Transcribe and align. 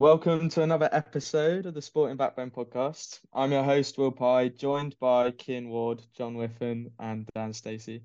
Welcome 0.00 0.48
to 0.50 0.62
another 0.62 0.88
episode 0.92 1.66
of 1.66 1.74
the 1.74 1.82
Sporting 1.82 2.16
Backbone 2.16 2.52
podcast. 2.52 3.18
I'm 3.32 3.50
your 3.50 3.64
host, 3.64 3.98
Will 3.98 4.12
Pye, 4.12 4.46
joined 4.46 4.96
by 5.00 5.32
Kian 5.32 5.70
Ward, 5.70 6.00
John 6.16 6.36
Whiffen, 6.36 6.92
and 7.00 7.28
Dan 7.34 7.52
Stacey. 7.52 8.04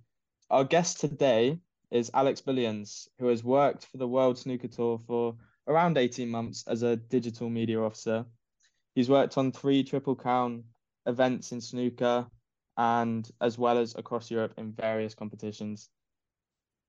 Our 0.50 0.64
guest 0.64 1.00
today 1.00 1.60
is 1.92 2.10
Alex 2.16 2.42
Bullions, 2.42 3.08
who 3.20 3.28
has 3.28 3.44
worked 3.44 3.86
for 3.86 3.98
the 3.98 4.08
World 4.08 4.40
Snooker 4.40 4.70
Tour 4.70 5.02
for 5.06 5.36
around 5.68 6.00
18 6.00 6.28
months 6.28 6.64
as 6.66 6.82
a 6.82 6.96
digital 6.96 7.48
media 7.48 7.80
officer. 7.80 8.26
He's 8.96 9.08
worked 9.12 9.38
on 9.38 9.52
three 9.52 9.84
Triple 9.84 10.16
Crown 10.16 10.64
events 11.06 11.52
in 11.52 11.62
snooker 11.62 12.26
and 12.76 13.30
as 13.40 13.60
well 13.60 13.78
as 13.78 13.94
across 13.94 14.32
Europe 14.32 14.56
in 14.58 14.74
various 14.74 15.14
competitions. 15.14 15.90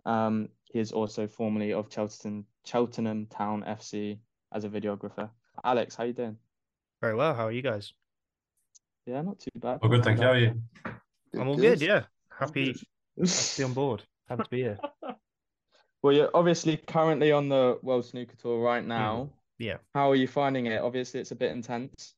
Um, 0.06 0.48
he 0.64 0.78
is 0.78 0.92
also 0.92 1.26
formerly 1.26 1.74
of 1.74 1.92
Cheltenham, 1.92 2.46
Cheltenham 2.64 3.26
Town 3.26 3.64
FC 3.68 4.20
as 4.54 4.64
a 4.64 4.68
videographer. 4.68 5.28
Alex, 5.62 5.96
how 5.96 6.04
you 6.04 6.12
doing? 6.12 6.38
Very 7.02 7.14
well. 7.14 7.34
How 7.34 7.46
are 7.46 7.52
you 7.52 7.62
guys? 7.62 7.92
Yeah, 9.04 9.20
not 9.20 9.38
too 9.38 9.50
bad. 9.56 9.80
Oh, 9.82 9.88
good. 9.88 10.04
Thank 10.04 10.18
you. 10.18 10.24
How 10.24 10.32
are 10.32 10.38
you? 10.38 10.54
I'm 11.34 11.48
all 11.48 11.56
good. 11.56 11.82
Yeah, 11.82 12.04
happy, 12.30 12.74
happy 13.18 13.26
to 13.26 13.56
be 13.58 13.64
on 13.64 13.72
board. 13.74 14.02
Happy 14.28 14.44
to 14.44 14.50
be 14.50 14.62
here. 14.62 14.78
Well, 16.02 16.12
you're 16.12 16.30
obviously 16.34 16.76
currently 16.76 17.32
on 17.32 17.48
the 17.48 17.78
World 17.80 18.04
Snooker 18.04 18.36
Tour 18.36 18.62
right 18.62 18.84
now. 18.84 19.30
Mm, 19.30 19.30
yeah. 19.58 19.76
How 19.94 20.10
are 20.10 20.14
you 20.14 20.28
finding 20.28 20.66
it? 20.66 20.82
Obviously, 20.82 21.18
it's 21.18 21.30
a 21.30 21.34
bit 21.34 21.50
intense. 21.50 22.12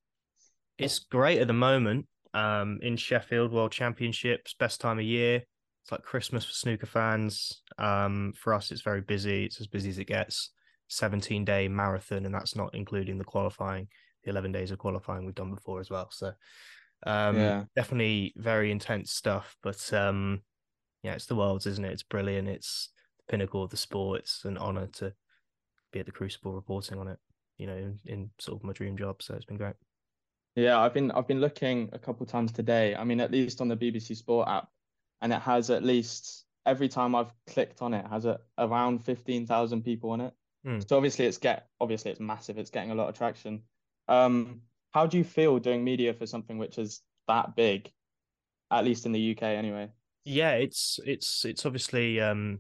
It's 0.77 0.98
great 0.98 1.39
at 1.39 1.47
the 1.47 1.53
moment. 1.53 2.06
Um, 2.34 2.81
in 2.83 2.97
Sheffield, 2.97 3.53
World 3.53 3.71
Championships, 3.71 4.56
best 4.59 4.81
time 4.81 4.98
of 4.98 5.05
year. 5.05 5.37
It's 5.84 5.93
like 5.93 6.03
Christmas 6.03 6.45
for 6.45 6.53
snooker 6.53 6.87
fans. 6.87 7.62
Um, 7.78 8.33
for 8.37 8.55
us, 8.55 8.73
it's 8.73 8.83
very 8.83 9.03
busy. 9.03 9.45
It's 9.45 9.61
as 9.61 9.69
busy 9.69 9.91
as 9.91 9.98
it 9.98 10.06
gets. 10.06 10.50
17 10.89 11.45
day 11.45 11.69
marathon, 11.69 12.25
and 12.27 12.34
that's 12.34 12.56
not 12.56 12.75
including 12.75 13.19
the 13.19 13.25
qualifying, 13.25 13.89
the 14.25 14.31
11 14.31 14.53
days 14.53 14.70
of 14.70 14.79
qualifying 14.79 15.25
we've 15.25 15.34
done 15.34 15.55
before 15.55 15.81
as 15.81 15.91
well. 15.91 16.11
So, 16.11 16.33
um, 17.06 17.37
Yeah. 17.37 17.65
definitely 17.75 18.33
very 18.37 18.70
intense 18.70 19.12
stuff. 19.12 19.56
But 19.62 19.93
um, 19.93 20.43
yeah, 21.03 21.15
it's 21.15 21.27
the 21.27 21.37
world's, 21.37 21.67
isn't 21.67 21.84
it? 21.84 21.93
It's 21.93 22.03
brilliant. 22.03 22.48
It's 22.48 22.91
the 23.19 23.25
pinnacle 23.33 23.62
of 23.62 23.70
the 23.70 23.77
sport. 23.77 24.20
It's 24.20 24.45
an 24.45 24.59
honor 24.59 24.87
to 24.95 25.12
be 25.93 26.01
at 26.01 26.06
the 26.06 26.12
Crucible 26.12 26.55
reporting 26.55 26.98
on 26.98 27.09
it. 27.09 27.19
You 27.59 27.67
know, 27.67 27.77
in, 27.77 27.98
in 28.05 28.31
sort 28.39 28.61
of 28.61 28.65
my 28.65 28.73
dream 28.75 28.97
job. 28.98 29.23
So 29.23 29.34
it's 29.34 29.47
been 29.47 29.56
great. 29.56 29.77
Yeah, 30.56 30.78
I've 30.78 30.93
been 30.95 31.11
I've 31.11 31.27
been 31.27 31.41
looking 31.41 31.89
a 31.93 31.98
couple 31.98 32.25
times 32.27 32.53
today. 32.53 32.95
I 32.95 33.05
mean, 33.05 33.21
at 33.21 33.31
least 33.31 33.61
on 33.61 33.69
the 33.69 33.77
BBC 33.77 34.17
Sport 34.17 34.48
app, 34.48 34.69
and 35.23 35.33
it 35.33 35.41
has 35.41 35.71
at 35.71 35.83
least 35.83 36.45
every 36.67 36.89
time 36.89 37.15
I've 37.15 37.33
clicked 37.47 37.81
on 37.83 37.95
it, 37.95 38.05
it 38.05 38.09
has 38.11 38.25
a, 38.25 38.41
around 38.59 39.05
15,000 39.05 39.83
people 39.83 40.11
on 40.11 40.21
it. 40.21 40.34
Hmm. 40.67 40.81
So 40.86 40.97
obviously 40.97 41.25
it's 41.25 41.39
get 41.39 41.69
obviously 41.81 42.11
it's 42.11 42.20
massive. 42.20 42.59
It's 42.59 42.70
getting 42.70 42.91
a 42.91 42.95
lot 42.95 43.09
of 43.09 43.17
traction. 43.17 43.62
Um, 44.09 44.61
how 44.92 45.06
do 45.06 45.17
you 45.17 45.25
feel 45.25 45.59
doing 45.59 45.84
media 45.84 46.12
for 46.12 46.27
something 46.27 46.59
which 46.59 46.77
is 46.77 47.00
that 47.28 47.56
big, 47.56 47.91
at 48.70 48.84
least 48.84 49.06
in 49.06 49.12
the 49.12 49.31
UK 49.33 49.42
anyway? 49.42 49.91
yeah 50.27 50.50
it's 50.50 50.98
it's 51.06 51.44
it's 51.44 51.64
obviously 51.64 52.20
um 52.20 52.59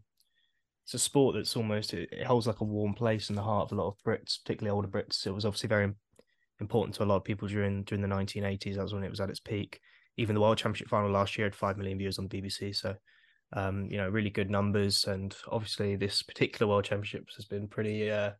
it's 0.84 0.94
a 0.94 0.98
sport 0.98 1.34
that's 1.34 1.56
almost 1.56 1.92
it, 1.92 2.08
holds 2.24 2.46
like 2.46 2.60
a 2.60 2.64
warm 2.64 2.94
place 2.94 3.28
in 3.28 3.34
the 3.34 3.42
heart 3.42 3.64
of 3.64 3.76
a 3.76 3.82
lot 3.82 3.88
of 3.88 3.98
brits 4.06 4.38
particularly 4.42 4.74
older 4.74 4.88
brits 4.88 5.26
it 5.26 5.34
was 5.34 5.44
obviously 5.44 5.68
very 5.68 5.92
important 6.60 6.94
to 6.94 7.02
a 7.02 7.04
lot 7.04 7.16
of 7.16 7.24
people 7.24 7.48
during 7.48 7.82
during 7.82 8.00
the 8.00 8.08
1980s 8.08 8.76
that 8.76 8.82
was 8.82 8.94
when 8.94 9.02
it 9.02 9.10
was 9.10 9.20
at 9.20 9.28
its 9.28 9.40
peak 9.40 9.80
even 10.16 10.34
the 10.34 10.40
world 10.40 10.56
championship 10.56 10.88
final 10.88 11.10
last 11.10 11.36
year 11.36 11.46
had 11.46 11.56
5 11.56 11.76
million 11.76 11.98
viewers 11.98 12.20
on 12.20 12.28
bbc 12.28 12.74
so 12.74 12.94
um 13.52 13.86
you 13.90 13.96
know 13.96 14.08
really 14.08 14.30
good 14.30 14.50
numbers 14.50 15.04
and 15.06 15.36
obviously 15.48 15.96
this 15.96 16.22
particular 16.22 16.68
world 16.68 16.84
championships 16.84 17.36
has 17.36 17.44
been 17.44 17.68
pretty 17.68 18.10
uh 18.10 18.32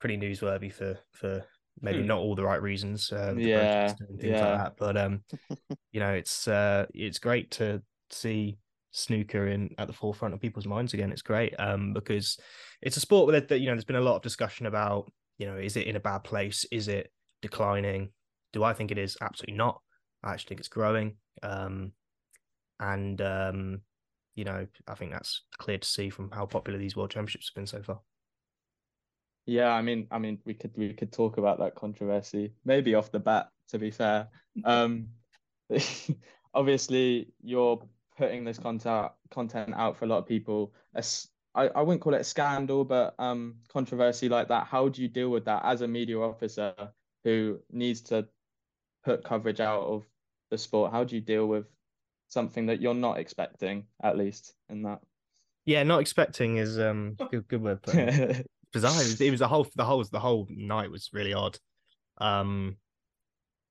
pretty 0.00 0.16
newsworthy 0.16 0.72
for 0.72 0.98
for 1.12 1.44
maybe 1.80 2.02
Hmm. 2.02 2.06
not 2.06 2.18
all 2.18 2.34
the 2.34 2.44
right 2.44 2.62
reasons 2.62 3.08
the 3.08 3.40
Yeah, 3.40 3.94
things 4.20 4.40
yeah. 4.40 4.42
like 4.42 4.58
that 4.58 4.74
but 4.76 4.96
um 4.96 5.24
you 5.92 6.00
know 6.00 6.12
it's 6.12 6.48
uh 6.48 6.86
it's 6.94 7.18
great 7.18 7.50
to 7.52 7.82
see 8.10 8.58
snooker 8.90 9.48
in 9.48 9.74
at 9.78 9.86
the 9.86 9.92
forefront 9.92 10.34
of 10.34 10.40
people's 10.40 10.66
minds 10.66 10.92
again 10.92 11.12
it's 11.12 11.22
great 11.22 11.54
um 11.58 11.92
because 11.94 12.38
it's 12.82 12.96
a 12.96 13.00
sport 13.00 13.26
where 13.26 13.40
that 13.40 13.58
you 13.58 13.66
know 13.66 13.72
there's 13.72 13.84
been 13.84 13.96
a 13.96 14.00
lot 14.00 14.16
of 14.16 14.22
discussion 14.22 14.66
about 14.66 15.10
you 15.38 15.46
know 15.46 15.56
is 15.56 15.76
it 15.76 15.86
in 15.86 15.96
a 15.96 16.00
bad 16.00 16.18
place 16.24 16.64
is 16.70 16.88
it 16.88 17.10
declining 17.40 18.10
do 18.52 18.62
i 18.62 18.74
think 18.74 18.90
it 18.90 18.98
is 18.98 19.16
absolutely 19.22 19.56
not 19.56 19.80
i 20.22 20.32
actually 20.32 20.48
think 20.48 20.60
it's 20.60 20.68
growing 20.68 21.16
um 21.42 21.92
and 22.80 23.20
um 23.22 23.80
you 24.34 24.44
know 24.44 24.66
i 24.88 24.94
think 24.94 25.12
that's 25.12 25.42
clear 25.58 25.78
to 25.78 25.88
see 25.88 26.10
from 26.10 26.30
how 26.30 26.46
popular 26.46 26.78
these 26.78 26.96
world 26.96 27.10
championships 27.10 27.48
have 27.48 27.54
been 27.54 27.66
so 27.66 27.82
far 27.82 28.00
Yeah, 29.46 29.72
I 29.72 29.82
mean, 29.82 30.06
I 30.10 30.18
mean, 30.18 30.38
we 30.44 30.54
could 30.54 30.72
we 30.76 30.92
could 30.92 31.12
talk 31.12 31.36
about 31.36 31.58
that 31.58 31.74
controversy 31.74 32.54
maybe 32.64 32.94
off 32.94 33.10
the 33.10 33.18
bat. 33.18 33.48
To 33.70 33.78
be 33.78 33.90
fair, 33.90 34.28
um, 34.64 35.08
obviously 36.54 37.32
you're 37.42 37.82
putting 38.16 38.44
this 38.44 38.58
content 38.58 39.12
content 39.30 39.74
out 39.74 39.96
for 39.96 40.04
a 40.04 40.08
lot 40.08 40.18
of 40.18 40.26
people. 40.26 40.72
I 40.94 41.68
I 41.68 41.82
wouldn't 41.82 42.00
call 42.00 42.14
it 42.14 42.20
a 42.20 42.24
scandal, 42.24 42.84
but 42.84 43.14
um, 43.18 43.56
controversy 43.68 44.28
like 44.28 44.48
that. 44.48 44.66
How 44.66 44.88
do 44.88 45.02
you 45.02 45.08
deal 45.08 45.30
with 45.30 45.44
that 45.46 45.64
as 45.64 45.80
a 45.80 45.88
media 45.88 46.20
officer 46.20 46.74
who 47.24 47.58
needs 47.70 48.00
to 48.02 48.28
put 49.04 49.24
coverage 49.24 49.60
out 49.60 49.82
of 49.82 50.04
the 50.50 50.58
sport? 50.58 50.92
How 50.92 51.04
do 51.04 51.16
you 51.16 51.20
deal 51.20 51.46
with 51.46 51.66
something 52.32 52.66
that 52.66 52.80
you're 52.80 52.94
not 52.94 53.18
expecting, 53.18 53.86
at 54.02 54.16
least 54.16 54.54
in 54.68 54.82
that? 54.82 55.00
yeah 55.64 55.84
not 55.84 56.00
expecting 56.00 56.56
is 56.56 56.76
um 56.76 57.14
good 57.30 57.46
good 57.46 57.62
word 57.62 57.78
bizarre. 58.72 58.92
It 58.92 59.04
was, 59.04 59.20
it 59.20 59.30
was 59.30 59.40
the 59.40 59.48
whole 59.48 59.66
the 59.76 59.84
whole 59.84 60.04
the 60.04 60.20
whole 60.20 60.46
night 60.50 60.90
was 60.90 61.10
really 61.12 61.34
odd. 61.34 61.58
Um, 62.18 62.76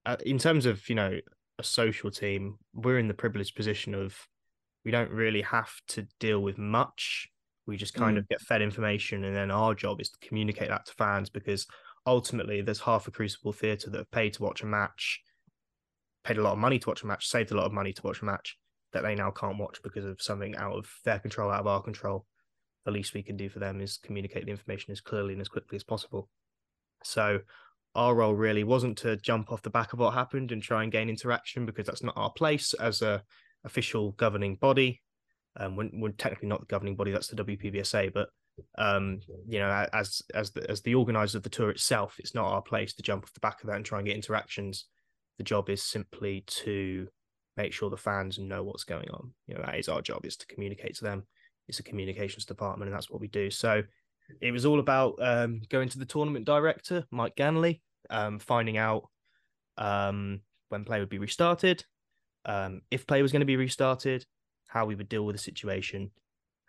uh, 0.06 0.16
in 0.24 0.38
terms 0.38 0.66
of 0.66 0.88
you 0.88 0.94
know 0.94 1.18
a 1.58 1.64
social 1.64 2.10
team, 2.10 2.56
we're 2.72 2.98
in 2.98 3.08
the 3.08 3.14
privileged 3.14 3.54
position 3.54 3.94
of 3.94 4.16
we 4.84 4.90
don't 4.90 5.10
really 5.10 5.42
have 5.42 5.72
to 5.88 6.06
deal 6.18 6.40
with 6.40 6.58
much. 6.58 7.28
We 7.66 7.76
just 7.76 7.94
kind 7.94 8.18
of 8.18 8.28
get 8.28 8.40
fed 8.40 8.62
information, 8.62 9.24
and 9.24 9.36
then 9.36 9.50
our 9.50 9.74
job 9.74 10.00
is 10.00 10.10
to 10.10 10.26
communicate 10.26 10.68
that 10.68 10.86
to 10.86 10.94
fans 10.94 11.30
because 11.30 11.66
ultimately 12.06 12.60
there's 12.60 12.80
half 12.80 13.06
a 13.06 13.12
Crucible 13.12 13.52
Theatre 13.52 13.90
that 13.90 13.98
have 13.98 14.10
paid 14.10 14.32
to 14.34 14.42
watch 14.42 14.62
a 14.62 14.66
match, 14.66 15.20
paid 16.24 16.38
a 16.38 16.42
lot 16.42 16.52
of 16.52 16.58
money 16.58 16.78
to 16.78 16.88
watch 16.88 17.02
a 17.02 17.06
match, 17.06 17.28
saved 17.28 17.50
a 17.50 17.56
lot 17.56 17.66
of 17.66 17.72
money 17.72 17.92
to 17.92 18.02
watch 18.02 18.22
a 18.22 18.24
match 18.24 18.56
that 18.92 19.02
they 19.02 19.14
now 19.14 19.30
can't 19.30 19.58
watch 19.58 19.80
because 19.82 20.04
of 20.04 20.20
something 20.20 20.54
out 20.56 20.76
of 20.76 20.86
their 21.04 21.18
control, 21.18 21.50
out 21.50 21.60
of 21.60 21.66
our 21.66 21.82
control 21.82 22.26
the 22.84 22.90
least 22.90 23.14
we 23.14 23.22
can 23.22 23.36
do 23.36 23.48
for 23.48 23.58
them 23.58 23.80
is 23.80 23.98
communicate 23.98 24.44
the 24.44 24.50
information 24.50 24.92
as 24.92 25.00
clearly 25.00 25.32
and 25.32 25.40
as 25.40 25.48
quickly 25.48 25.76
as 25.76 25.84
possible. 25.84 26.28
So 27.04 27.40
our 27.94 28.14
role 28.14 28.34
really 28.34 28.64
wasn't 28.64 28.98
to 28.98 29.16
jump 29.16 29.52
off 29.52 29.62
the 29.62 29.70
back 29.70 29.92
of 29.92 29.98
what 29.98 30.14
happened 30.14 30.52
and 30.52 30.62
try 30.62 30.82
and 30.82 30.92
gain 30.92 31.08
interaction 31.08 31.66
because 31.66 31.86
that's 31.86 32.02
not 32.02 32.16
our 32.16 32.30
place 32.32 32.74
as 32.74 33.02
a 33.02 33.22
official 33.64 34.12
governing 34.12 34.56
body. 34.56 35.00
Um, 35.56 35.76
we're, 35.76 35.90
we're 35.92 36.12
technically 36.12 36.48
not 36.48 36.60
the 36.60 36.66
governing 36.66 36.96
body; 36.96 37.10
that's 37.10 37.28
the 37.28 37.44
WPBSA. 37.44 38.12
But 38.12 38.30
um, 38.78 39.20
you 39.46 39.58
know, 39.58 39.86
as 39.92 40.22
as 40.34 40.50
the, 40.52 40.68
as 40.70 40.80
the 40.80 40.94
organizer 40.94 41.38
of 41.38 41.44
the 41.44 41.50
tour 41.50 41.70
itself, 41.70 42.16
it's 42.18 42.34
not 42.34 42.46
our 42.46 42.62
place 42.62 42.94
to 42.94 43.02
jump 43.02 43.24
off 43.24 43.34
the 43.34 43.40
back 43.40 43.62
of 43.62 43.68
that 43.68 43.76
and 43.76 43.84
try 43.84 43.98
and 43.98 44.06
get 44.06 44.16
interactions. 44.16 44.86
The 45.38 45.44
job 45.44 45.70
is 45.70 45.82
simply 45.82 46.44
to 46.46 47.08
make 47.56 47.72
sure 47.72 47.90
the 47.90 47.96
fans 47.96 48.38
know 48.38 48.62
what's 48.62 48.84
going 48.84 49.10
on. 49.10 49.32
You 49.46 49.54
know, 49.54 49.62
that 49.64 49.78
is 49.78 49.88
our 49.88 50.02
job: 50.02 50.24
is 50.24 50.36
to 50.38 50.46
communicate 50.46 50.96
to 50.96 51.04
them. 51.04 51.24
It's 51.68 51.78
a 51.78 51.84
communications 51.84 52.44
department 52.44 52.88
and 52.88 52.96
that's 52.96 53.08
what 53.08 53.20
we 53.20 53.28
do. 53.28 53.50
So 53.50 53.82
it 54.40 54.52
was 54.52 54.64
all 54.66 54.80
about 54.80 55.18
um, 55.20 55.62
going 55.68 55.88
to 55.88 55.98
the 55.98 56.04
tournament 56.04 56.44
director 56.44 57.04
mike 57.10 57.36
ganley 57.36 57.80
um, 58.10 58.38
finding 58.38 58.76
out 58.76 59.08
um, 59.78 60.40
when 60.68 60.84
play 60.84 61.00
would 61.00 61.08
be 61.08 61.18
restarted 61.18 61.84
um, 62.44 62.82
if 62.90 63.06
play 63.06 63.22
was 63.22 63.32
going 63.32 63.40
to 63.40 63.46
be 63.46 63.56
restarted 63.56 64.24
how 64.68 64.86
we 64.86 64.94
would 64.94 65.08
deal 65.08 65.24
with 65.24 65.36
the 65.36 65.42
situation 65.42 66.10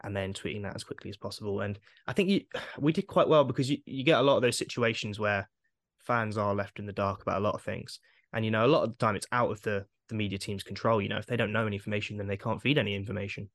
and 0.03 0.15
then 0.15 0.33
tweeting 0.33 0.63
that 0.63 0.75
as 0.75 0.83
quickly 0.83 1.09
as 1.09 1.15
possible. 1.15 1.61
And 1.61 1.79
i 2.07 2.13
think 2.13 2.29
you, 2.29 2.41
we 2.77 2.91
did 2.91 3.07
quite 3.07 3.27
well 3.27 3.43
because 3.43 3.69
you, 3.69 3.77
you 3.85 4.03
get 4.03 4.19
a 4.19 4.23
lot 4.23 4.35
of 4.35 4.41
those 4.41 4.57
situations 4.57 5.19
where 5.19 5.49
fans 5.99 6.37
are 6.37 6.53
left 6.53 6.79
in 6.79 6.85
the 6.85 6.93
dark 6.93 7.21
about 7.21 7.37
a 7.37 7.43
lot 7.43 7.55
of 7.55 7.61
things 7.61 7.99
and 8.33 8.43
you 8.45 8.51
know 8.51 8.65
a 8.65 8.67
lot 8.67 8.83
of 8.83 8.89
the 8.89 8.95
time 8.97 9.15
it's 9.15 9.27
out 9.31 9.51
of 9.51 9.61
the 9.61 9.85
the 10.09 10.15
media 10.15 10.37
team's 10.37 10.63
control 10.63 11.01
you 11.01 11.07
know 11.09 11.17
if 11.17 11.25
they 11.25 11.37
don't 11.37 11.53
know 11.53 11.65
any 11.65 11.77
information 11.77 12.17
then 12.17 12.27
they 12.27 12.37
can't 12.37 12.61
feed 12.61 12.77
any 12.77 12.93
information 12.95 13.49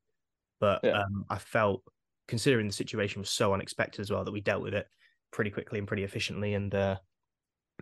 but 0.60 0.80
Yeah. 0.82 1.02
um, 1.02 1.24
I 1.30 1.38
felt, 1.38 1.82
considering 2.26 2.66
the 2.66 2.72
situation 2.72 3.20
was 3.20 3.30
so 3.30 3.54
unexpected 3.54 4.00
as 4.00 4.10
well, 4.10 4.24
that 4.24 4.32
we 4.32 4.40
dealt 4.40 4.60
with 4.62 4.74
it 4.74 4.88
pretty 5.30 5.50
quickly 5.52 5.78
and 5.78 5.86
pretty 5.86 6.02
efficiently. 6.02 6.54
And 6.54 6.74
uh, 6.74 6.96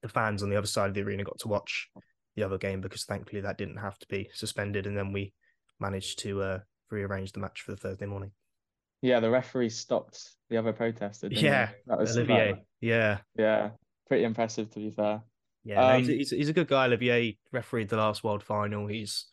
the 0.02 0.10
fans 0.10 0.42
on 0.42 0.50
the 0.50 0.56
other 0.56 0.66
side 0.66 0.88
of 0.90 0.94
the 0.94 1.00
arena 1.00 1.24
got 1.24 1.38
to 1.38 1.48
watch 1.48 1.88
the 2.34 2.42
other 2.42 2.58
game 2.58 2.82
because 2.82 3.04
thankfully 3.04 3.40
that 3.40 3.56
didn't 3.56 3.78
have 3.78 3.98
to 4.00 4.06
be 4.08 4.28
suspended. 4.34 4.86
And 4.86 4.94
then 4.94 5.10
we 5.10 5.32
managed 5.80 6.18
to 6.18 6.42
uh, 6.42 6.58
rearrange 6.90 7.32
the 7.32 7.40
match 7.40 7.62
for 7.62 7.70
the 7.70 7.78
Thursday 7.78 8.04
morning. 8.04 8.32
Yeah, 9.00 9.20
the 9.20 9.30
referee 9.30 9.70
stopped 9.70 10.34
the 10.50 10.58
other 10.58 10.74
protester. 10.74 11.28
Yeah, 11.30 11.70
that 11.86 11.96
was 11.98 12.14
Olivier, 12.18 12.52
that- 12.52 12.64
yeah, 12.82 13.18
yeah, 13.38 13.70
pretty 14.06 14.24
impressive 14.24 14.68
to 14.72 14.80
be 14.80 14.90
fair. 14.90 15.22
Yeah, 15.66 15.80
no, 15.80 15.98
he's, 15.98 16.08
Um, 16.08 16.14
he's, 16.14 16.30
he's 16.30 16.48
a 16.48 16.52
good 16.52 16.68
guy. 16.68 16.86
Olivier 16.86 17.36
refereed 17.52 17.88
the 17.88 17.96
last 17.96 18.22
World 18.22 18.42
Final. 18.42 18.86
He's 18.86 19.26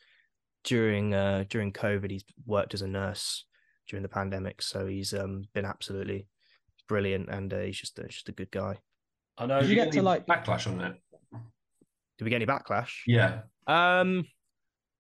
during 0.64 1.14
uh 1.14 1.44
during 1.50 1.72
COVID, 1.72 2.10
he's 2.10 2.26
worked 2.46 2.74
as 2.74 2.82
a 2.82 2.88
nurse 2.88 3.46
during 3.88 4.02
the 4.02 4.10
pandemic, 4.10 4.62
so 4.62 4.88
he's 4.88 5.14
um 5.14 5.44
been 5.54 5.66
absolutely 5.66 6.28
brilliant, 6.88 7.30
and 7.30 7.54
uh, 7.54 7.60
he's 7.60 7.80
just 7.80 8.00
a, 8.00 8.08
just 8.08 8.30
a 8.30 8.34
good 8.34 8.52
guy. 8.52 8.80
I 9.38 9.46
know. 9.46 9.60
Did 9.60 9.70
you 9.70 9.76
you 9.76 9.84
get 9.84 9.92
to, 9.94 10.02
like- 10.02 10.26
backlash 10.26 10.68
on 10.68 10.82
it? 10.82 10.96
Did 12.18 12.26
we 12.26 12.30
get 12.30 12.38
any 12.38 12.46
backlash? 12.46 12.92
Yeah. 13.08 13.42
Um, 13.68 14.26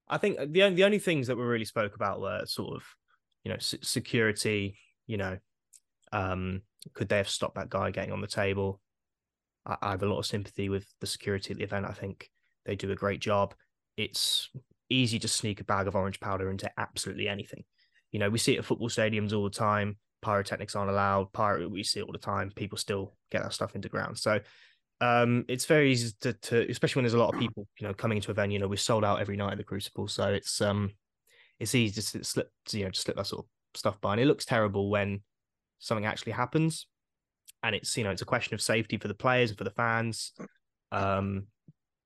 I 0.07 0.17
think 0.17 0.37
the 0.51 0.63
only 0.63 0.75
the 0.75 0.83
only 0.83 0.99
things 0.99 1.27
that 1.27 1.37
we 1.37 1.43
really 1.43 1.65
spoke 1.65 1.95
about 1.95 2.19
were 2.21 2.43
sort 2.45 2.75
of, 2.75 2.83
you 3.43 3.51
know, 3.51 3.57
security. 3.59 4.77
You 5.07 5.17
know, 5.17 5.37
um, 6.11 6.61
could 6.93 7.09
they 7.09 7.17
have 7.17 7.29
stopped 7.29 7.55
that 7.55 7.69
guy 7.69 7.91
getting 7.91 8.11
on 8.11 8.21
the 8.21 8.27
table? 8.27 8.81
I, 9.65 9.91
have 9.91 10.03
a 10.03 10.07
lot 10.07 10.19
of 10.19 10.25
sympathy 10.25 10.69
with 10.69 10.85
the 10.99 11.07
security 11.07 11.51
at 11.51 11.57
the 11.57 11.63
event. 11.63 11.85
I 11.85 11.93
think 11.93 12.29
they 12.65 12.75
do 12.75 12.91
a 12.91 12.95
great 12.95 13.19
job. 13.19 13.53
It's 13.97 14.49
easy 14.89 15.19
to 15.19 15.27
sneak 15.27 15.61
a 15.61 15.65
bag 15.65 15.87
of 15.87 15.95
orange 15.95 16.19
powder 16.19 16.49
into 16.49 16.69
absolutely 16.77 17.27
anything. 17.27 17.63
You 18.11 18.19
know, 18.19 18.29
we 18.29 18.37
see 18.37 18.55
it 18.55 18.59
at 18.59 18.65
football 18.65 18.89
stadiums 18.89 19.33
all 19.33 19.43
the 19.43 19.49
time. 19.49 19.97
Pyrotechnics 20.21 20.75
aren't 20.75 20.91
allowed. 20.91 21.33
Pyro, 21.33 21.67
we 21.67 21.83
see 21.83 21.99
it 21.99 22.03
all 22.03 22.11
the 22.11 22.17
time. 22.17 22.51
People 22.55 22.77
still 22.77 23.15
get 23.31 23.43
that 23.43 23.53
stuff 23.53 23.75
into 23.75 23.89
ground. 23.89 24.17
So 24.17 24.39
um, 25.01 25.45
it's 25.49 25.65
very 25.65 25.91
easy 25.91 26.13
to, 26.21 26.33
to, 26.33 26.69
especially 26.69 26.99
when 26.99 27.03
there's 27.03 27.13
a 27.13 27.19
lot 27.19 27.33
of 27.33 27.39
people, 27.39 27.67
you 27.79 27.87
know, 27.87 27.93
coming 27.93 28.17
into 28.17 28.31
a 28.31 28.33
venue. 28.33 28.55
You 28.55 28.59
know, 28.59 28.67
we're 28.67 28.77
sold 28.77 29.03
out 29.03 29.19
every 29.19 29.35
night 29.35 29.51
at 29.51 29.57
the 29.57 29.63
Crucible, 29.63 30.07
so 30.07 30.29
it's 30.29 30.61
um, 30.61 30.91
it's 31.59 31.75
easy 31.75 32.01
to 32.01 32.23
slip, 32.23 32.51
you 32.71 32.85
know, 32.85 32.91
to 32.91 32.99
slip 32.99 33.17
that 33.17 33.27
sort 33.27 33.45
of 33.45 33.49
stuff 33.77 33.99
by, 33.99 34.13
and 34.13 34.21
it 34.21 34.25
looks 34.25 34.45
terrible 34.45 34.89
when 34.89 35.21
something 35.79 36.05
actually 36.05 36.31
happens, 36.31 36.87
and 37.63 37.75
it's 37.75 37.95
you 37.97 38.03
know, 38.03 38.11
it's 38.11 38.21
a 38.21 38.25
question 38.25 38.53
of 38.53 38.61
safety 38.61 38.97
for 38.97 39.07
the 39.07 39.13
players 39.13 39.49
and 39.49 39.57
for 39.57 39.63
the 39.63 39.71
fans. 39.71 40.33
Um, 40.91 41.47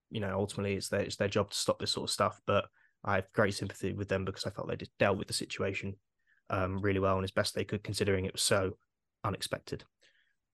you 0.10 0.22
know, 0.22 0.34
ultimately, 0.38 0.76
it's 0.76 0.90
their 0.90 1.02
it's 1.02 1.18
their 1.18 1.28
job 1.28 1.50
to 1.50 1.58
stop 1.58 1.80
this 1.80 1.92
sort 1.92 2.10
of 2.10 2.14
stuff, 2.14 2.40
but 2.48 2.66
I 3.04 3.16
have 3.16 3.32
great 3.34 3.54
sympathy 3.56 3.94
with 3.94 4.08
them 4.08 4.26
because 4.26 4.46
I 4.46 4.52
felt 4.52 4.68
they 4.68 4.76
just 4.76 4.98
dealt 4.98 5.18
with 5.18 5.28
the 5.28 5.34
situation 5.34 5.96
um 6.50 6.80
really 6.80 7.00
well 7.00 7.16
and 7.16 7.24
as 7.26 7.32
best 7.32 7.56
they 7.56 7.66
could, 7.66 7.84
considering 7.84 8.26
it 8.26 8.34
was 8.34 8.42
so 8.42 8.78
unexpected. 9.24 9.84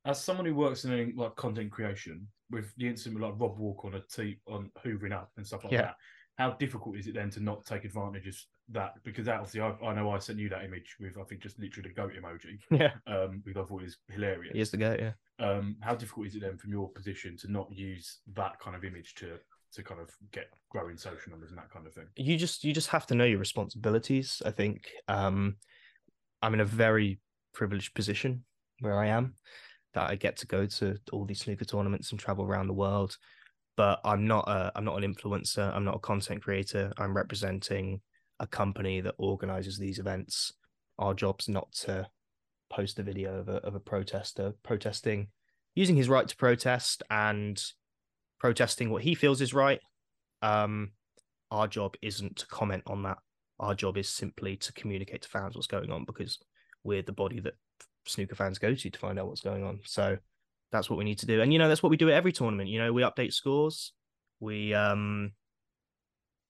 As 0.06 0.22
someone 0.22 0.46
who 0.46 0.56
works 0.56 0.86
in 0.86 1.14
like 1.16 1.36
content 1.36 1.72
creation, 1.72 2.28
with 2.50 2.74
the 2.78 2.88
incident 2.88 3.22
with 3.22 3.30
like 3.30 3.40
Rob 3.40 3.58
Walker 3.58 3.88
on 3.88 3.96
a 3.96 4.02
tee 4.02 4.40
on 4.48 4.72
hoovering 4.84 5.14
up 5.14 5.32
and 5.38 5.46
stuff 5.46 5.64
like 5.64 5.74
Yeah. 5.74 5.82
that, 5.82 5.96
how 6.38 6.52
difficult 6.52 6.98
is 6.98 7.08
it 7.08 7.14
then 7.14 7.30
to 7.32 7.40
not 7.40 7.66
take 7.66 7.86
advantage 7.86 8.28
of 8.28 8.36
that? 8.70 8.94
Because 9.04 9.28
obviously, 9.28 9.62
I, 9.62 9.74
I 9.86 9.94
know 9.94 10.10
I 10.12 10.20
sent 10.20 10.40
you 10.40 10.50
that 10.50 10.64
image 10.66 10.96
with 11.00 11.18
I 11.18 11.24
think 11.24 11.42
just 11.42 11.60
literally 11.60 11.90
the 11.90 11.96
goat 11.96 12.14
emoji, 12.14 12.58
Yeah, 12.80 12.94
um, 13.08 13.42
because 13.46 13.62
I 13.64 13.68
thought 13.68 13.82
it 13.82 13.86
was 13.86 13.98
hilarious. 14.10 14.54
he 14.54 14.62
is 14.62 14.72
the 14.72 14.78
goat. 14.78 15.00
Yeah. 15.00 15.12
um, 15.40 15.76
how 15.82 15.96
difficult 15.96 16.28
is 16.28 16.36
it 16.36 16.42
then 16.42 16.58
from 16.58 16.72
your 16.72 16.90
position 16.90 17.38
to 17.38 17.52
not 17.52 17.68
use 17.72 18.20
that 18.36 18.60
kind 18.60 18.76
of 18.76 18.84
image 18.84 19.14
to 19.16 19.38
to 19.74 19.82
kind 19.84 20.00
of 20.00 20.10
get 20.32 20.46
growing 20.70 20.96
social 20.98 21.32
numbers 21.32 21.50
and 21.50 21.58
that 21.58 21.70
kind 21.72 21.88
of 21.88 21.94
thing? 21.94 22.06
you 22.16 22.38
just 22.38 22.64
you 22.64 22.74
just 22.74 22.90
have 22.90 23.08
to 23.08 23.16
know 23.16 23.26
your 23.26 23.40
responsibilities 23.40 24.40
i 24.46 24.52
think 24.52 24.88
um 25.08 25.56
i'm 26.44 26.54
in 26.54 26.60
a 26.60 26.66
very 26.66 27.20
privileged 27.56 27.94
position 27.96 28.44
where 28.82 29.00
i 29.00 29.08
am 29.08 29.34
that 29.96 30.10
i 30.12 30.16
get 30.16 30.38
to 30.38 30.46
go 30.46 30.68
to 30.68 30.96
all 31.12 31.26
these 31.26 31.40
snooker 31.40 31.66
tournaments 31.66 32.12
and 32.12 32.20
travel 32.20 32.46
around 32.46 32.68
the 32.68 32.74
world 32.74 33.18
but 33.76 34.00
i'm 34.04 34.28
not 34.28 34.48
a 34.48 34.72
i'm 34.76 34.86
not 34.86 35.02
an 35.02 35.14
influencer 35.14 35.74
i'm 35.76 35.86
not 35.86 35.96
a 35.96 36.00
content 36.00 36.42
creator 36.42 36.92
i'm 36.98 37.16
representing 37.16 38.02
a 38.40 38.48
company 38.48 39.02
that 39.02 39.16
organizes 39.18 39.78
these 39.78 40.00
events 40.00 40.54
our 41.00 41.14
job's 41.14 41.48
not 41.48 41.72
to 41.72 42.08
post 42.70 42.98
a 43.00 43.04
video 43.04 43.40
of 43.40 43.50
a, 43.50 43.58
of 43.58 43.76
a 43.76 43.80
protester 43.80 44.54
protesting 44.64 45.28
using 45.76 45.96
his 45.96 46.10
right 46.10 46.28
to 46.28 46.36
protest 46.36 47.04
and 47.10 47.64
protesting 48.40 48.90
what 48.90 49.04
he 49.04 49.16
feels 49.16 49.42
is 49.42 49.54
right 49.54 49.80
um 50.42 50.92
our 51.54 51.68
job 51.68 51.96
isn't 52.02 52.36
to 52.38 52.48
comment 52.48 52.84
on 52.88 53.04
that. 53.04 53.20
Our 53.60 53.76
job 53.76 53.96
is 53.98 54.10
simply 54.10 54.58
to 54.58 54.74
communicate 54.74 55.22
to 55.22 55.30
fans 55.30 55.56
what's 55.56 55.68
going 55.68 55.92
on 55.92 56.04
because 56.04 56.40
we're 56.84 57.04
the 57.04 57.12
body 57.12 57.40
that 57.42 57.54
snooker 58.06 58.36
fans 58.36 58.58
go 58.58 58.74
to 58.74 58.90
to 58.90 59.00
find 59.00 59.20
out 59.20 59.28
what's 59.28 59.42
going 59.42 59.64
on. 59.64 59.80
So 59.86 60.18
that's 60.74 60.90
what 60.90 60.98
we 60.98 61.06
need 61.06 61.20
to 61.20 61.26
do. 61.26 61.42
And 61.42 61.54
you 61.54 61.60
know, 61.60 61.70
that's 61.70 61.82
what 61.82 61.90
we 61.90 61.98
do 61.98 62.10
at 62.10 62.16
every 62.16 62.34
tournament. 62.34 62.70
You 62.70 62.80
know, 62.80 62.92
we 62.92 63.04
update 63.04 63.34
scores. 63.34 63.94
We 64.42 64.74
um 64.74 65.32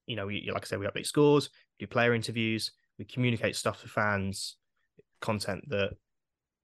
you 0.06 0.16
know, 0.16 0.26
we 0.26 0.50
like 0.52 0.64
I 0.64 0.66
said, 0.66 0.80
we 0.80 0.86
update 0.86 1.06
scores, 1.06 1.50
do 1.78 1.86
player 1.86 2.14
interviews, 2.14 2.72
we 2.98 3.04
communicate 3.04 3.54
stuff 3.54 3.80
to 3.82 3.88
fans, 3.88 4.56
content 5.20 5.64
that 5.68 5.90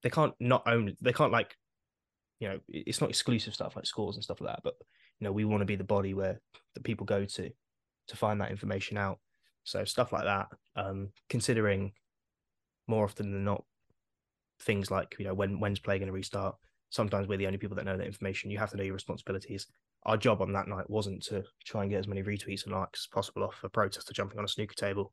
they 0.03 0.11
can't 0.11 0.35
not 0.41 0.67
own 0.67 0.97
they 1.01 1.13
can't 1.13 1.33
like 1.33 1.55
you 2.41 2.49
know, 2.49 2.59
it's 2.69 3.03
not 3.03 3.11
exclusive 3.11 3.55
stuff 3.55 3.77
like 3.77 3.87
scores 3.87 4.17
and 4.17 4.25
stuff 4.25 4.41
like 4.41 4.55
that, 4.55 4.63
but 4.65 4.75
you 5.19 5.27
know, 5.27 5.33
we 5.33 5.45
want 5.45 5.61
to 5.61 5.67
be 5.67 5.77
the 5.77 5.85
body 5.85 6.15
where 6.15 6.41
the 6.75 6.81
people 6.81 7.05
go 7.05 7.27
to 7.27 7.51
to 8.09 8.17
find 8.17 8.41
that 8.41 8.51
information 8.51 8.97
out. 8.97 9.19
So 9.65 9.85
stuff 9.85 10.13
like 10.13 10.25
that. 10.25 10.49
Um, 10.75 11.11
considering 11.29 11.93
more 12.89 13.05
often 13.05 13.31
than 13.31 13.45
not, 13.45 13.65
things 14.63 14.91
like 14.91 15.17
you 15.19 15.25
know 15.25 15.35
when 15.35 15.61
when's 15.61 15.79
play 15.79 15.99
going 15.99 16.07
to 16.07 16.13
restart. 16.13 16.57
Sometimes 16.91 17.27
we're 17.29 17.39
the 17.39 17.47
only 17.47 17.59
people 17.59 17.77
that 17.77 17.85
know 17.85 17.97
that 17.97 18.07
information. 18.07 18.51
You 18.51 18.59
have 18.59 18.71
to 18.71 18.77
know 18.77 18.83
your 18.83 18.95
responsibilities. 18.95 19.67
Our 20.05 20.17
job 20.17 20.43
on 20.43 20.53
that 20.53 20.69
night 20.69 20.91
wasn't 20.91 21.23
to 21.25 21.45
try 21.65 21.83
and 21.83 21.91
get 21.91 21.99
as 22.01 22.09
many 22.09 22.23
retweets 22.23 22.65
and 22.65 22.75
likes 22.75 23.03
as 23.03 23.07
possible 23.07 23.45
off 23.45 23.63
a 23.63 23.69
protester 23.69 24.13
jumping 24.13 24.39
on 24.39 24.45
a 24.45 24.49
snooker 24.49 24.75
table. 24.75 25.13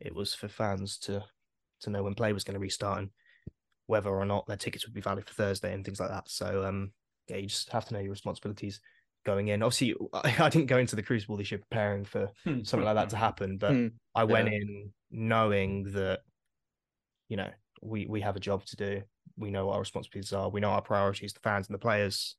It 0.00 0.14
was 0.14 0.34
for 0.34 0.48
fans 0.48 0.98
to 1.00 1.24
to 1.80 1.90
know 1.90 2.02
when 2.02 2.14
play 2.14 2.32
was 2.32 2.44
going 2.44 2.54
to 2.54 2.60
restart 2.60 2.98
and 3.00 3.10
whether 3.86 4.10
or 4.10 4.24
not 4.24 4.46
their 4.46 4.56
tickets 4.56 4.86
would 4.86 4.94
be 4.94 5.00
valid 5.00 5.26
for 5.26 5.34
Thursday 5.34 5.72
and 5.72 5.84
things 5.84 6.00
like 6.00 6.10
that. 6.10 6.28
So 6.28 6.64
um, 6.64 6.92
yeah, 7.28 7.36
you 7.36 7.48
just 7.48 7.70
have 7.70 7.84
to 7.86 7.94
know 7.94 8.00
your 8.00 8.10
responsibilities 8.10 8.80
going 9.24 9.48
in. 9.48 9.62
Obviously, 9.62 9.94
I, 10.12 10.36
I 10.38 10.48
didn't 10.48 10.66
go 10.66 10.78
into 10.78 10.96
the 10.96 11.02
Crucible 11.02 11.36
this 11.36 11.50
year 11.50 11.60
preparing 11.70 12.04
for 12.04 12.30
something 12.44 12.82
like 12.84 12.96
that 12.96 13.10
to 13.10 13.16
happen, 13.16 13.58
but 13.58 13.72
Hmm. 13.72 13.88
I 14.14 14.24
went 14.24 14.48
Yeah. 14.48 14.54
in 14.54 14.92
knowing 15.10 15.84
that, 15.92 16.20
you 17.28 17.36
know, 17.36 17.50
we 17.82 18.06
we 18.06 18.20
have 18.20 18.36
a 18.36 18.40
job 18.40 18.64
to 18.66 18.76
do. 18.76 19.02
We 19.38 19.50
know 19.50 19.66
what 19.66 19.74
our 19.74 19.80
responsibilities 19.80 20.32
are. 20.32 20.48
We 20.48 20.60
know 20.60 20.70
our 20.70 20.82
priorities, 20.82 21.32
the 21.32 21.40
fans 21.40 21.68
and 21.68 21.74
the 21.74 21.78
players. 21.78 22.36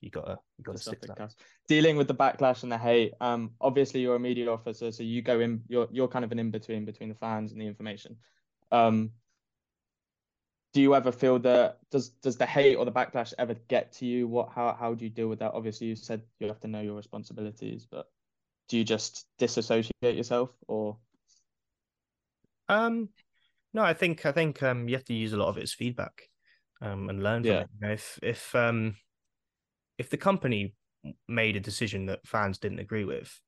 You 0.00 0.10
gotta 0.10 0.38
you 0.58 0.64
gotta 0.64 0.78
stick 0.78 1.00
to 1.02 1.08
that. 1.08 1.34
Dealing 1.68 1.96
with 1.96 2.08
the 2.08 2.14
backlash 2.14 2.64
and 2.64 2.72
the 2.72 2.78
hate. 2.78 3.12
Um, 3.20 3.52
obviously 3.60 4.00
you're 4.00 4.16
a 4.16 4.20
media 4.20 4.50
officer, 4.50 4.90
so 4.90 5.02
you 5.04 5.22
go 5.22 5.40
in. 5.40 5.62
You're 5.68 5.88
you're 5.92 6.08
kind 6.08 6.24
of 6.24 6.32
an 6.32 6.40
in 6.40 6.50
between 6.50 6.84
between 6.84 7.08
the 7.08 7.14
fans 7.14 7.52
and 7.52 7.60
the 7.60 7.66
information. 7.66 8.16
Um, 8.72 9.12
do 10.72 10.80
you 10.80 10.94
ever 10.94 11.12
feel 11.12 11.38
that 11.40 11.78
does 11.90 12.08
does 12.08 12.36
the 12.36 12.46
hate 12.46 12.76
or 12.76 12.84
the 12.84 12.92
backlash 12.92 13.32
ever 13.38 13.54
get 13.68 13.92
to 13.92 14.06
you? 14.06 14.26
What 14.26 14.50
how 14.54 14.76
how 14.78 14.94
do 14.94 15.04
you 15.04 15.10
deal 15.10 15.28
with 15.28 15.38
that? 15.38 15.52
Obviously, 15.54 15.86
you 15.86 15.96
said 15.96 16.22
you 16.40 16.48
have 16.48 16.60
to 16.60 16.68
know 16.68 16.80
your 16.80 16.96
responsibilities, 16.96 17.86
but 17.88 18.06
do 18.68 18.78
you 18.78 18.84
just 18.84 19.26
disassociate 19.38 19.92
yourself 20.02 20.50
or? 20.66 20.96
Um, 22.68 23.10
no, 23.74 23.82
I 23.82 23.92
think 23.92 24.24
I 24.24 24.32
think 24.32 24.62
um 24.62 24.88
you 24.88 24.96
have 24.96 25.04
to 25.04 25.14
use 25.14 25.32
a 25.32 25.36
lot 25.36 25.48
of 25.48 25.58
it 25.58 25.62
as 25.62 25.74
feedback, 25.74 26.28
um, 26.82 27.08
and 27.08 27.22
learn 27.22 27.44
from 27.44 27.56
Yeah. 27.56 27.62
it. 27.62 27.68
You 27.80 27.86
know, 27.88 27.92
if 27.94 28.18
if 28.22 28.54
um 28.54 28.96
if 29.98 30.10
the 30.10 30.16
company 30.16 30.74
made 31.28 31.56
a 31.56 31.60
decision 31.60 32.06
that 32.06 32.26
fans 32.26 32.58
didn't 32.58 32.78
agree 32.80 33.04
with, 33.04 33.40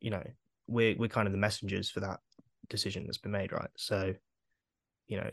you 0.00 0.10
know, 0.10 0.22
we're 0.66 0.96
we're 0.96 1.08
kind 1.08 1.26
of 1.28 1.32
the 1.32 1.38
messengers 1.38 1.90
for 1.90 2.00
that 2.00 2.20
decision 2.68 3.04
that's 3.04 3.18
been 3.18 3.32
made, 3.32 3.52
right? 3.52 3.70
So, 3.76 4.14
you 5.08 5.18
know, 5.18 5.30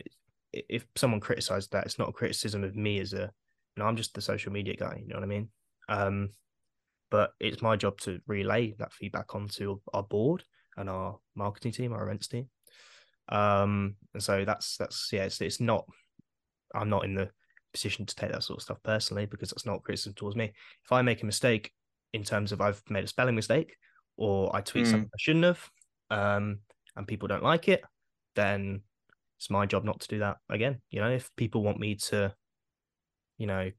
if 0.52 0.86
someone 0.96 1.20
criticized 1.20 1.72
that, 1.72 1.86
it's 1.86 1.98
not 1.98 2.08
a 2.08 2.12
criticism 2.12 2.62
of 2.64 2.76
me 2.76 3.00
as 3.00 3.12
a, 3.12 3.32
you 3.76 3.82
know, 3.82 3.86
I'm 3.86 3.96
just 3.96 4.14
the 4.14 4.20
social 4.20 4.52
media 4.52 4.76
guy. 4.76 5.00
You 5.00 5.08
know 5.08 5.16
what 5.16 5.24
I 5.24 5.26
mean? 5.26 5.48
Um, 5.88 6.30
but 7.10 7.32
it's 7.40 7.62
my 7.62 7.76
job 7.76 7.98
to 8.00 8.20
relay 8.26 8.74
that 8.78 8.92
feedback 8.92 9.34
onto 9.34 9.80
our 9.92 10.02
board 10.02 10.44
and 10.76 10.88
our 10.88 11.18
marketing 11.34 11.72
team, 11.72 11.92
our 11.92 12.04
events 12.04 12.28
team. 12.28 12.48
Um, 13.28 13.96
and 14.12 14.22
so 14.22 14.44
that's 14.44 14.76
that's 14.76 15.10
yeah, 15.12 15.24
it's 15.24 15.40
it's 15.40 15.60
not. 15.60 15.86
I'm 16.74 16.90
not 16.90 17.04
in 17.04 17.14
the 17.14 17.30
position 17.72 18.06
to 18.06 18.14
take 18.14 18.32
that 18.32 18.44
sort 18.44 18.58
of 18.58 18.62
stuff 18.62 18.82
personally 18.82 19.26
because 19.26 19.50
that's 19.50 19.66
not 19.66 19.82
criticism 19.82 20.14
towards 20.14 20.36
me. 20.36 20.52
If 20.84 20.92
I 20.92 21.02
make 21.02 21.22
a 21.22 21.26
mistake 21.26 21.72
in 22.12 22.22
terms 22.22 22.52
of 22.52 22.60
I've 22.60 22.82
made 22.88 23.04
a 23.04 23.08
spelling 23.08 23.34
mistake 23.34 23.76
or 24.16 24.54
I 24.54 24.60
tweet 24.60 24.86
Mm. 24.86 24.90
something 24.90 25.08
I 25.12 25.18
shouldn't 25.18 25.44
have, 25.44 25.70
um, 26.10 26.60
and 26.96 27.08
people 27.08 27.28
don't 27.28 27.42
like 27.42 27.68
it, 27.68 27.82
then 28.36 28.82
it's 29.38 29.50
my 29.50 29.66
job 29.66 29.84
not 29.84 30.00
to 30.00 30.08
do 30.08 30.18
that 30.20 30.38
again. 30.48 30.80
You 30.90 31.00
know, 31.00 31.10
if 31.10 31.34
people 31.36 31.62
want 31.62 31.80
me 31.80 31.96
to, 31.96 32.34
you 33.38 33.46
know, 33.46 33.70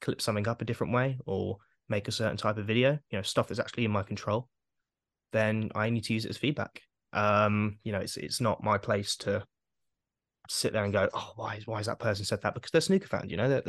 clip 0.00 0.20
something 0.20 0.46
up 0.46 0.62
a 0.62 0.64
different 0.64 0.92
way 0.92 1.18
or 1.26 1.58
make 1.88 2.08
a 2.08 2.12
certain 2.12 2.36
type 2.36 2.58
of 2.58 2.66
video, 2.66 2.98
you 3.10 3.18
know, 3.18 3.22
stuff 3.22 3.48
that's 3.48 3.60
actually 3.60 3.84
in 3.84 3.90
my 3.90 4.02
control, 4.02 4.48
then 5.32 5.70
I 5.74 5.90
need 5.90 6.04
to 6.04 6.14
use 6.14 6.24
it 6.24 6.30
as 6.30 6.36
feedback. 6.36 6.82
Um, 7.12 7.78
you 7.84 7.92
know, 7.92 8.00
it's 8.00 8.16
it's 8.16 8.40
not 8.40 8.62
my 8.62 8.78
place 8.78 9.16
to 9.18 9.44
sit 10.48 10.72
there 10.72 10.84
and 10.84 10.92
go, 10.92 11.08
oh, 11.12 11.32
why 11.36 11.56
is 11.56 11.66
why 11.66 11.78
has 11.78 11.86
that 11.86 11.98
person 11.98 12.24
said 12.24 12.42
that? 12.42 12.54
Because 12.54 12.70
they're 12.70 12.80
snooker 12.80 13.06
fans, 13.06 13.30
you 13.30 13.36
know, 13.36 13.48
they're 13.48 13.62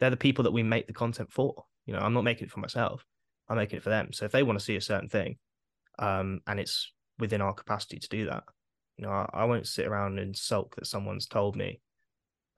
they're 0.00 0.10
the 0.10 0.16
people 0.16 0.44
that 0.44 0.52
we 0.52 0.62
make 0.62 0.86
the 0.86 0.92
content 0.92 1.30
for. 1.32 1.64
You 1.86 1.92
know, 1.94 2.00
I'm 2.00 2.14
not 2.14 2.24
making 2.24 2.46
it 2.46 2.50
for 2.50 2.60
myself. 2.60 3.04
I'm 3.48 3.56
making 3.56 3.76
it 3.78 3.82
for 3.82 3.90
them. 3.90 4.12
So 4.12 4.24
if 4.24 4.32
they 4.32 4.42
want 4.42 4.58
to 4.58 4.64
see 4.64 4.76
a 4.76 4.80
certain 4.80 5.08
thing, 5.08 5.38
um, 5.98 6.40
and 6.46 6.58
it's 6.58 6.92
within 7.18 7.40
our 7.40 7.54
capacity 7.54 7.98
to 7.98 8.08
do 8.08 8.26
that, 8.26 8.42
you 8.96 9.04
know, 9.04 9.10
I, 9.10 9.28
I 9.32 9.44
won't 9.44 9.66
sit 9.66 9.86
around 9.86 10.18
and 10.18 10.36
sulk 10.36 10.74
that 10.76 10.86
someone's 10.86 11.26
told 11.26 11.56
me 11.56 11.80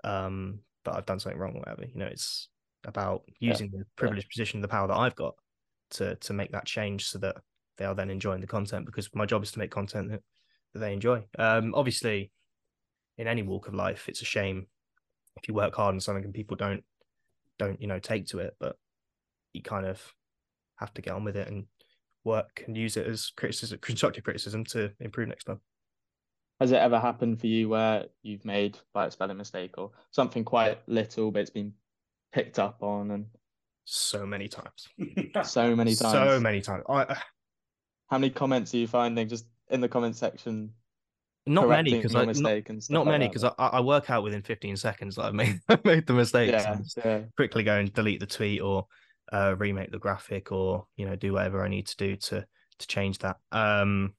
um 0.04 0.60
that 0.84 0.94
I've 0.94 1.06
done 1.06 1.18
something 1.18 1.38
wrong 1.38 1.56
or 1.56 1.60
whatever. 1.60 1.84
You 1.84 1.98
know, 1.98 2.06
it's 2.06 2.48
about 2.84 3.22
using 3.40 3.70
the 3.70 3.84
privileged 3.96 4.30
position, 4.30 4.60
the 4.60 4.68
power 4.68 4.88
that 4.88 4.96
I've 4.96 5.16
got 5.16 5.34
to 5.90 6.14
to 6.16 6.32
make 6.32 6.52
that 6.52 6.64
change 6.64 7.06
so 7.06 7.18
that 7.18 7.36
they 7.76 7.84
are 7.84 7.94
then 7.94 8.10
enjoying 8.10 8.40
the 8.40 8.46
content 8.46 8.86
because 8.86 9.08
my 9.14 9.26
job 9.26 9.42
is 9.42 9.52
to 9.52 9.58
make 9.58 9.70
content 9.70 10.10
that, 10.10 10.22
that 10.72 10.80
they 10.80 10.92
enjoy. 10.92 11.24
Um 11.38 11.74
obviously 11.74 12.30
in 13.18 13.26
any 13.26 13.42
walk 13.42 13.68
of 13.68 13.74
life, 13.74 14.08
it's 14.08 14.22
a 14.22 14.26
shame 14.26 14.66
if 15.36 15.48
you 15.48 15.54
work 15.54 15.74
hard 15.74 15.94
on 15.94 16.00
something 16.00 16.24
and 16.24 16.34
people 16.34 16.56
don't 16.56 16.82
don't, 17.58 17.80
you 17.80 17.88
know, 17.88 17.98
take 17.98 18.26
to 18.28 18.38
it. 18.38 18.54
But 18.58 18.76
you 19.52 19.62
kind 19.62 19.86
of 19.86 20.00
have 20.76 20.94
to 20.94 21.02
get 21.02 21.12
on 21.12 21.24
with 21.24 21.36
it 21.36 21.48
and 21.48 21.66
work 22.24 22.62
and 22.66 22.76
use 22.76 22.96
it 22.96 23.06
as 23.06 23.32
criticism, 23.36 23.78
constructive 23.82 24.24
criticism 24.24 24.64
to 24.66 24.92
improve 25.00 25.28
next 25.28 25.44
time. 25.44 25.60
Has 26.60 26.72
it 26.72 26.76
ever 26.76 26.98
happened 26.98 27.40
for 27.40 27.46
you 27.46 27.68
where 27.68 28.06
you've 28.22 28.44
made 28.44 28.78
like 28.94 29.08
a 29.08 29.10
spelling 29.12 29.36
mistake 29.36 29.78
or 29.78 29.92
something 30.10 30.44
quite 30.44 30.80
little, 30.88 31.30
but 31.30 31.40
it's 31.40 31.50
been 31.50 31.72
picked 32.32 32.58
up 32.58 32.82
on 32.82 33.12
and 33.12 33.26
so 33.84 34.26
many 34.26 34.48
times, 34.48 34.88
so 35.44 35.74
many 35.74 35.94
times, 35.94 36.12
so 36.12 36.40
many 36.40 36.60
times. 36.60 36.84
I, 36.88 37.02
uh, 37.02 37.14
How 38.10 38.18
many 38.18 38.30
comments 38.30 38.74
are 38.74 38.78
you 38.78 38.86
finding 38.86 39.28
just 39.28 39.46
in 39.70 39.80
the 39.80 39.88
comment 39.88 40.16
section? 40.16 40.72
Not 41.46 41.68
many 41.68 41.92
because 41.92 42.14
I 42.14 42.20
not, 42.20 42.28
mistake 42.28 42.68
and 42.68 42.82
stuff 42.82 42.94
not 42.94 43.06
many 43.06 43.28
because 43.28 43.44
I, 43.44 43.52
I 43.58 43.80
work 43.80 44.10
out 44.10 44.22
within 44.22 44.42
15 44.42 44.76
seconds 44.76 45.16
that 45.16 45.24
I've 45.24 45.34
made 45.34 45.60
made 45.84 46.06
the 46.06 46.12
mistake. 46.12 46.50
yeah, 46.50 46.78
yeah, 47.04 47.20
quickly 47.36 47.62
go 47.62 47.76
and 47.76 47.92
delete 47.92 48.20
the 48.20 48.26
tweet 48.26 48.60
or 48.60 48.86
uh, 49.32 49.54
remake 49.56 49.90
the 49.90 49.98
graphic 49.98 50.52
or 50.52 50.86
you 50.96 51.06
know 51.06 51.16
do 51.16 51.32
whatever 51.32 51.64
I 51.64 51.68
need 51.68 51.86
to 51.86 51.96
do 51.96 52.16
to 52.16 52.44
to 52.78 52.86
change 52.86 53.18
that. 53.18 53.36
Um, 53.52 54.14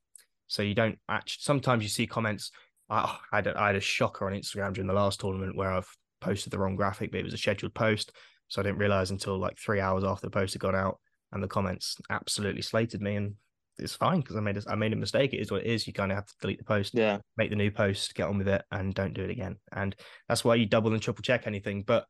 so 0.47 0.61
you 0.61 0.73
don't 0.73 0.97
actually. 1.07 1.41
Sometimes 1.41 1.83
you 1.83 1.89
see 1.89 2.07
comments. 2.07 2.51
I, 2.89 3.17
I 3.31 3.35
had 3.37 3.47
a, 3.47 3.59
I 3.59 3.67
had 3.67 3.75
a 3.75 3.81
shocker 3.81 4.25
on 4.25 4.33
Instagram 4.33 4.73
during 4.73 4.87
the 4.87 4.93
last 4.93 5.19
tournament 5.19 5.55
where 5.55 5.71
I've 5.71 5.89
posted 6.21 6.51
the 6.51 6.59
wrong 6.59 6.75
graphic, 6.75 7.11
but 7.11 7.19
it 7.19 7.25
was 7.25 7.33
a 7.33 7.37
scheduled 7.37 7.73
post, 7.73 8.11
so 8.47 8.61
I 8.61 8.63
didn't 8.63 8.79
realize 8.79 9.11
until 9.11 9.37
like 9.37 9.57
three 9.57 9.79
hours 9.79 10.03
after 10.03 10.27
the 10.27 10.31
post 10.31 10.53
had 10.53 10.61
gone 10.61 10.75
out, 10.75 10.99
and 11.31 11.43
the 11.43 11.47
comments 11.47 11.97
absolutely 12.09 12.61
slated 12.61 13.01
me, 13.01 13.15
and 13.15 13.35
it's 13.79 13.95
fine 13.95 14.21
because 14.21 14.35
I 14.35 14.39
made 14.41 14.57
a, 14.57 14.63
I 14.67 14.75
made 14.75 14.93
a 14.93 14.97
mistake. 14.97 15.33
It 15.33 15.39
is 15.39 15.51
what 15.51 15.61
it 15.61 15.67
is. 15.67 15.87
You 15.87 15.93
kind 15.93 16.11
of 16.11 16.17
have 16.17 16.27
to 16.27 16.33
delete 16.41 16.59
the 16.59 16.65
post, 16.65 16.93
yeah. 16.93 17.19
make 17.37 17.49
the 17.49 17.55
new 17.55 17.71
post, 17.71 18.13
get 18.15 18.27
on 18.27 18.37
with 18.37 18.47
it, 18.47 18.63
and 18.71 18.93
don't 18.93 19.13
do 19.13 19.23
it 19.23 19.29
again. 19.29 19.57
And 19.71 19.95
that's 20.27 20.43
why 20.43 20.55
you 20.55 20.65
double 20.65 20.93
and 20.93 21.01
triple 21.01 21.23
check 21.23 21.47
anything. 21.47 21.83
But 21.83 22.05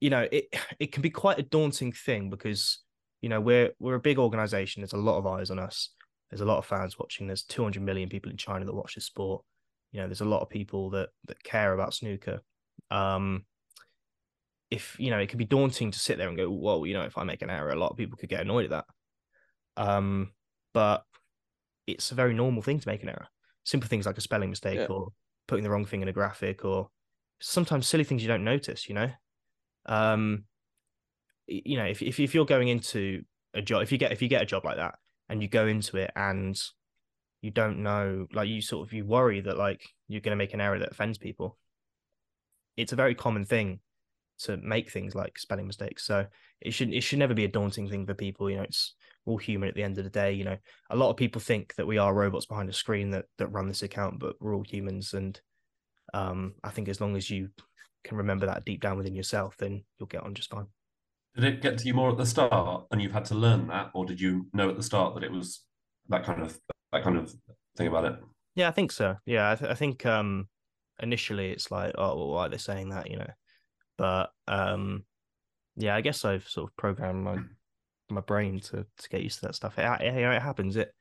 you 0.00 0.10
know, 0.10 0.26
it 0.30 0.46
it 0.78 0.92
can 0.92 1.02
be 1.02 1.10
quite 1.10 1.38
a 1.38 1.42
daunting 1.42 1.92
thing 1.92 2.30
because 2.30 2.80
you 3.20 3.28
know 3.28 3.40
we're 3.40 3.70
we're 3.78 3.94
a 3.94 4.00
big 4.00 4.18
organization. 4.18 4.82
There's 4.82 4.92
a 4.92 4.98
lot 4.98 5.18
of 5.18 5.26
eyes 5.26 5.50
on 5.50 5.58
us. 5.58 5.90
There's 6.30 6.40
a 6.40 6.46
lot 6.46 6.58
of 6.58 6.66
fans 6.66 6.98
watching. 6.98 7.26
There's 7.26 7.44
200 7.44 7.82
million 7.82 8.08
people 8.08 8.30
in 8.30 8.36
China 8.36 8.64
that 8.64 8.74
watch 8.74 8.94
this 8.96 9.06
sport. 9.06 9.44
You 9.92 10.00
know, 10.00 10.08
there's 10.08 10.20
a 10.20 10.26
lot 10.26 10.42
of 10.42 10.48
people 10.50 10.90
that 10.90 11.10
that 11.26 11.42
care 11.42 11.72
about 11.72 11.94
snooker. 11.94 12.40
Um, 12.90 13.44
if 14.70 14.96
you 14.98 15.10
know, 15.10 15.18
it 15.18 15.28
can 15.28 15.38
be 15.38 15.44
daunting 15.44 15.92
to 15.92 15.98
sit 15.98 16.18
there 16.18 16.28
and 16.28 16.36
go, 16.36 16.50
well, 16.50 16.84
you 16.86 16.94
know, 16.94 17.02
if 17.02 17.16
I 17.16 17.24
make 17.24 17.42
an 17.42 17.50
error, 17.50 17.70
a 17.70 17.76
lot 17.76 17.90
of 17.90 17.96
people 17.96 18.18
could 18.18 18.28
get 18.28 18.40
annoyed 18.40 18.64
at 18.64 18.70
that. 18.70 18.84
Um, 19.76 20.32
but 20.76 21.04
it's 21.86 22.10
a 22.10 22.14
very 22.14 22.34
normal 22.34 22.60
thing 22.60 22.78
to 22.78 22.86
make 22.86 23.02
an 23.02 23.08
error. 23.08 23.28
Simple 23.64 23.88
things 23.88 24.04
like 24.04 24.18
a 24.18 24.20
spelling 24.20 24.50
mistake 24.50 24.78
Yeah. 24.78 24.94
or 24.94 25.08
putting 25.46 25.64
the 25.64 25.70
wrong 25.70 25.86
thing 25.86 26.02
in 26.02 26.08
a 26.08 26.12
graphic 26.12 26.66
or 26.66 26.90
sometimes 27.40 27.88
silly 27.88 28.04
things 28.04 28.20
you 28.20 28.28
don't 28.28 28.44
notice, 28.44 28.86
you 28.86 28.94
know? 28.94 29.10
Um 29.86 30.44
you 31.46 31.78
know, 31.78 31.86
if 31.86 32.02
if 32.02 32.20
if 32.20 32.34
you're 32.34 32.44
going 32.44 32.68
into 32.68 33.24
a 33.54 33.62
job 33.62 33.80
if 33.84 33.90
you 33.90 33.96
get 33.96 34.12
if 34.12 34.20
you 34.20 34.28
get 34.28 34.42
a 34.42 34.46
job 34.52 34.66
like 34.66 34.76
that 34.76 34.96
and 35.30 35.40
you 35.40 35.48
go 35.48 35.66
into 35.66 35.96
it 35.96 36.10
and 36.14 36.60
you 37.40 37.50
don't 37.50 37.82
know 37.82 38.26
like 38.34 38.50
you 38.50 38.60
sort 38.60 38.86
of 38.86 38.92
you 38.92 39.06
worry 39.06 39.40
that 39.40 39.56
like 39.56 39.88
you're 40.08 40.20
going 40.20 40.36
to 40.36 40.44
make 40.44 40.52
an 40.52 40.60
error 40.60 40.78
that 40.78 40.90
offends 40.90 41.16
people 41.16 41.56
it's 42.76 42.92
a 42.92 42.96
very 42.96 43.14
common 43.14 43.46
thing 43.46 43.80
to 44.40 44.58
make 44.58 44.90
things 44.90 45.14
like 45.14 45.38
spelling 45.38 45.66
mistakes 45.66 46.04
so 46.04 46.26
it 46.60 46.72
should 46.74 46.92
it 46.92 47.00
should 47.00 47.18
never 47.18 47.32
be 47.32 47.46
a 47.46 47.48
daunting 47.56 47.88
thing 47.88 48.04
for 48.04 48.12
people 48.12 48.50
you 48.50 48.56
know 48.56 48.62
it's 48.64 48.94
we're 49.26 49.32
all 49.32 49.38
human 49.38 49.68
at 49.68 49.74
the 49.74 49.82
end 49.82 49.98
of 49.98 50.04
the 50.04 50.10
day 50.10 50.32
you 50.32 50.44
know 50.44 50.56
a 50.90 50.96
lot 50.96 51.10
of 51.10 51.16
people 51.16 51.40
think 51.40 51.74
that 51.74 51.86
we 51.86 51.98
are 51.98 52.14
robots 52.14 52.46
behind 52.46 52.68
a 52.70 52.72
screen 52.72 53.10
that 53.10 53.26
that 53.38 53.48
run 53.48 53.68
this 53.68 53.82
account 53.82 54.18
but 54.18 54.36
we're 54.40 54.54
all 54.54 54.64
humans 54.64 55.12
and 55.12 55.40
um 56.14 56.54
i 56.64 56.70
think 56.70 56.88
as 56.88 57.00
long 57.00 57.16
as 57.16 57.28
you 57.28 57.48
can 58.04 58.16
remember 58.16 58.46
that 58.46 58.64
deep 58.64 58.80
down 58.80 58.96
within 58.96 59.14
yourself 59.14 59.56
then 59.58 59.84
you'll 59.98 60.06
get 60.06 60.22
on 60.22 60.34
just 60.34 60.50
fine 60.50 60.66
Did 61.34 61.44
it 61.44 61.60
get 61.60 61.78
to 61.78 61.86
you 61.86 61.92
more 61.94 62.10
at 62.10 62.16
the 62.16 62.24
start, 62.24 62.86
and 62.90 63.02
you've 63.02 63.12
had 63.12 63.24
to 63.26 63.34
learn 63.34 63.66
that, 63.66 63.90
or 63.94 64.06
did 64.06 64.20
you 64.20 64.46
know 64.52 64.70
at 64.70 64.76
the 64.76 64.82
start 64.82 65.14
that 65.14 65.24
it 65.24 65.30
was 65.32 65.64
that 66.08 66.24
kind 66.24 66.40
of 66.40 66.58
that 66.92 67.02
kind 67.02 67.16
of 67.16 67.34
thing 67.76 67.88
about 67.88 68.04
it? 68.04 68.18
Yeah, 68.54 68.68
I 68.68 68.70
think 68.70 68.92
so. 68.92 69.16
Yeah, 69.26 69.50
I, 69.50 69.54
th- 69.56 69.70
I 69.70 69.74
think 69.74 70.06
um 70.06 70.48
initially 71.02 71.50
it's 71.50 71.70
like, 71.70 71.92
oh, 71.98 72.16
well, 72.16 72.28
why 72.28 72.46
are 72.46 72.48
they 72.48 72.56
saying 72.58 72.88
that? 72.90 73.10
You 73.10 73.18
know, 73.18 73.30
but 73.98 74.30
um 74.48 75.04
yeah, 75.76 75.94
I 75.94 76.00
guess 76.00 76.24
I've 76.24 76.48
sort 76.48 76.70
of 76.70 76.76
programmed 76.76 77.24
my 77.24 77.38
my 78.10 78.20
brain 78.20 78.60
to 78.60 78.86
to 78.98 79.08
get 79.08 79.22
used 79.22 79.40
to 79.40 79.46
that 79.46 79.54
stuff. 79.54 79.78
It, 79.78 79.84
it, 80.02 80.14
you 80.14 80.22
know, 80.22 80.32
it 80.32 80.42
happens. 80.42 80.76
It 80.76 80.92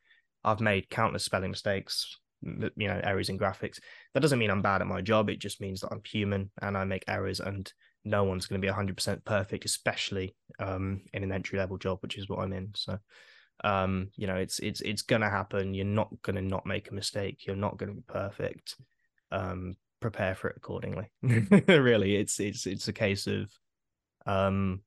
I've 0.44 0.62
made 0.62 0.90
countless 0.90 1.24
spelling 1.24 1.52
mistakes, 1.52 2.20
you 2.42 2.88
know, 2.88 3.00
errors 3.04 3.30
in 3.30 3.40
graphics. 3.40 3.80
That 4.14 4.20
doesn't 4.20 4.40
mean 4.40 4.52
I'm 4.52 4.62
bad 4.62 4.82
at 4.82 4.88
my 4.88 5.02
job. 5.02 5.30
It 5.30 5.40
just 5.40 5.62
means 5.62 5.82
that 5.82 5.92
I'm 5.92 6.02
human 6.06 6.52
and 6.62 6.78
I 6.78 6.84
make 6.84 7.04
errors, 7.08 7.40
and 7.40 7.72
no 8.04 8.24
one's 8.24 8.46
going 8.46 8.62
to 8.62 8.66
be 8.66 8.72
100% 8.72 9.26
perfect, 9.26 9.66
especially 9.66 10.36
um 10.60 11.02
in 11.14 11.24
an 11.24 11.32
entry 11.32 11.60
level 11.60 11.78
job, 11.78 12.00
which 12.02 12.18
is 12.18 12.30
what 12.30 12.40
I'm 12.40 12.54
in. 12.54 12.72
So 12.76 13.00
um 13.64 14.10
you 14.16 14.28
know 14.28 14.36
it's 14.36 14.60
it's 14.60 14.82
it's 14.82 15.02
gonna 15.02 15.30
happen 15.30 15.74
you're 15.74 15.86
not 15.86 16.10
gonna 16.22 16.42
not 16.42 16.66
make 16.66 16.92
a 16.92 16.94
mistake 16.94 17.46
you're 17.48 17.56
not 17.56 17.78
gonna 17.78 17.94
be 17.94 18.04
perfect 18.08 18.76
um 19.32 19.76
prepare 20.02 20.36
for 20.36 20.50
it 20.50 20.58
accordingly 20.58 21.10
really 21.68 22.16
it's 22.16 22.40
it's 22.40 22.68
it's 22.68 22.88
a 22.90 22.94
case 22.94 23.28
of 23.28 23.50
um 24.26 24.82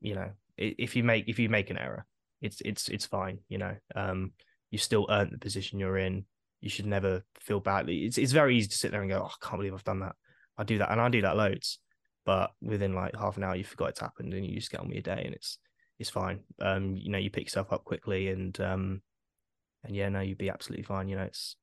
you 0.00 0.14
know 0.14 0.30
if 0.78 0.96
you 0.96 1.02
make 1.02 1.28
if 1.28 1.38
you 1.38 1.48
make 1.48 1.70
an 1.70 1.78
error 1.78 2.06
it's 2.40 2.60
it's 2.62 2.88
it's 2.88 3.06
fine 3.06 3.38
you 3.48 3.58
know 3.58 3.74
um 3.94 4.32
you 4.70 4.78
still 4.78 5.06
earn 5.10 5.30
the 5.30 5.38
position 5.38 5.78
you're 5.78 5.98
in 5.98 6.24
you 6.60 6.70
should 6.70 6.86
never 6.86 7.24
feel 7.40 7.60
badly 7.60 8.04
it's 8.04 8.18
it's 8.18 8.32
very 8.32 8.56
easy 8.56 8.68
to 8.68 8.78
sit 8.78 8.90
there 8.90 9.02
and 9.02 9.10
go 9.10 9.22
oh, 9.22 9.26
i 9.26 9.46
can't 9.46 9.58
believe 9.58 9.74
i've 9.74 9.84
done 9.84 10.00
that 10.00 10.14
i 10.58 10.64
do 10.64 10.78
that 10.78 10.90
and 10.90 11.00
i 11.00 11.08
do 11.08 11.22
that 11.22 11.36
loads 11.36 11.78
but 12.24 12.52
within 12.60 12.94
like 12.94 13.14
half 13.16 13.36
an 13.36 13.44
hour 13.44 13.56
you 13.56 13.64
forgot 13.64 13.90
it's 13.90 14.00
happened 14.00 14.32
and 14.32 14.46
you 14.46 14.54
just 14.56 14.70
get 14.70 14.80
on 14.80 14.86
with 14.86 14.94
your 14.94 15.02
day 15.16 15.22
and 15.24 15.34
it's 15.34 15.58
it's 16.02 16.10
fine. 16.10 16.40
Um, 16.60 16.96
you 16.96 17.10
know, 17.10 17.18
you 17.18 17.30
pick 17.30 17.44
yourself 17.44 17.72
up 17.72 17.84
quickly 17.84 18.28
and 18.28 18.60
um 18.60 19.02
and 19.84 19.96
yeah, 19.96 20.08
no, 20.08 20.20
you'd 20.20 20.38
be 20.38 20.50
absolutely 20.50 20.84
fine. 20.84 21.08
You 21.08 21.16
know, 21.16 21.22
it's 21.22 21.56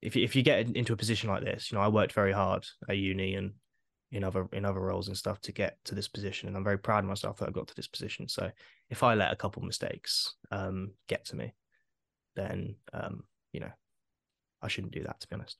if 0.00 0.16
you, 0.16 0.24
if 0.24 0.34
you 0.34 0.42
get 0.42 0.76
into 0.76 0.92
a 0.92 0.96
position 0.96 1.28
like 1.28 1.44
this, 1.44 1.70
you 1.70 1.76
know, 1.76 1.84
I 1.84 1.88
worked 1.88 2.12
very 2.12 2.32
hard 2.32 2.64
at 2.88 2.96
uni 2.96 3.34
and 3.34 3.52
in 4.12 4.22
other 4.22 4.46
in 4.52 4.64
other 4.64 4.80
roles 4.80 5.08
and 5.08 5.16
stuff 5.16 5.40
to 5.40 5.52
get 5.52 5.78
to 5.84 5.94
this 5.94 6.08
position, 6.08 6.48
and 6.48 6.56
I'm 6.56 6.64
very 6.64 6.78
proud 6.78 7.04
of 7.04 7.08
myself 7.08 7.38
that 7.38 7.48
I 7.48 7.52
got 7.52 7.66
to 7.68 7.74
this 7.74 7.88
position. 7.88 8.28
So 8.28 8.50
if 8.90 9.02
I 9.02 9.14
let 9.14 9.32
a 9.32 9.36
couple 9.36 9.62
mistakes 9.62 10.36
um 10.50 10.92
get 11.08 11.24
to 11.26 11.36
me, 11.36 11.54
then 12.36 12.76
um 12.92 13.24
you 13.52 13.60
know, 13.60 13.72
I 14.60 14.68
shouldn't 14.68 14.92
do 14.92 15.02
that 15.04 15.20
to 15.20 15.28
be 15.28 15.34
honest. 15.34 15.56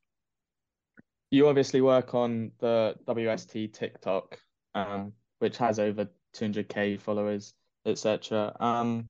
You 1.31 1.49
obviously 1.49 1.81
work 1.81 2.15
on 2.15 2.53
the 2.59 2.95
WST 3.09 3.73
TikTok, 3.73 4.39
um, 4.75 5.13
which 5.39 5.57
has 5.57 5.79
over 5.79 6.07
200k 6.37 7.01
followers, 7.01 7.55
etc. 7.87 8.55
Um, 8.61 9.09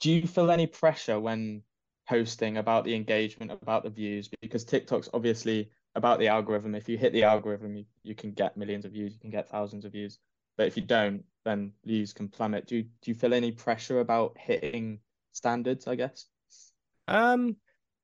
do 0.00 0.10
you 0.10 0.26
feel 0.26 0.50
any 0.50 0.66
pressure 0.66 1.20
when 1.20 1.62
posting 2.08 2.56
about 2.56 2.84
the 2.84 2.96
engagement, 2.96 3.52
about 3.52 3.84
the 3.84 3.90
views? 3.90 4.28
Because 4.42 4.64
TikTok's 4.64 5.08
obviously 5.14 5.70
about 5.94 6.18
the 6.18 6.28
algorithm. 6.28 6.74
If 6.74 6.88
you 6.88 6.96
hit 6.96 7.12
the 7.12 7.24
algorithm, 7.24 7.76
you, 7.76 7.84
you 8.02 8.14
can 8.14 8.32
get 8.32 8.56
millions 8.56 8.84
of 8.84 8.92
views, 8.92 9.12
you 9.12 9.20
can 9.20 9.30
get 9.30 9.48
thousands 9.48 9.84
of 9.84 9.92
views. 9.92 10.18
But 10.56 10.66
if 10.66 10.76
you 10.76 10.82
don't, 10.82 11.24
then 11.44 11.72
views 11.84 12.12
can 12.12 12.28
plummet. 12.28 12.66
Do 12.66 12.76
you, 12.76 12.82
do 12.82 13.10
you 13.10 13.14
feel 13.14 13.34
any 13.34 13.50
pressure 13.50 14.00
about 14.00 14.36
hitting 14.38 15.00
standards, 15.32 15.86
I 15.86 15.94
guess? 15.94 16.26
Um, 17.08 17.56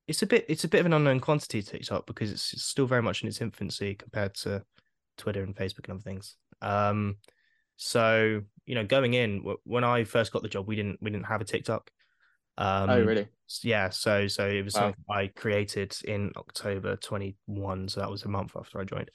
it's 0.08 0.22
a 0.22 0.26
bit 0.26 0.44
it's 0.48 0.64
a 0.64 0.68
bit 0.68 0.80
of 0.80 0.86
an 0.86 0.92
unknown 0.92 1.20
quantity 1.20 1.62
TikTok 1.62 2.06
because 2.06 2.30
it's, 2.30 2.52
it's 2.52 2.64
still 2.64 2.86
very 2.86 3.02
much 3.02 3.22
in 3.22 3.28
its 3.28 3.40
infancy 3.40 3.94
compared 3.94 4.34
to 4.34 4.62
Twitter 5.18 5.42
and 5.42 5.54
Facebook 5.54 5.88
and 5.88 5.94
other 5.94 6.02
things. 6.02 6.36
Um, 6.62 7.16
so 7.76 8.42
you 8.66 8.74
know, 8.74 8.84
going 8.84 9.14
in 9.14 9.42
when 9.64 9.84
I 9.84 10.04
first 10.04 10.32
got 10.32 10.42
the 10.42 10.48
job, 10.48 10.66
we 10.66 10.76
didn't 10.76 10.98
we 11.00 11.10
didn't 11.10 11.26
have 11.26 11.40
a 11.40 11.44
TikTok. 11.44 11.90
Um, 12.58 12.90
oh, 12.90 13.04
really? 13.04 13.28
Yeah, 13.62 13.90
so 13.90 14.26
so 14.26 14.48
it 14.48 14.64
was 14.64 14.74
Wow. 14.74 14.86
something 14.88 15.04
I 15.08 15.28
created 15.28 15.96
in 16.04 16.32
October 16.36 16.96
21, 16.96 17.88
so 17.88 18.00
that 18.00 18.10
was 18.10 18.24
a 18.24 18.28
month 18.28 18.56
after 18.56 18.80
I 18.80 18.84
joined. 18.84 19.10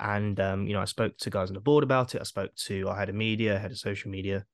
And 0.00 0.38
um, 0.40 0.66
you 0.66 0.74
know, 0.74 0.80
I 0.80 0.86
spoke 0.86 1.16
to 1.18 1.30
guys 1.30 1.48
on 1.48 1.54
the 1.54 1.60
board 1.60 1.84
about 1.84 2.14
it. 2.14 2.20
I 2.20 2.24
spoke 2.24 2.54
to 2.66 2.88
our 2.88 2.96
head 2.96 3.08
of 3.08 3.14
media, 3.14 3.58
head 3.58 3.70
of 3.70 3.78
social 3.78 4.10
media, 4.10 4.44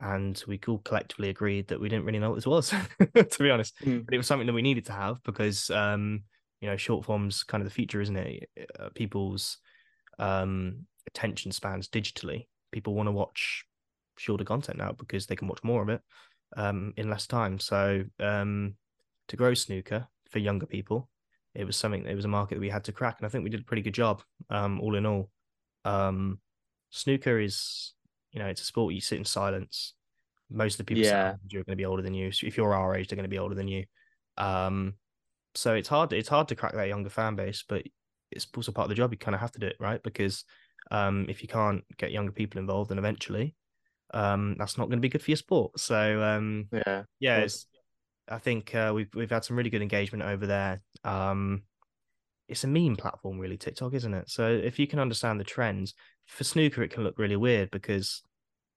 and 0.00 0.42
we 0.48 0.58
all 0.66 0.78
collectively 0.78 1.28
agreed 1.28 1.68
that 1.68 1.80
we 1.80 1.88
didn't 1.88 2.06
really 2.06 2.18
know 2.18 2.30
what 2.30 2.36
this 2.36 2.46
was, 2.46 2.70
to 3.14 3.38
be 3.38 3.50
honest. 3.50 3.74
Mm. 3.82 4.04
But 4.04 4.14
it 4.14 4.18
was 4.18 4.26
something 4.26 4.46
that 4.46 4.52
we 4.52 4.62
needed 4.62 4.86
to 4.86 4.92
have 4.92 5.22
because 5.22 5.70
um, 5.70 6.24
you 6.60 6.68
know, 6.68 6.76
short 6.76 7.04
form's 7.04 7.42
kind 7.42 7.62
of 7.62 7.68
the 7.68 7.74
future, 7.74 8.00
isn't 8.00 8.16
it? 8.16 8.50
Uh, 8.78 8.88
people's 8.94 9.58
um 10.18 10.86
attention 11.06 11.52
spans 11.52 11.88
digitally. 11.88 12.46
People 12.72 12.94
want 12.94 13.06
to 13.06 13.12
watch 13.12 13.64
shorter 14.18 14.44
content 14.44 14.78
now 14.78 14.92
because 14.92 15.26
they 15.26 15.36
can 15.36 15.46
watch 15.46 15.62
more 15.62 15.82
of 15.82 15.90
it 15.90 16.00
um 16.56 16.94
in 16.96 17.10
less 17.10 17.26
time. 17.26 17.58
So 17.58 18.04
um 18.20 18.76
to 19.28 19.36
grow 19.36 19.54
snooker 19.54 20.08
for 20.30 20.38
younger 20.38 20.66
people, 20.66 21.10
it 21.54 21.64
was 21.64 21.76
something 21.76 22.06
it 22.06 22.14
was 22.14 22.24
a 22.24 22.28
market 22.28 22.56
that 22.56 22.60
we 22.60 22.70
had 22.70 22.84
to 22.84 22.92
crack. 22.92 23.18
And 23.18 23.26
I 23.26 23.30
think 23.30 23.44
we 23.44 23.50
did 23.50 23.60
a 23.60 23.64
pretty 23.64 23.82
good 23.82 23.94
job, 23.94 24.22
um, 24.50 24.80
all 24.80 24.94
in 24.96 25.06
all. 25.06 25.30
Um 25.84 26.40
snooker 26.90 27.38
is, 27.40 27.94
you 28.32 28.38
know, 28.40 28.46
it's 28.48 28.62
a 28.62 28.64
sport 28.64 28.94
you 28.94 29.00
sit 29.00 29.18
in 29.18 29.24
silence. 29.24 29.94
Most 30.50 30.74
of 30.74 30.78
the 30.78 30.84
people 30.84 31.04
Yeah. 31.04 31.36
around 31.40 31.52
you 31.52 31.60
are 31.60 31.64
going 31.64 31.76
to 31.76 31.82
be 31.82 31.86
older 31.86 32.02
than 32.02 32.14
you. 32.14 32.32
So 32.32 32.46
if 32.46 32.56
you're 32.56 32.74
our 32.74 32.94
age, 32.96 33.08
they're 33.08 33.16
going 33.16 33.24
to 33.24 33.28
be 33.28 33.38
older 33.38 33.54
than 33.54 33.68
you. 33.68 33.84
Um 34.36 34.96
so 35.54 35.74
it's 35.74 35.88
hard 35.88 36.12
it's 36.12 36.28
hard 36.28 36.48
to 36.48 36.56
crack 36.56 36.72
that 36.74 36.88
younger 36.88 37.10
fan 37.10 37.34
base, 37.36 37.64
but 37.68 37.84
it's 38.30 38.46
also 38.56 38.72
part 38.72 38.86
of 38.86 38.88
the 38.90 38.94
job. 38.94 39.12
You 39.12 39.18
kind 39.18 39.34
of 39.34 39.40
have 39.40 39.52
to 39.52 39.60
do 39.60 39.66
it, 39.66 39.76
right? 39.80 40.02
Because 40.02 40.44
um, 40.90 41.26
if 41.28 41.42
you 41.42 41.48
can't 41.48 41.84
get 41.96 42.12
younger 42.12 42.32
people 42.32 42.60
involved, 42.60 42.90
then 42.90 42.98
eventually 42.98 43.56
um, 44.14 44.56
that's 44.58 44.78
not 44.78 44.84
going 44.86 44.98
to 44.98 45.02
be 45.02 45.08
good 45.08 45.22
for 45.22 45.30
your 45.30 45.36
sport. 45.36 45.78
So 45.78 46.22
um, 46.22 46.68
Yeah. 46.72 47.02
yeah, 47.20 47.38
it's, 47.38 47.66
I 48.28 48.38
think 48.38 48.74
uh, 48.74 48.92
we've 48.94 49.12
we've 49.14 49.30
had 49.30 49.44
some 49.44 49.56
really 49.56 49.70
good 49.70 49.82
engagement 49.82 50.24
over 50.24 50.46
there. 50.46 50.80
Um, 51.04 51.62
it's 52.48 52.64
a 52.64 52.68
meme 52.68 52.96
platform, 52.96 53.38
really, 53.38 53.56
TikTok, 53.56 53.94
isn't 53.94 54.14
it? 54.14 54.30
So 54.30 54.48
if 54.48 54.78
you 54.78 54.86
can 54.86 55.00
understand 55.00 55.40
the 55.40 55.44
trends 55.44 55.94
for 56.26 56.44
snooker, 56.44 56.82
it 56.82 56.90
can 56.90 57.02
look 57.02 57.18
really 57.18 57.36
weird 57.36 57.70
because 57.70 58.22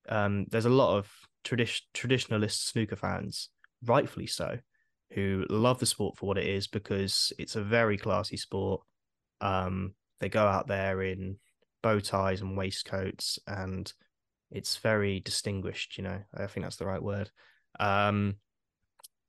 um, 0.07 0.45
there's 0.49 0.65
a 0.65 0.69
lot 0.69 0.97
of 0.97 1.11
tradi- 1.43 1.81
traditionalist 1.93 2.65
snooker 2.71 2.95
fans, 2.95 3.49
rightfully 3.85 4.25
so, 4.25 4.57
who 5.11 5.45
love 5.49 5.79
the 5.79 5.85
sport 5.85 6.17
for 6.17 6.25
what 6.25 6.37
it 6.37 6.47
is 6.47 6.67
because 6.67 7.31
it's 7.37 7.55
a 7.55 7.63
very 7.63 7.97
classy 7.97 8.37
sport. 8.37 8.81
Um, 9.39 9.93
they 10.19 10.29
go 10.29 10.45
out 10.45 10.67
there 10.67 11.01
in 11.03 11.37
bow 11.83 11.99
ties 11.99 12.41
and 12.41 12.57
waistcoats, 12.57 13.39
and 13.47 13.91
it's 14.51 14.77
very 14.77 15.19
distinguished. 15.19 15.97
You 15.97 16.03
know, 16.03 16.19
I 16.33 16.47
think 16.47 16.65
that's 16.65 16.77
the 16.77 16.85
right 16.85 17.01
word. 17.01 17.29
Um, 17.79 18.35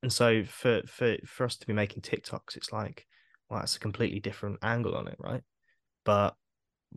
and 0.02 0.12
so 0.12 0.44
for 0.44 0.82
for 0.86 1.16
for 1.26 1.44
us 1.44 1.56
to 1.56 1.66
be 1.66 1.72
making 1.72 2.02
TikToks, 2.02 2.56
it's 2.56 2.72
like, 2.72 3.06
well, 3.48 3.60
that's 3.60 3.76
a 3.76 3.80
completely 3.80 4.20
different 4.20 4.58
angle 4.62 4.94
on 4.96 5.08
it, 5.08 5.16
right? 5.18 5.42
But 6.04 6.34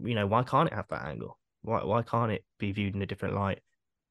you 0.01 0.15
know, 0.15 0.27
why 0.27 0.43
can't 0.43 0.69
it 0.69 0.75
have 0.75 0.87
that 0.89 1.05
angle? 1.05 1.37
Why 1.61 1.83
why 1.83 2.01
can't 2.01 2.31
it 2.31 2.45
be 2.59 2.71
viewed 2.71 2.95
in 2.95 3.01
a 3.01 3.05
different 3.05 3.35
light? 3.35 3.59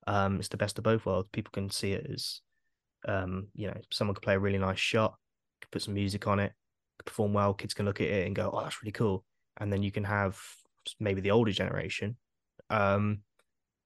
Um, 0.07 0.38
it's 0.38 0.49
the 0.49 0.57
best 0.57 0.78
of 0.78 0.85
both 0.85 1.07
worlds. 1.07 1.28
People 1.33 1.52
can 1.52 1.71
see 1.71 1.92
it 1.92 2.07
as, 2.12 2.40
um, 3.07 3.49
you 3.54 3.69
know, 3.69 3.81
someone 3.92 4.14
could 4.14 4.23
play 4.23 4.35
a 4.35 4.38
really 4.38 4.59
nice 4.59 4.78
shot, 4.78 5.14
could 5.61 5.71
put 5.71 5.83
some 5.83 5.95
music 5.95 6.26
on 6.26 6.40
it, 6.40 6.52
could 6.99 7.07
perform 7.07 7.33
well. 7.33 7.54
Kids 7.54 7.73
can 7.75 7.87
look 7.87 8.00
at 8.00 8.09
it 8.09 8.26
and 8.26 8.37
go, 8.37 8.50
"Oh, 8.52 8.62
that's 8.62 8.83
really 8.83 8.92
cool." 8.92 9.25
And 9.59 9.73
then 9.73 9.83
you 9.83 9.92
can 9.92 10.04
have 10.04 10.38
maybe 10.99 11.21
the 11.21 11.31
older 11.31 11.52
generation, 11.52 12.16
um, 12.69 13.23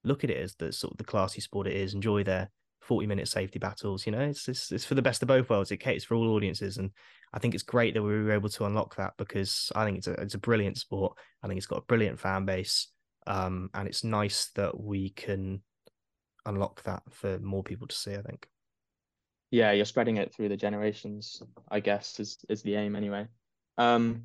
look 0.07 0.25
at 0.25 0.31
it 0.31 0.39
as 0.39 0.55
the 0.55 0.73
sort 0.73 0.93
of 0.93 0.99
the 0.99 1.05
classy 1.05 1.41
sport 1.41 1.67
it 1.67 1.77
is. 1.77 1.93
Enjoy 1.95 2.23
their 2.25 2.51
forty 2.81 3.07
minute 3.07 3.29
safety 3.29 3.59
battles. 3.59 4.07
You 4.07 4.13
know, 4.13 4.21
it's 4.21 4.49
it's, 4.49 4.73
it's 4.73 4.85
for 4.85 4.95
the 4.95 5.03
best 5.03 5.23
of 5.23 5.29
both 5.29 5.51
worlds. 5.51 5.71
It 5.71 5.79
caters 5.79 6.05
for 6.05 6.15
all 6.15 6.35
audiences, 6.35 6.79
and 6.79 6.91
I 7.33 7.39
think 7.39 7.55
it's 7.55 7.63
great 7.63 7.95
that 7.95 8.03
we 8.03 8.23
were 8.23 8.33
able 8.33 8.49
to 8.51 8.65
unlock 8.65 8.97
that 8.97 9.15
because 9.19 9.73
I 9.75 9.85
think 9.85 9.99
it's 9.99 10.07
a 10.07 10.13
it's 10.13 10.35
a 10.35 10.39
brilliant 10.39 10.79
sport. 10.79 11.17
I 11.43 11.49
think 11.49 11.59
it's 11.59 11.67
got 11.67 11.83
a 11.83 11.87
brilliant 11.87 12.21
fan 12.21 12.45
base, 12.45 12.89
um, 13.27 13.69
and 13.75 13.89
it's 13.89 14.05
nice 14.05 14.51
that 14.55 14.79
we 14.81 15.11
can 15.11 15.63
unlock 16.45 16.83
that 16.85 17.03
for 17.11 17.39
more 17.41 17.65
people 17.65 17.89
to 17.89 17.97
see. 17.97 18.15
I 18.15 18.23
think. 18.23 18.49
yeah, 19.51 19.73
you're 19.73 19.85
spreading 19.85 20.17
it 20.19 20.35
through 20.35 20.49
the 20.49 20.57
generations, 20.57 21.43
I 21.71 21.81
guess, 21.81 22.19
is 22.21 22.39
is 22.49 22.63
the 22.63 22.77
aim 22.77 22.97
anyway. 22.97 23.27
Um, 23.79 24.25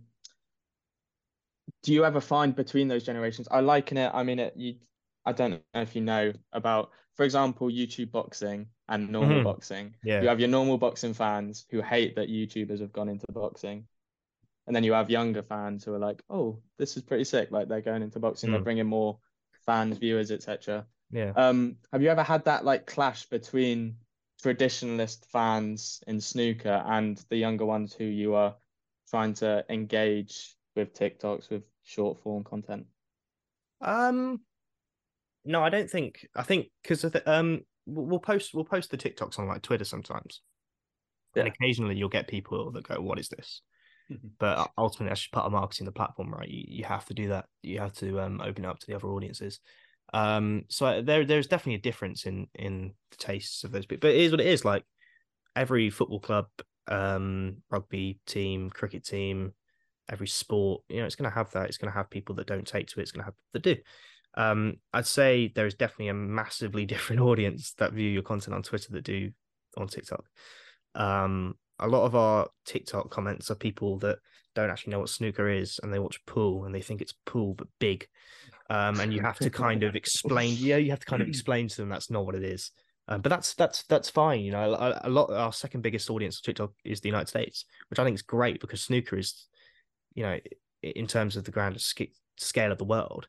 do 1.84 1.94
you 1.94 2.06
ever 2.06 2.22
find 2.22 2.56
between 2.56 2.88
those 2.88 3.04
generations? 3.04 3.48
I 3.52 3.62
liken 3.62 3.98
it. 3.98 4.12
I 4.14 4.24
mean, 4.24 4.40
it. 4.40 4.54
You, 4.56 4.76
I 5.26 5.32
don't 5.34 5.52
know 5.74 5.82
if 5.82 5.96
you 5.96 6.02
know 6.02 6.34
about, 6.52 6.92
for 7.16 7.24
example, 7.24 7.70
YouTube 7.70 8.12
boxing 8.12 8.70
and 8.88 9.10
normal 9.10 9.40
Mhm. 9.40 9.44
boxing. 9.44 9.96
Yeah. 10.04 10.22
You 10.22 10.28
have 10.30 10.40
your 10.40 10.50
normal 10.50 10.78
boxing 10.78 11.14
fans 11.14 11.66
who 11.70 11.82
hate 11.82 12.16
that 12.16 12.30
YouTubers 12.30 12.80
have 12.82 12.92
gone 12.92 13.10
into 13.10 13.26
boxing, 13.32 13.88
and 14.68 14.76
then 14.76 14.84
you 14.84 14.94
have 14.94 15.10
younger 15.10 15.44
fans 15.44 15.84
who 15.84 15.94
are 15.94 16.00
like, 16.00 16.24
"Oh, 16.30 16.62
this 16.78 16.98
is 16.98 17.04
pretty 17.04 17.24
sick!" 17.26 17.52
Like 17.52 17.68
they're 17.68 17.82
going 17.82 18.04
into 18.04 18.20
boxing, 18.20 18.52
they're 18.52 18.60
Mm. 18.62 18.64
bringing 18.64 18.88
more 18.88 19.20
fans, 19.66 19.98
viewers, 19.98 20.32
etc. 20.32 20.88
Yeah. 21.12 21.34
Um, 21.36 21.78
have 21.92 22.02
you 22.02 22.10
ever 22.10 22.24
had 22.24 22.46
that 22.46 22.66
like 22.66 22.86
clash 22.88 23.28
between 23.30 23.98
traditionalist 24.44 25.26
fans 25.28 26.04
in 26.08 26.20
snooker 26.20 26.84
and 26.88 27.18
the 27.30 27.38
younger 27.38 27.66
ones 27.66 27.94
who 27.94 28.06
you 28.06 28.34
are 28.36 28.58
trying 29.10 29.34
to 29.36 29.66
engage 29.70 30.56
with 30.76 30.94
TikToks 30.94 31.50
with 31.50 31.64
short 31.84 32.20
form 32.20 32.44
content? 32.44 32.88
Um, 33.82 34.42
no, 35.46 35.64
I 35.64 35.70
don't 35.70 35.90
think. 35.90 36.28
I 36.36 36.44
think 36.44 36.68
because 36.84 37.06
um, 37.26 37.62
we'll 37.86 38.20
post 38.20 38.54
we'll 38.54 38.66
post 38.66 38.92
the 38.92 38.98
TikToks 38.98 39.40
on 39.40 39.48
like 39.48 39.62
Twitter 39.62 39.86
sometimes, 39.86 40.42
and 41.36 41.48
occasionally 41.48 41.96
you'll 41.98 42.10
get 42.10 42.28
people 42.28 42.72
that 42.72 42.88
go, 42.88 43.02
"What 43.02 43.20
is 43.20 43.30
this?" 43.30 43.62
Mhm. 44.12 44.32
But 44.40 44.72
ultimately, 44.78 45.10
that's 45.10 45.22
just 45.22 45.34
part 45.34 45.46
of 45.48 45.54
marketing 45.54 45.86
the 45.86 45.92
platform, 45.94 46.34
right? 46.34 46.50
You 46.50 46.66
you 46.68 46.86
have 46.86 47.06
to 47.08 47.14
do 47.14 47.30
that. 47.30 47.48
You 47.64 47.80
have 47.80 47.94
to 47.96 48.20
um 48.22 48.42
open 48.42 48.66
it 48.66 48.70
up 48.70 48.80
to 48.80 48.88
the 48.88 48.96
other 48.96 49.10
audiences. 49.10 49.60
Um, 50.14 50.66
so 50.70 51.02
there 51.02 51.26
there's 51.26 51.48
definitely 51.48 51.76
a 51.76 51.80
difference 51.92 52.26
in 52.26 52.48
in 52.56 52.94
the 53.12 53.18
tastes 53.18 53.64
of 53.64 53.72
those 53.72 53.86
people, 53.88 54.10
but 54.10 54.16
it 54.16 54.22
is 54.22 54.32
what 54.32 54.42
it 54.42 54.48
is. 54.48 54.66
Like 54.66 54.86
every 55.56 55.90
football 55.90 56.20
club, 56.20 56.48
um, 56.88 57.58
rugby 57.70 58.20
team, 58.26 58.70
cricket 58.70 59.04
team, 59.06 59.54
every 60.10 60.28
sport, 60.28 60.84
you 60.90 61.00
know, 61.00 61.06
it's 61.06 61.16
going 61.16 61.30
to 61.30 61.36
have 61.36 61.52
that. 61.52 61.68
It's 61.68 61.78
going 61.78 61.92
to 61.92 61.98
have 61.98 62.10
people 62.10 62.36
that 62.36 62.48
don't 62.48 62.68
take 62.68 62.88
to 62.90 63.00
it. 63.00 63.04
It's 63.04 63.12
going 63.12 63.22
to 63.22 63.26
have 63.26 63.36
that 63.54 63.64
do. 63.64 63.78
Um, 64.36 64.78
I'd 64.94 65.08
say 65.08 65.52
there 65.54 65.66
is 65.68 65.76
definitely 65.76 66.10
a 66.10 66.14
massively 66.14 66.86
different 66.88 67.22
audience 67.22 67.74
that 67.78 67.94
view 67.94 68.10
your 68.10 68.24
content 68.24 68.56
on 68.56 68.64
Twitter 68.64 68.92
that 68.94 69.04
do 69.04 69.32
on 69.78 69.88
TikTok. 69.88 70.26
Um, 70.96 71.56
a 71.80 71.88
lot 71.88 72.06
of 72.06 72.16
our 72.16 72.48
TikTok 72.66 73.10
comments 73.10 73.50
are 73.50 73.56
people 73.56 73.98
that 74.00 74.20
don't 74.54 74.70
actually 74.70 74.92
know 74.92 75.00
what 75.00 75.10
snooker 75.10 75.50
is 75.50 75.80
and 75.82 75.94
they 75.94 76.00
watch 76.00 76.24
pool 76.26 76.66
and 76.66 76.76
they 76.76 76.82
think 76.82 77.02
it's 77.02 77.16
pool 77.26 77.54
but 77.54 77.68
big. 77.80 78.08
Um, 78.70 79.00
and 79.00 79.14
you 79.14 79.22
have 79.22 79.40
to 79.40 79.50
kind 79.50 79.84
of 79.84 79.96
explain, 79.96 80.56
yeah, 80.58 80.78
you 80.78 80.92
have 80.92 81.00
to 81.00 81.06
kind 81.06 81.22
of 81.22 81.28
explain 81.30 81.68
to 81.68 81.78
them 81.78 81.90
that's 81.90 82.10
not 82.10 82.26
what 82.26 82.36
it 82.36 82.44
is. 82.44 82.72
Um, 83.08 83.22
but 83.22 83.30
that's 83.30 83.56
that's 83.56 83.84
that's 83.84 84.10
fine. 84.10 84.42
You 84.42 84.52
know, 84.52 84.74
a, 84.74 85.02
a 85.04 85.10
lot. 85.10 85.32
Our 85.32 85.52
second 85.52 85.82
biggest 85.82 86.10
audience 86.10 86.38
of 86.38 86.44
TikTok 86.44 86.72
is 86.86 87.02
the 87.02 87.10
United 87.10 87.28
States, 87.28 87.66
which 87.90 88.00
I 88.00 88.06
think 88.06 88.16
is 88.16 88.22
great 88.22 88.62
because 88.62 88.82
snooker 88.82 89.18
is, 89.18 89.48
you 90.14 90.24
know, 90.24 90.40
in 90.82 91.08
terms 91.08 91.36
of 91.36 91.44
the 91.44 91.52
grand 91.52 91.82
sca- 91.82 92.08
scale 92.38 92.72
of 92.72 92.78
the 92.78 92.86
world, 92.86 93.28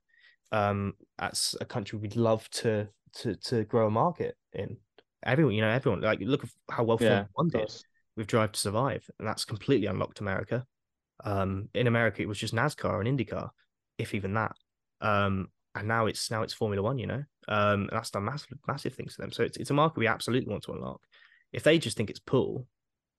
um, 0.52 0.92
that's 1.18 1.56
a 1.60 1.64
country 1.64 1.98
we'd 1.98 2.16
love 2.16 2.48
to 2.50 2.88
to 3.14 3.36
to 3.36 3.64
grow 3.64 3.86
a 3.88 3.90
market 3.90 4.36
in. 4.52 4.76
Everyone, 5.24 5.54
you 5.54 5.62
know, 5.62 5.70
everyone 5.70 6.00
like 6.00 6.20
look 6.20 6.44
at 6.44 6.50
how 6.70 6.84
well 6.84 6.98
Yeah, 6.98 7.08
Formula 7.08 7.28
One 7.34 7.48
did 7.48 7.72
with 8.16 8.26
Drive 8.26 8.52
to 8.52 8.60
Survive, 8.60 9.08
and 9.18 9.26
that's 9.26 9.44
completely 9.44 9.86
unlocked 9.86 10.20
America. 10.20 10.64
Um, 11.24 11.68
in 11.74 11.86
America, 11.86 12.22
it 12.22 12.28
was 12.28 12.38
just 12.38 12.54
NASCAR 12.54 13.00
and 13.04 13.18
IndyCar, 13.18 13.50
if 13.98 14.14
even 14.14 14.34
that. 14.34 14.52
Um, 15.00 15.48
and 15.74 15.88
now 15.88 16.06
it's 16.06 16.30
now 16.30 16.42
it's 16.42 16.52
Formula 16.52 16.82
One, 16.82 16.98
you 16.98 17.06
know. 17.06 17.24
Um, 17.48 17.82
and 17.82 17.90
that's 17.92 18.10
done 18.10 18.24
massive 18.24 18.58
massive 18.66 18.94
things 18.94 19.14
to 19.14 19.22
them. 19.22 19.32
So 19.32 19.42
it's 19.42 19.56
it's 19.56 19.70
a 19.70 19.74
market 19.74 19.98
we 19.98 20.06
absolutely 20.06 20.50
want 20.50 20.64
to 20.64 20.72
unlock. 20.72 21.00
If 21.52 21.62
they 21.62 21.78
just 21.78 21.96
think 21.96 22.10
it's 22.10 22.18
pool, 22.18 22.66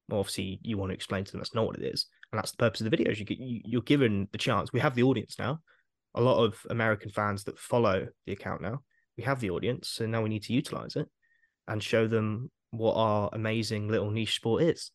well, 0.09 0.19
obviously 0.19 0.59
you 0.61 0.77
want 0.77 0.89
to 0.91 0.95
explain 0.95 1.23
to 1.23 1.31
them 1.31 1.39
that's 1.39 1.55
not 1.55 1.65
what 1.65 1.77
it 1.77 1.85
is, 1.85 2.05
and 2.31 2.37
that's 2.37 2.51
the 2.51 2.57
purpose 2.57 2.81
of 2.81 2.91
the 2.91 2.97
videos. 2.97 3.17
You 3.17 3.25
get 3.25 3.39
you, 3.39 3.61
you're 3.65 3.81
given 3.81 4.27
the 4.31 4.37
chance. 4.37 4.73
We 4.73 4.79
have 4.81 4.95
the 4.95 5.03
audience 5.03 5.37
now. 5.39 5.59
A 6.15 6.21
lot 6.21 6.43
of 6.43 6.59
American 6.69 7.11
fans 7.11 7.43
that 7.45 7.57
follow 7.59 8.07
the 8.25 8.33
account 8.33 8.61
now. 8.61 8.81
We 9.17 9.23
have 9.23 9.39
the 9.39 9.51
audience, 9.51 9.89
so 9.89 10.05
now 10.05 10.21
we 10.21 10.29
need 10.29 10.43
to 10.43 10.53
utilize 10.53 10.95
it 10.95 11.07
and 11.67 11.81
show 11.81 12.07
them 12.07 12.51
what 12.71 12.95
our 12.95 13.29
amazing 13.33 13.87
little 13.87 14.11
niche 14.11 14.35
sport 14.35 14.63
is. 14.63 14.91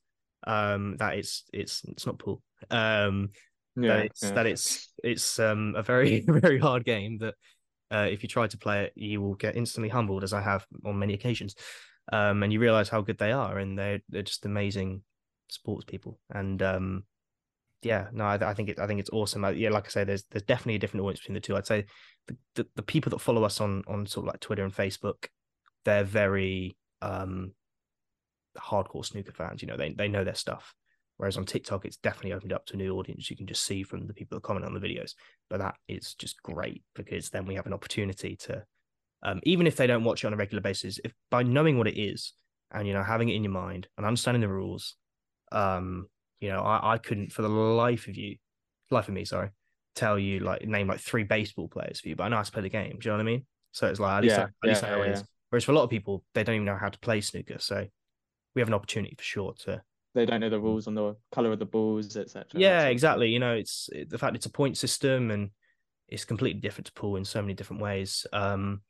Um, 0.47 0.97
that 0.99 1.15
it's 1.17 1.45
it's 1.53 1.83
it's 1.85 2.07
not 2.07 2.19
pool. 2.19 2.43
Um, 2.71 3.31
Yeah, 3.77 3.97
that 3.97 4.07
it's 4.07 4.23
yeah. 4.23 4.33
that 4.33 4.47
it's 4.47 4.93
it's 5.05 5.39
um 5.39 5.75
a 5.77 5.83
very 5.83 6.21
very 6.27 6.59
hard 6.59 6.85
game 6.85 7.19
that 7.19 7.35
uh, 7.91 8.09
if 8.11 8.23
you 8.23 8.29
try 8.29 8.47
to 8.47 8.59
play 8.59 8.85
it, 8.85 8.93
you 8.97 9.21
will 9.21 9.35
get 9.35 9.57
instantly 9.57 9.89
humbled, 9.89 10.25
as 10.25 10.33
I 10.33 10.41
have 10.41 10.67
on 10.85 10.99
many 10.99 11.15
occasions. 11.15 11.55
Um, 12.13 12.43
and 12.43 12.53
you 12.53 12.61
realize 12.61 12.89
how 12.89 13.03
good 13.03 13.19
they 13.19 13.33
are, 13.33 13.59
and 13.59 13.79
they're 13.79 14.01
they're 14.09 14.23
just 14.23 14.47
amazing 14.47 15.03
sports 15.49 15.85
people. 15.85 16.19
And 16.31 16.63
um, 16.63 17.05
yeah, 17.83 18.09
no, 18.13 18.25
I, 18.25 18.51
I 18.51 18.55
think 18.55 18.69
it 18.71 18.79
I 18.79 18.87
think 18.87 19.01
it's 19.01 19.11
awesome. 19.11 19.45
Uh, 19.45 19.51
yeah, 19.51 19.71
like 19.71 19.87
I 19.87 19.91
say, 19.91 20.05
there's 20.05 20.25
there's 20.31 20.43
definitely 20.43 20.77
a 20.77 20.79
different 20.79 21.05
audience 21.05 21.21
between 21.21 21.35
the 21.35 21.41
two. 21.41 21.57
I'd 21.57 21.67
say 21.67 21.87
the, 22.27 22.37
the, 22.55 22.67
the 22.77 22.83
people 22.83 23.11
that 23.11 23.21
follow 23.21 23.45
us 23.45 23.61
on 23.61 23.85
on 23.87 24.07
sort 24.07 24.27
of 24.27 24.33
like 24.33 24.41
Twitter 24.41 24.65
and 24.65 24.75
Facebook, 24.75 25.27
they're 25.85 26.05
very 26.05 26.77
um 27.03 27.53
hardcore 28.59 29.05
snooker 29.05 29.33
fans. 29.33 29.63
You 29.63 29.69
know, 29.69 29.77
they 29.77 29.93
they 29.93 30.09
know 30.09 30.25
their 30.25 30.35
stuff. 30.35 30.75
Whereas 31.19 31.37
on 31.37 31.47
TikTok, 31.47 31.85
it's 31.85 31.97
definitely 31.97 32.33
opened 32.33 32.53
up 32.53 32.65
to 32.67 32.75
a 32.75 32.77
new 32.77 32.97
audience. 32.97 33.29
You 33.29 33.37
can 33.37 33.49
just 33.49 33.65
see 33.65 33.83
from 33.83 34.07
the 34.07 34.15
people 34.15 34.37
that 34.37 34.45
comment 34.45 34.65
on 34.65 34.73
the 34.73 34.81
videos. 34.81 35.15
But 35.51 35.59
that 35.59 35.75
is 35.89 36.15
just 36.15 36.41
great 36.45 36.85
because 36.95 37.31
then 37.31 37.45
we 37.45 37.57
have 37.57 37.67
an 37.67 37.73
opportunity 37.73 38.37
to, 38.37 38.63
um, 39.25 39.41
even 39.43 39.67
if 39.67 39.75
they 39.75 39.89
don't 39.89 40.05
watch 40.05 40.23
it 40.23 40.29
on 40.29 40.33
a 40.33 40.37
regular 40.37 40.61
basis, 40.61 41.01
if 41.05 41.13
by 41.29 41.43
knowing 41.43 41.77
what 41.77 41.89
it 41.89 42.01
is 42.01 42.35
and 42.71 42.87
you 42.87 42.95
know 42.95 43.03
having 43.03 43.29
it 43.29 43.35
in 43.35 43.43
your 43.43 43.53
mind 43.53 43.89
and 43.97 44.07
understanding 44.07 44.41
the 44.41 44.49
rules, 44.49 44.95
um, 45.51 46.07
you 46.41 46.49
know, 46.49 46.61
I, 46.61 46.95
I 46.95 46.99
couldn't 46.99 47.33
for 47.33 47.43
the 47.43 47.49
life 47.49 48.09
of 48.09 48.17
you, 48.17 48.37
life 48.91 49.09
of 49.09 49.15
me, 49.15 49.25
sorry, 49.25 49.51
tell 49.95 50.19
you 50.19 50.41
like 50.41 50.63
name 50.67 50.89
like 50.89 51.01
three 51.01 51.25
baseball 51.25 51.69
players 51.69 52.01
for 52.01 52.09
you, 52.09 52.17
but 52.17 52.25
I 52.25 52.29
know 52.29 52.37
how 52.37 52.43
to 52.43 52.53
play 52.53 52.63
the 52.63 52.69
game. 52.71 52.99
Do 53.01 53.09
you 53.09 53.13
know 53.13 53.17
what 53.19 53.23
I 53.23 53.25
mean? 53.25 53.47
So 53.73 53.89
it's 53.89 54.01
like 54.01 54.17
at 54.17 54.23
least 54.23 54.39
I, 54.39 54.43
Yeah, 54.43 54.49
at 54.63 54.69
least 54.69 54.83
yeah, 54.83 54.85
I 54.85 54.91
know 54.91 54.99
what 54.99 55.09
yeah, 55.09 55.11
it 55.11 55.13
is. 55.13 55.25
Whereas 55.51 55.65
for 55.65 55.73
a 55.73 55.75
lot 55.75 55.85
of 55.85 55.91
people, 55.91 56.25
they 56.35 56.45
don't 56.45 56.57
even 56.57 56.67
know 56.67 56.77
how 56.77 56.89
to 56.91 56.99
play 57.01 57.21
snooker. 57.21 57.59
So 57.59 57.87
we 58.55 58.61
have 58.61 58.69
an 58.69 58.75
opportunity 58.75 59.15
for 59.17 59.25
sure 59.25 59.55
to 59.61 59.83
They 60.13 60.27
don't 60.27 60.41
know 60.41 60.51
the 60.51 60.61
rules 60.61 60.87
on 60.87 60.93
the 60.95 61.17
color 61.33 61.51
of 61.53 61.61
the 61.61 61.65
balls, 61.67 62.15
etc. 62.15 62.63
yeah, 62.63 62.87
exactly. 62.87 63.29
You 63.31 63.39
know, 63.39 63.55
it's 63.55 63.89
it, 63.93 64.11
the 64.11 64.19
fact 64.19 64.37
it's 64.37 64.47
a 64.47 64.51
point 64.51 64.77
system 64.79 65.31
and 65.31 65.51
it's 66.09 66.25
completely 66.25 66.61
different 66.61 66.87
to 66.89 66.93
pool 66.93 67.17
in 67.17 67.25
so 67.25 67.43
many 67.43 67.55
different 67.55 67.83
ways. 67.83 68.27
Um, 68.33 68.83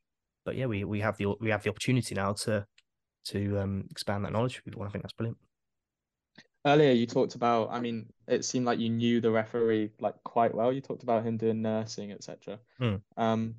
but 0.45 0.57
yeah, 0.57 0.67
we 0.67 0.85
we 0.85 1.01
have 1.01 1.17
the 1.19 1.29
we 1.41 1.51
have 1.51 1.63
the 1.63 1.71
opportunity 1.71 2.15
now 2.15 2.35
to 2.35 2.67
to 3.27 3.61
um 3.61 3.87
expand 3.91 4.25
that 4.25 4.33
knowledge 4.33 4.57
for 4.57 4.63
people. 4.65 4.83
I 4.85 4.91
think 4.91 5.05
that's 5.05 5.15
brilliant. 5.15 5.39
Earlier, 6.69 6.93
you 6.93 7.07
talked 7.07 7.35
about. 7.35 7.71
I 7.71 7.81
mean, 7.81 8.07
it 8.27 8.45
seemed 8.45 8.67
like 8.67 8.79
you 8.79 8.91
knew 8.91 9.21
the 9.21 9.31
referee 9.31 9.91
like 10.01 10.15
quite 10.25 10.55
well. 10.55 10.73
You 10.73 10.81
talked 10.81 11.03
about 11.03 11.25
him 11.25 11.37
doing 11.37 11.63
nursing, 11.63 12.13
etc. 12.13 12.59
Hmm. 12.79 12.97
Um, 13.17 13.55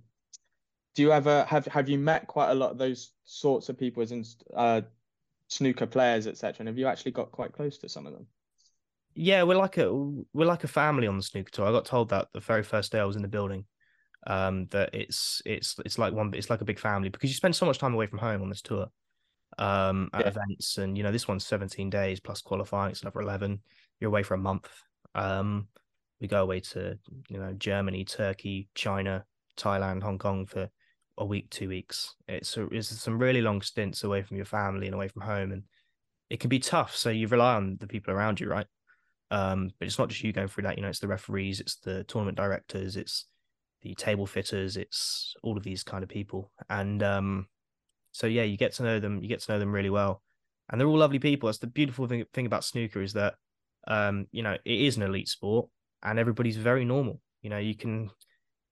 do 0.95 1.02
you 1.02 1.12
ever 1.12 1.43
have 1.45 1.65
have 1.65 1.89
you 1.89 1.98
met 1.98 2.28
quite 2.28 2.52
a 2.52 2.56
lot 2.56 2.72
of 2.72 2.78
those 2.78 3.12
sorts 3.26 3.69
of 3.69 3.78
people 3.80 4.04
as 4.04 4.12
in 4.12 4.24
uh, 4.56 4.82
snooker 5.48 5.88
players, 5.88 6.28
etc. 6.28 6.58
And 6.60 6.67
have 6.67 6.78
you 6.78 6.88
actually 6.88 7.12
got 7.12 7.32
quite 7.32 7.52
close 7.52 7.78
to 7.80 7.89
some 7.89 8.06
of 8.06 8.13
them? 8.13 8.28
Yeah, 9.15 9.43
we're 9.43 9.58
like 9.58 9.78
a 9.78 9.91
we're 9.91 10.45
like 10.45 10.63
a 10.63 10.67
family 10.67 11.08
on 11.08 11.17
the 11.17 11.24
snooker 11.24 11.52
tour. 11.52 11.67
I 11.67 11.72
got 11.72 11.86
told 11.86 12.10
that 12.10 12.28
the 12.34 12.39
very 12.39 12.63
first 12.63 12.91
day 12.91 13.00
I 13.00 13.06
was 13.06 13.15
in 13.15 13.22
the 13.22 13.28
building, 13.28 13.65
um, 14.28 14.67
that 14.67 14.91
it's 14.93 15.41
it's 15.45 15.76
it's 15.84 15.98
like 15.98 16.13
one 16.13 16.32
it's 16.34 16.50
like 16.50 16.62
a 16.62 16.65
big 16.65 16.80
family 16.80 17.10
because 17.10 17.30
you 17.30 17.36
spend 17.36 17.56
so 17.56 17.65
much 17.65 17.80
time 17.80 17.93
away 17.93 18.06
from 18.06 18.19
home 18.19 18.41
on 18.41 18.50
this 18.50 18.62
tour, 18.62 18.88
um, 19.57 20.09
at 20.13 20.21
Yeah. 20.21 20.27
events, 20.29 20.77
and 20.77 20.97
you 20.97 21.03
know 21.03 21.12
this 21.12 21.27
one's 21.27 21.45
seventeen 21.45 21.89
days 21.89 22.19
plus 22.19 22.41
qualifying. 22.41 22.91
It's 22.91 23.01
another 23.01 23.21
eleven. 23.21 23.62
You're 23.99 24.09
away 24.09 24.23
for 24.23 24.33
a 24.35 24.38
month. 24.38 24.69
Um, 25.15 25.67
we 26.21 26.27
go 26.27 26.41
away 26.41 26.59
to 26.62 26.97
you 27.29 27.39
know 27.39 27.53
Germany, 27.53 28.05
Turkey, 28.05 28.69
China, 28.75 29.25
Thailand, 29.57 30.03
Hong 30.03 30.17
Kong 30.17 30.45
for 30.45 30.69
a 31.17 31.25
week, 31.25 31.49
two 31.49 31.67
weeks. 31.67 32.15
It's 32.27 32.55
a, 32.57 32.67
it's 32.67 32.89
some 32.89 33.19
really 33.19 33.41
long 33.41 33.62
stints 33.62 34.03
away 34.03 34.21
from 34.21 34.38
your 34.38 34.45
family 34.45 34.85
and 34.88 34.95
away 34.95 35.07
from 35.09 35.23
home, 35.23 35.51
and 35.51 35.63
it 36.29 36.39
can 36.39 36.49
be 36.49 36.59
tough. 36.59 36.95
So 36.95 37.09
you 37.09 37.27
rely 37.27 37.55
on 37.55 37.77
the 37.79 37.88
people 37.88 38.13
around 38.13 38.39
you, 38.39 38.47
right? 38.47 38.67
Um, 39.31 39.71
but 39.77 39.85
it's 39.88 39.99
not 39.99 40.09
just 40.09 40.23
you 40.23 40.31
going 40.31 40.47
through 40.47 40.63
that. 40.63 40.77
You 40.77 40.83
know, 40.83 40.89
it's 40.89 40.99
the 40.99 41.07
referees, 41.07 41.59
it's 41.59 41.75
the 41.77 42.03
tournament 42.05 42.38
directors, 42.38 42.95
it's 42.95 43.25
the 43.81 43.93
table 43.95 44.25
fitters, 44.25 44.75
it's 44.77 45.35
all 45.43 45.55
of 45.57 45.63
these 45.63 45.83
kind 45.83 46.03
of 46.03 46.09
people, 46.09 46.51
and 46.69 47.03
um, 47.03 47.47
so 48.19 48.27
yeah, 48.27 48.43
you 48.43 48.58
get 48.58 48.73
to 48.73 48.84
know 48.84 48.99
them. 48.99 49.21
You 49.23 49.29
get 49.29 49.39
to 49.41 49.51
know 49.51 49.60
them 49.60 49.71
really 49.71 49.89
well, 49.89 50.21
and 50.69 50.79
they're 50.79 50.88
all 50.88 50.97
lovely 50.97 51.19
people. 51.19 51.47
That's 51.47 51.60
the 51.60 51.67
beautiful 51.67 52.05
thing, 52.05 52.25
thing 52.34 52.45
about 52.45 52.65
snooker 52.65 53.01
is 53.01 53.13
that 53.13 53.36
um, 53.88 54.27
you 54.32 54.43
know 54.43 54.58
it 54.65 54.82
is 54.82 54.97
an 54.97 55.03
elite 55.03 55.29
sport, 55.29 55.69
and 56.03 56.19
everybody's 56.19 56.58
very 56.58 56.84
normal. 56.84 57.21
You 57.41 57.49
know, 57.49 57.60
you 57.60 57.75
can, 57.75 58.10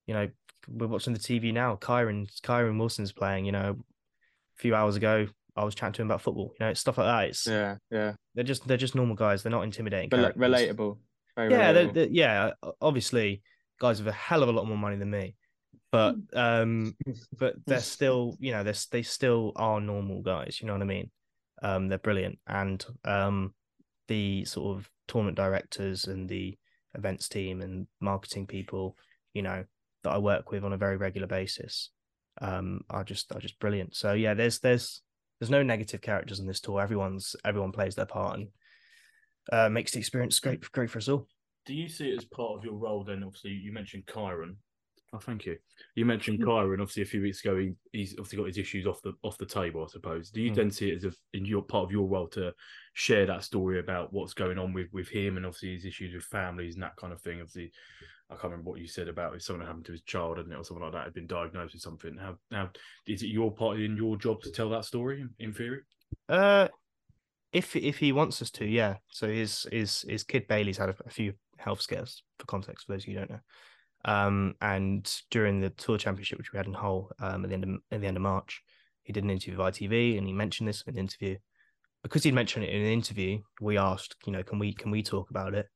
you 0.06 0.14
know, 0.14 0.28
we're 0.68 0.88
watching 0.88 1.14
the 1.14 1.20
TV 1.20 1.54
now. 1.54 1.78
Kyren 1.78 2.28
Kyren 2.42 2.78
Wilson's 2.78 3.14
playing. 3.14 3.46
You 3.46 3.54
know, 3.54 3.78
a 3.80 4.62
few 4.62 4.76
hours 4.76 4.98
ago, 4.98 5.28
I 5.56 5.64
was 5.64 5.76
chatting 5.76 5.94
to 5.94 6.02
him 6.02 6.08
about 6.10 6.22
football. 6.22 6.52
You 6.60 6.66
know, 6.66 6.72
it's 6.72 6.82
stuff 6.82 6.98
like 6.98 7.08
that. 7.08 7.30
It's 7.30 7.48
Yeah, 7.48 7.78
yeah. 7.90 8.14
they're 8.36 8.44
just 8.44 8.68
they're 8.68 8.76
just 8.76 8.96
normal 8.96 9.16
guys. 9.16 9.44
They're 9.44 9.52
not 9.52 9.64
intimidating. 9.64 10.10
Characters. 10.10 10.42
relatable. 10.42 10.98
Very 11.38 11.52
Yeah, 11.52 11.72
they're, 11.72 11.88
they're- 11.88 12.10
yeah. 12.12 12.52
Obviously, 12.82 13.42
guys 13.80 14.00
with 14.00 14.10
a 14.10 14.18
hell 14.18 14.44
of 14.44 14.50
a 14.50 14.52
lot 14.52 14.68
more 14.68 14.78
money 14.78 14.98
than 14.98 15.10
me, 15.10 15.36
but 15.98 16.16
um, 16.34 16.96
but 17.40 17.56
they're 17.66 17.80
still, 17.80 18.38
you 18.40 18.52
know, 18.52 18.64
they're 18.64 18.76
they 18.92 19.02
still 19.02 19.52
are 19.56 19.82
normal 19.82 20.22
guys. 20.22 20.60
You 20.62 20.68
know 20.68 20.74
what 20.74 20.84
I 20.84 20.86
mean? 20.86 21.10
Um, 21.64 21.88
they're 21.88 21.98
brilliant, 21.98 22.38
and 22.46 22.86
um, 23.04 23.56
the 24.08 24.46
sort 24.46 24.78
of 24.78 24.90
tournament 25.08 25.38
directors 25.38 26.06
and 26.06 26.30
the 26.30 26.56
events 26.94 27.28
team 27.28 27.62
and 27.62 27.88
marketing 28.00 28.46
people, 28.46 28.96
you 29.34 29.42
know, 29.42 29.64
that 30.04 30.12
I 30.12 30.20
work 30.20 30.52
with 30.52 30.64
on 30.64 30.74
a 30.74 30.78
very 30.78 30.98
regular 30.98 31.28
basis, 31.28 31.90
um, 32.42 32.82
are 32.92 33.04
just 33.04 33.32
are 33.32 33.40
just 33.40 33.60
brilliant. 33.60 33.96
So 33.96 34.14
yeah, 34.14 34.36
there's 34.36 34.60
there's 34.60 35.02
there's 35.40 35.50
no 35.50 35.64
negative 35.64 36.02
characters 36.02 36.40
in 36.40 36.46
this 36.46 36.60
tour. 36.60 36.80
Everyone's 36.80 37.36
everyone 37.44 37.72
plays 37.72 37.96
their 37.96 38.06
part 38.06 38.38
and 38.38 38.48
uh, 39.52 39.70
makes 39.70 39.94
the 39.94 40.00
experience 40.00 40.40
great 40.40 40.72
great 40.72 40.92
for 40.92 41.00
us 41.00 41.10
all. 41.10 41.28
Do 41.66 41.74
you 41.74 41.90
see 41.90 42.12
it 42.12 42.20
as 42.20 42.26
part 42.26 42.56
of 42.56 42.64
your 42.64 42.76
role 42.76 43.04
then? 43.04 43.24
Obviously, 43.24 43.52
you 43.52 43.74
mentioned 43.74 44.06
Kyren. 44.06 44.58
Oh, 45.14 45.20
thank 45.20 45.46
you. 45.46 45.58
You 45.96 46.06
mentioned 46.06 46.44
Kyren. 46.44 46.82
Obviously, 46.82 47.04
a 47.04 47.06
few 47.06 47.22
weeks 47.22 47.40
ago, 47.40 47.58
he, 47.58 47.72
he's 47.94 48.14
obviously 48.14 48.38
got 48.40 48.48
his 48.48 48.58
issues 48.58 48.86
off 48.86 49.02
the 49.02 49.14
off 49.24 49.38
the 49.38 49.46
table. 49.46 49.84
I 49.84 49.88
suppose. 49.88 50.30
Do 50.30 50.42
you 50.42 50.52
Mm. 50.52 50.56
then 50.56 50.72
see 50.72 50.92
it 50.92 50.98
as 50.98 51.06
a, 51.06 51.14
in 51.34 51.46
your 51.46 51.62
part 51.62 51.86
of 51.86 51.92
your 51.92 52.08
role 52.08 52.28
to 52.30 52.54
share 52.94 53.26
that 53.26 53.44
story 53.44 53.80
about 53.80 54.12
what's 54.12 54.34
going 54.34 54.58
on 54.60 54.74
with 54.74 54.88
with 54.92 55.08
him 55.08 55.38
and 55.38 55.46
obviously 55.46 55.76
his 55.76 55.86
issues 55.86 56.14
with 56.14 56.24
families 56.26 56.74
and 56.74 56.84
that 56.84 56.98
kind 56.98 57.14
of 57.14 57.22
thing? 57.22 57.40
Obviously, 57.40 57.72
I 58.30 58.34
can't 58.34 58.52
remember 58.52 58.70
what 58.70 58.82
you 58.82 58.88
said 58.88 59.08
about 59.08 59.34
if 59.34 59.44
something 59.44 59.66
happened 59.66 59.86
to 59.86 59.94
his 59.94 60.02
child, 60.02 60.40
and 60.40 60.52
it 60.52 60.56
or 60.56 60.64
something 60.66 60.84
like 60.84 60.92
that 60.92 61.06
had 61.06 61.14
been 61.14 61.28
diagnosed 61.28 61.74
with 61.74 61.82
something. 61.82 62.18
How 62.18 62.38
now 62.52 62.70
is 63.08 63.24
it 63.24 63.28
your 63.28 63.54
part 63.54 63.80
in 63.80 63.96
your 63.96 64.18
job 64.18 64.42
to 64.42 64.52
tell 64.52 64.70
that 64.72 64.84
story? 64.84 65.22
In, 65.22 65.30
in 65.40 65.54
theory, 65.54 65.84
Uh, 66.28 66.68
if 67.54 67.78
if 67.78 67.98
he 67.98 68.12
wants 68.12 68.42
us 68.42 68.52
to, 68.52 68.66
yeah. 68.66 68.98
So 69.10 69.30
his 69.30 69.66
his 69.72 70.02
his 70.02 70.26
kid 70.26 70.50
Bailey's 70.50 70.78
had 70.78 70.90
a, 70.90 70.96
a 71.06 71.10
few 71.10 71.32
health 71.58 71.80
scares. 71.80 72.24
For 72.40 72.46
context, 72.46 72.86
for 72.86 72.92
those 72.92 73.04
of 73.04 73.08
you 73.08 73.14
who 73.14 73.20
don't 73.22 73.32
know, 73.32 73.40
um, 74.08 74.56
and 74.62 75.22
during 75.30 75.60
the 75.60 75.70
tour 75.70 75.98
championship, 75.98 76.38
which 76.38 76.54
we 76.54 76.58
had 76.58 76.66
in 76.66 76.74
Hull, 76.74 77.12
um, 77.20 77.44
at 77.44 77.50
the 77.50 77.54
end 77.54 77.64
of 77.66 77.70
at 77.92 78.02
the 78.02 78.08
end 78.08 78.18
of 78.18 78.24
March, 78.24 78.64
he 79.04 79.12
did 79.12 79.24
an 79.24 79.30
interview 79.30 79.58
with 79.58 79.76
ITV, 79.76 80.18
and 80.18 80.26
he 80.26 80.34
mentioned 80.34 80.68
this 80.68 80.82
in 80.88 80.94
an 80.94 81.00
interview. 81.00 81.38
Because 82.04 82.24
he'd 82.24 82.34
mentioned 82.34 82.64
it 82.64 82.74
in 82.74 82.82
an 82.82 82.88
interview, 82.88 83.40
we 83.60 83.78
asked, 83.78 84.16
you 84.26 84.32
know, 84.32 84.44
can 84.44 84.60
we 84.60 84.74
can 84.74 84.92
we 84.92 85.04
talk 85.04 85.30
about 85.30 85.54
it? 85.54 85.68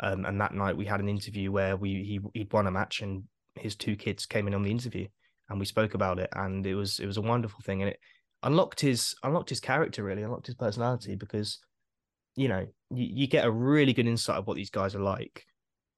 Um, 0.00 0.26
and 0.26 0.40
that 0.40 0.54
night 0.54 0.76
we 0.76 0.84
had 0.84 1.00
an 1.00 1.08
interview 1.08 1.50
where 1.50 1.76
we 1.76 1.90
he 2.04 2.20
he'd 2.38 2.52
won 2.52 2.66
a 2.66 2.70
match, 2.70 3.00
and 3.00 3.24
his 3.54 3.74
two 3.74 3.96
kids 3.96 4.26
came 4.26 4.46
in 4.46 4.54
on 4.54 4.62
the 4.62 4.70
interview, 4.70 5.08
and 5.48 5.58
we 5.58 5.64
spoke 5.64 5.94
about 5.94 6.18
it, 6.18 6.28
and 6.36 6.66
it 6.66 6.74
was 6.74 7.00
it 7.00 7.06
was 7.06 7.16
a 7.16 7.22
wonderful 7.22 7.60
thing, 7.64 7.80
and 7.80 7.90
it 7.90 8.00
unlocked 8.42 8.80
his 8.80 9.16
unlocked 9.22 9.48
his 9.48 9.60
character 9.60 10.04
really 10.04 10.22
unlocked 10.22 10.46
his 10.46 10.54
personality 10.54 11.16
because 11.16 11.58
you 12.36 12.46
know 12.48 12.66
you, 12.90 13.06
you 13.10 13.26
get 13.26 13.44
a 13.44 13.50
really 13.50 13.92
good 13.92 14.06
insight 14.06 14.36
of 14.36 14.46
what 14.46 14.56
these 14.56 14.70
guys 14.70 14.94
are 14.94 15.00
like 15.00 15.44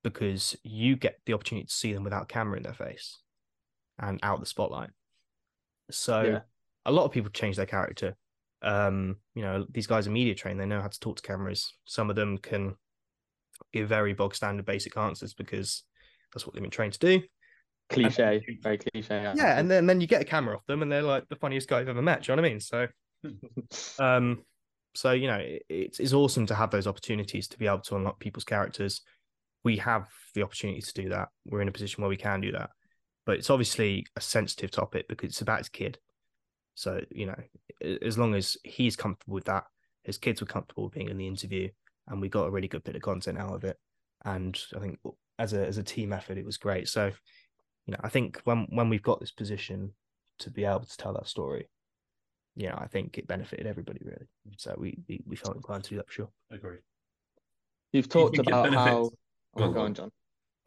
because 0.02 0.56
you 0.62 0.96
get 0.96 1.20
the 1.26 1.32
opportunity 1.34 1.66
to 1.66 1.72
see 1.72 1.92
them 1.92 2.04
without 2.04 2.28
camera 2.28 2.56
in 2.56 2.62
their 2.62 2.72
face 2.74 3.18
and 3.98 4.18
out 4.22 4.40
the 4.40 4.46
spotlight. 4.46 4.90
So 5.90 6.22
Yeah. 6.22 6.40
a 6.86 6.92
lot 6.92 7.04
of 7.04 7.12
people 7.12 7.30
change 7.30 7.56
their 7.56 7.66
character. 7.66 8.16
Um 8.62 9.16
you 9.34 9.42
know 9.42 9.66
these 9.70 9.86
guys 9.86 10.06
are 10.06 10.10
media 10.10 10.34
trained. 10.34 10.60
They 10.60 10.66
know 10.66 10.80
how 10.80 10.88
to 10.88 11.00
talk 11.00 11.16
to 11.16 11.22
cameras. 11.22 11.72
Some 11.84 12.10
of 12.10 12.16
them 12.16 12.38
can 12.38 12.74
give 13.72 13.88
very 13.88 14.12
bog 14.14 14.34
standard 14.34 14.66
basic 14.66 14.96
answers 14.96 15.34
because 15.34 15.84
that's 16.32 16.46
what 16.46 16.54
they've 16.54 16.62
been 16.62 16.70
trained 16.70 16.94
to 16.94 16.98
do. 16.98 17.22
Cliche, 17.88 18.40
very 18.62 18.78
cliche. 18.78 19.32
yeah 19.34 19.58
and 19.58 19.68
then, 19.70 19.84
then 19.86 20.00
you 20.00 20.06
get 20.06 20.22
a 20.22 20.24
camera 20.24 20.56
off 20.56 20.64
them 20.66 20.82
and 20.82 20.92
they're 20.92 21.02
like 21.02 21.28
the 21.28 21.36
funniest 21.36 21.68
guy 21.68 21.80
you've 21.80 21.88
ever 21.88 22.02
met. 22.02 22.22
Do 22.22 22.32
you 22.32 22.36
know 22.36 22.42
what 22.42 22.48
i 22.48 22.50
mean? 22.52 22.60
So 22.60 22.86
um 23.98 24.42
so 24.94 25.12
you 25.12 25.26
know 25.26 25.36
it, 25.36 25.62
it's, 25.68 26.00
it's 26.00 26.12
awesome 26.12 26.46
to 26.46 26.54
have 26.54 26.70
those 26.70 26.86
opportunities 26.86 27.48
to 27.48 27.58
be 27.58 27.66
able 27.66 27.80
to 27.80 27.96
unlock 27.96 28.18
people's 28.20 28.44
characters 28.44 29.02
we 29.64 29.76
have 29.76 30.06
the 30.34 30.42
opportunity 30.42 30.80
to 30.80 30.92
do 30.94 31.08
that 31.08 31.28
we're 31.46 31.60
in 31.60 31.68
a 31.68 31.72
position 31.72 32.02
where 32.02 32.08
we 32.08 32.16
can 32.16 32.40
do 32.40 32.52
that 32.52 32.70
but 33.26 33.36
it's 33.36 33.50
obviously 33.50 34.06
a 34.16 34.20
sensitive 34.20 34.70
topic 34.70 35.06
because 35.08 35.30
it's 35.30 35.40
about 35.40 35.58
his 35.58 35.68
kid 35.68 35.98
so 36.74 37.00
you 37.10 37.26
know 37.26 37.36
as 38.02 38.18
long 38.18 38.34
as 38.34 38.56
he's 38.64 38.96
comfortable 38.96 39.34
with 39.34 39.44
that 39.44 39.64
his 40.04 40.18
kids 40.18 40.40
were 40.40 40.46
comfortable 40.46 40.88
being 40.88 41.08
in 41.08 41.18
the 41.18 41.26
interview 41.26 41.68
and 42.08 42.20
we 42.20 42.28
got 42.28 42.46
a 42.46 42.50
really 42.50 42.68
good 42.68 42.84
bit 42.84 42.96
of 42.96 43.02
content 43.02 43.38
out 43.38 43.54
of 43.54 43.64
it 43.64 43.76
and 44.24 44.60
i 44.76 44.78
think 44.78 44.98
as 45.38 45.52
a 45.52 45.66
as 45.66 45.78
a 45.78 45.82
team 45.82 46.12
effort 46.12 46.38
it 46.38 46.46
was 46.46 46.58
great 46.58 46.88
so 46.88 47.06
you 47.86 47.92
know 47.92 48.00
i 48.02 48.08
think 48.08 48.40
when 48.44 48.66
when 48.70 48.88
we've 48.88 49.02
got 49.02 49.20
this 49.20 49.32
position 49.32 49.92
to 50.38 50.50
be 50.50 50.64
able 50.64 50.80
to 50.80 50.96
tell 50.96 51.12
that 51.12 51.28
story 51.28 51.66
you 52.56 52.68
know, 52.68 52.76
I 52.76 52.86
think 52.86 53.16
it 53.16 53.26
benefited 53.26 53.66
everybody 53.66 54.00
really. 54.04 54.26
So 54.58 54.74
we 54.78 54.98
we, 55.08 55.22
we 55.26 55.36
felt 55.36 55.56
inclined 55.56 55.84
to 55.84 55.90
do 55.90 55.96
that 55.96 56.08
for 56.08 56.12
sure. 56.12 56.28
agreed. 56.50 56.80
You've 57.92 58.08
Do 58.08 58.18
you 58.18 58.24
talked 58.24 58.38
about 58.38 58.72
how. 58.74 59.10
Go 59.56 59.64
Oh, 59.64 59.68
on, 59.68 59.74
go 59.74 59.78
go 59.78 59.84
on, 59.84 59.94
on. 59.94 59.94
John. 59.94 60.10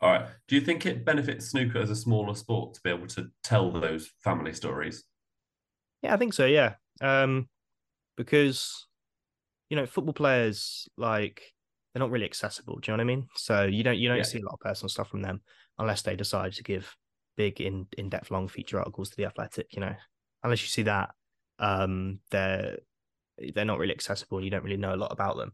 All 0.02 0.12
right. 0.12 0.30
Do 0.48 0.56
you 0.56 0.62
think 0.62 0.86
it 0.86 1.06
benefits 1.06 1.48
snooker 1.48 1.80
as 1.80 1.90
a 1.92 1.96
smaller 1.96 2.36
sport 2.36 2.76
to 2.76 2.82
be 2.84 2.90
able 2.92 3.08
to 3.08 3.32
tell 3.44 3.72
those 3.72 4.14
family 4.24 4.54
stories? 4.54 5.06
Yeah, 6.02 6.14
I 6.14 6.18
think 6.18 6.34
so. 6.34 6.46
Yeah, 6.46 6.76
um, 7.02 7.50
because 8.18 8.88
you 9.70 9.78
know, 9.78 9.86
football 9.88 10.14
players 10.14 10.88
like 10.98 11.44
they're 11.94 12.02
not 12.02 12.12
really 12.12 12.26
accessible. 12.26 12.80
Do 12.80 12.92
you 12.92 12.98
know 12.98 13.04
what 13.04 13.12
I 13.12 13.16
mean? 13.16 13.28
So 13.36 13.66
you 13.66 13.84
don't 13.84 13.98
you 14.00 14.10
don't 14.10 14.18
Yeah. 14.20 14.26
see 14.26 14.40
a 14.40 14.46
lot 14.46 14.56
of 14.56 14.60
personal 14.62 14.90
stuff 14.90 15.10
from 15.10 15.22
them 15.24 15.42
unless 15.80 16.04
they 16.04 16.16
decide 16.16 16.54
to 16.54 16.64
give 16.64 16.96
big 17.38 17.62
in 17.62 17.88
in 17.98 18.10
depth 18.10 18.32
long 18.32 18.48
feature 18.48 18.80
articles 18.80 19.12
to 19.12 19.18
the 19.18 19.26
Athletic. 19.26 19.74
You 19.74 19.82
know, 19.82 19.96
unless 20.44 20.62
you 20.64 20.70
see 20.70 20.84
that, 20.84 21.12
um, 21.60 22.22
they're 22.32 22.80
they're 23.56 23.66
not 23.66 23.80
really 23.80 23.94
accessible. 23.96 24.44
You 24.44 24.52
don't 24.52 24.64
really 24.64 24.78
know 24.78 24.96
a 24.96 24.98
lot 24.98 25.12
about 25.12 25.38
them. 25.38 25.54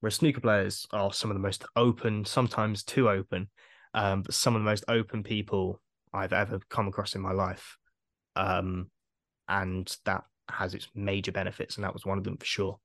Whereas 0.00 0.16
snooker 0.16 0.40
players 0.40 0.86
are 0.92 1.12
some 1.12 1.30
of 1.30 1.34
the 1.34 1.42
most 1.42 1.64
open, 1.74 2.24
sometimes 2.24 2.84
too 2.84 3.08
open, 3.08 3.48
um, 3.94 4.22
but 4.22 4.34
some 4.34 4.54
of 4.54 4.60
the 4.60 4.70
most 4.70 4.84
open 4.88 5.22
people 5.22 5.80
I've 6.12 6.32
ever 6.32 6.60
come 6.70 6.86
across 6.86 7.14
in 7.14 7.20
my 7.20 7.32
life. 7.32 7.76
Um, 8.36 8.90
and 9.48 9.94
that 10.04 10.24
has 10.48 10.74
its 10.74 10.88
major 10.94 11.32
benefits, 11.32 11.76
and 11.76 11.84
that 11.84 11.92
was 11.92 12.06
one 12.06 12.18
of 12.18 12.24
them 12.24 12.36
for 12.36 12.46
sure. 12.46 12.78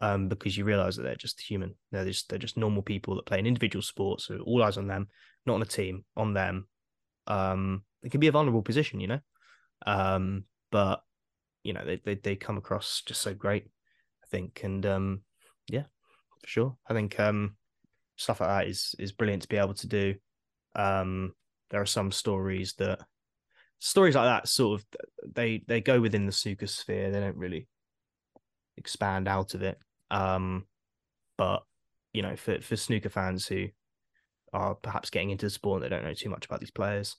Um, 0.00 0.28
because 0.28 0.56
you 0.56 0.64
realize 0.64 0.96
that 0.96 1.02
they're 1.02 1.16
just 1.16 1.40
human. 1.40 1.74
They're 1.90 2.04
just 2.04 2.28
they're 2.28 2.38
just 2.38 2.56
normal 2.56 2.82
people 2.82 3.16
that 3.16 3.26
play 3.26 3.38
an 3.38 3.46
individual 3.46 3.82
sport, 3.82 4.20
so 4.20 4.38
all 4.38 4.62
eyes 4.62 4.76
on 4.76 4.86
them, 4.86 5.08
not 5.44 5.54
on 5.54 5.62
a 5.62 5.66
team, 5.66 6.04
on 6.16 6.34
them. 6.34 6.68
Um, 7.26 7.82
it 8.02 8.10
can 8.10 8.20
be 8.20 8.28
a 8.28 8.32
vulnerable 8.32 8.62
position, 8.62 9.00
you 9.00 9.08
know. 9.08 9.20
Um, 9.86 10.44
but 10.70 11.02
you 11.62 11.72
know, 11.72 11.84
they 11.84 12.00
they 12.04 12.14
they 12.14 12.36
come 12.36 12.56
across 12.56 13.02
just 13.06 13.20
so 13.20 13.34
great, 13.34 13.64
I 14.22 14.26
think. 14.30 14.60
And 14.62 14.86
um, 14.86 15.20
yeah, 15.68 15.84
for 16.42 16.46
sure. 16.48 16.76
I 16.88 16.94
think 16.94 17.18
um 17.20 17.56
stuff 18.16 18.40
like 18.40 18.48
that 18.48 18.66
is 18.68 18.94
is 18.98 19.12
brilliant 19.12 19.42
to 19.42 19.48
be 19.48 19.56
able 19.56 19.74
to 19.74 19.86
do. 19.86 20.14
Um, 20.74 21.34
there 21.70 21.80
are 21.80 21.86
some 21.86 22.10
stories 22.12 22.74
that 22.78 23.00
stories 23.78 24.14
like 24.14 24.24
that 24.24 24.48
sort 24.48 24.80
of 24.80 24.86
they 25.34 25.62
they 25.66 25.80
go 25.80 26.00
within 26.00 26.26
the 26.26 26.32
snooker 26.32 26.66
sphere. 26.66 27.10
They 27.10 27.20
don't 27.20 27.36
really 27.36 27.68
expand 28.76 29.28
out 29.28 29.54
of 29.54 29.62
it. 29.62 29.78
Um, 30.10 30.66
but 31.36 31.62
you 32.12 32.22
know, 32.22 32.36
for 32.36 32.60
for 32.60 32.76
snooker 32.76 33.10
fans 33.10 33.46
who 33.46 33.66
are 34.52 34.74
perhaps 34.74 35.10
getting 35.10 35.30
into 35.30 35.46
the 35.46 35.50
sport 35.50 35.82
and 35.82 35.84
they 35.84 35.94
don't 35.94 36.04
know 36.04 36.14
too 36.14 36.30
much 36.30 36.46
about 36.46 36.60
these 36.60 36.70
players, 36.70 37.16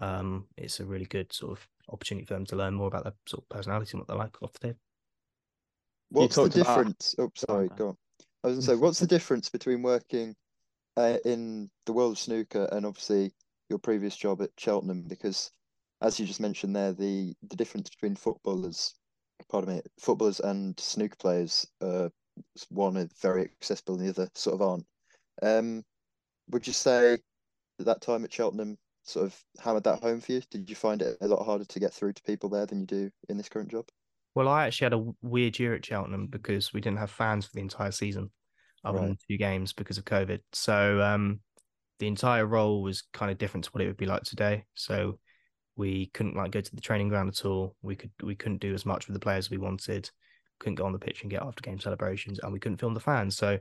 um, 0.00 0.46
it's 0.56 0.80
a 0.80 0.84
really 0.84 1.04
good 1.06 1.32
sort 1.32 1.52
of 1.52 1.68
opportunity 1.90 2.26
for 2.26 2.34
them 2.34 2.44
to 2.46 2.56
learn 2.56 2.74
more 2.74 2.88
about 2.88 3.04
their 3.04 3.14
sort 3.26 3.44
of 3.44 3.48
personality 3.48 3.90
and 3.92 4.00
what 4.00 4.08
they're 4.08 4.16
like 4.16 4.42
off 4.42 4.52
the 4.54 4.58
table. 4.58 4.78
What's 6.10 6.34
the 6.34 6.42
talked 6.42 6.56
about- 6.56 6.76
difference? 6.76 7.14
Oh, 7.18 7.30
sorry, 7.36 7.68
go 7.76 7.88
on. 7.88 7.96
I 8.44 8.48
was 8.48 8.56
gonna 8.56 8.76
say, 8.76 8.80
what's 8.80 9.00
the 9.00 9.06
difference 9.06 9.48
between 9.48 9.80
working 9.80 10.36
uh, 10.98 11.16
in 11.24 11.70
the 11.86 11.94
world 11.94 12.12
of 12.12 12.18
snooker 12.18 12.68
and 12.72 12.84
obviously 12.84 13.32
your 13.70 13.78
previous 13.78 14.14
job 14.14 14.42
at 14.42 14.50
Cheltenham? 14.58 15.00
Because 15.08 15.50
as 16.02 16.20
you 16.20 16.26
just 16.26 16.40
mentioned 16.40 16.76
there, 16.76 16.92
the 16.92 17.34
the 17.48 17.56
difference 17.56 17.88
between 17.88 18.14
footballers, 18.14 18.94
pardon 19.48 19.76
me, 19.76 19.82
footballers 19.98 20.40
and 20.40 20.78
snooker 20.78 21.16
players, 21.16 21.66
uh, 21.80 22.10
one 22.68 22.98
are 22.98 23.08
very 23.22 23.44
accessible 23.44 23.94
and 23.94 24.04
the 24.04 24.10
other 24.10 24.28
sort 24.34 24.54
of 24.54 24.62
aren't. 24.62 24.86
Um, 25.40 25.82
would 26.50 26.66
you 26.66 26.74
say 26.74 27.16
that 27.78 27.84
that 27.84 28.02
time 28.02 28.24
at 28.24 28.32
Cheltenham 28.32 28.76
sort 29.04 29.24
of 29.24 29.42
hammered 29.58 29.84
that 29.84 30.02
home 30.02 30.20
for 30.20 30.32
you? 30.32 30.42
Did 30.50 30.68
you 30.68 30.76
find 30.76 31.00
it 31.00 31.16
a 31.22 31.28
lot 31.28 31.46
harder 31.46 31.64
to 31.64 31.80
get 31.80 31.94
through 31.94 32.12
to 32.12 32.22
people 32.24 32.50
there 32.50 32.66
than 32.66 32.80
you 32.80 32.86
do 32.86 33.10
in 33.30 33.38
this 33.38 33.48
current 33.48 33.70
job? 33.70 33.86
Well, 34.34 34.48
I 34.48 34.66
actually 34.66 34.86
had 34.86 34.92
a 34.94 35.12
weird 35.22 35.58
year 35.58 35.74
at 35.74 35.84
Cheltenham 35.84 36.26
because 36.26 36.72
we 36.72 36.80
didn't 36.80 36.98
have 36.98 37.10
fans 37.10 37.46
for 37.46 37.52
the 37.54 37.60
entire 37.60 37.92
season, 37.92 38.30
other 38.84 38.98
than 38.98 39.08
Right. 39.10 39.18
two 39.28 39.36
games 39.36 39.72
because 39.72 39.98
of 39.98 40.04
COVID. 40.04 40.40
So 40.52 41.00
um, 41.00 41.40
the 41.98 42.08
entire 42.08 42.46
role 42.46 42.82
was 42.82 43.02
kind 43.12 43.30
of 43.30 43.38
different 43.38 43.64
to 43.64 43.70
what 43.70 43.82
it 43.82 43.86
would 43.86 43.96
be 43.96 44.06
like 44.06 44.24
today. 44.24 44.64
So 44.74 45.18
we 45.76 46.06
couldn't 46.06 46.36
like 46.36 46.50
go 46.50 46.60
to 46.60 46.74
the 46.74 46.80
training 46.80 47.08
ground 47.08 47.28
at 47.28 47.44
all. 47.44 47.76
We 47.82 47.96
could 47.96 48.10
we 48.22 48.34
couldn't 48.34 48.60
do 48.60 48.74
as 48.74 48.84
much 48.84 49.06
with 49.06 49.14
the 49.14 49.20
players 49.20 49.50
we 49.50 49.58
wanted. 49.58 50.10
Couldn't 50.58 50.76
go 50.76 50.86
on 50.86 50.92
the 50.92 50.98
pitch 50.98 51.22
and 51.22 51.30
get 51.30 51.42
after 51.42 51.62
game 51.62 51.80
celebrations, 51.80 52.40
and 52.40 52.52
we 52.52 52.60
couldn't 52.60 52.78
film 52.78 52.94
the 52.94 53.00
fans. 53.00 53.36
So 53.36 53.58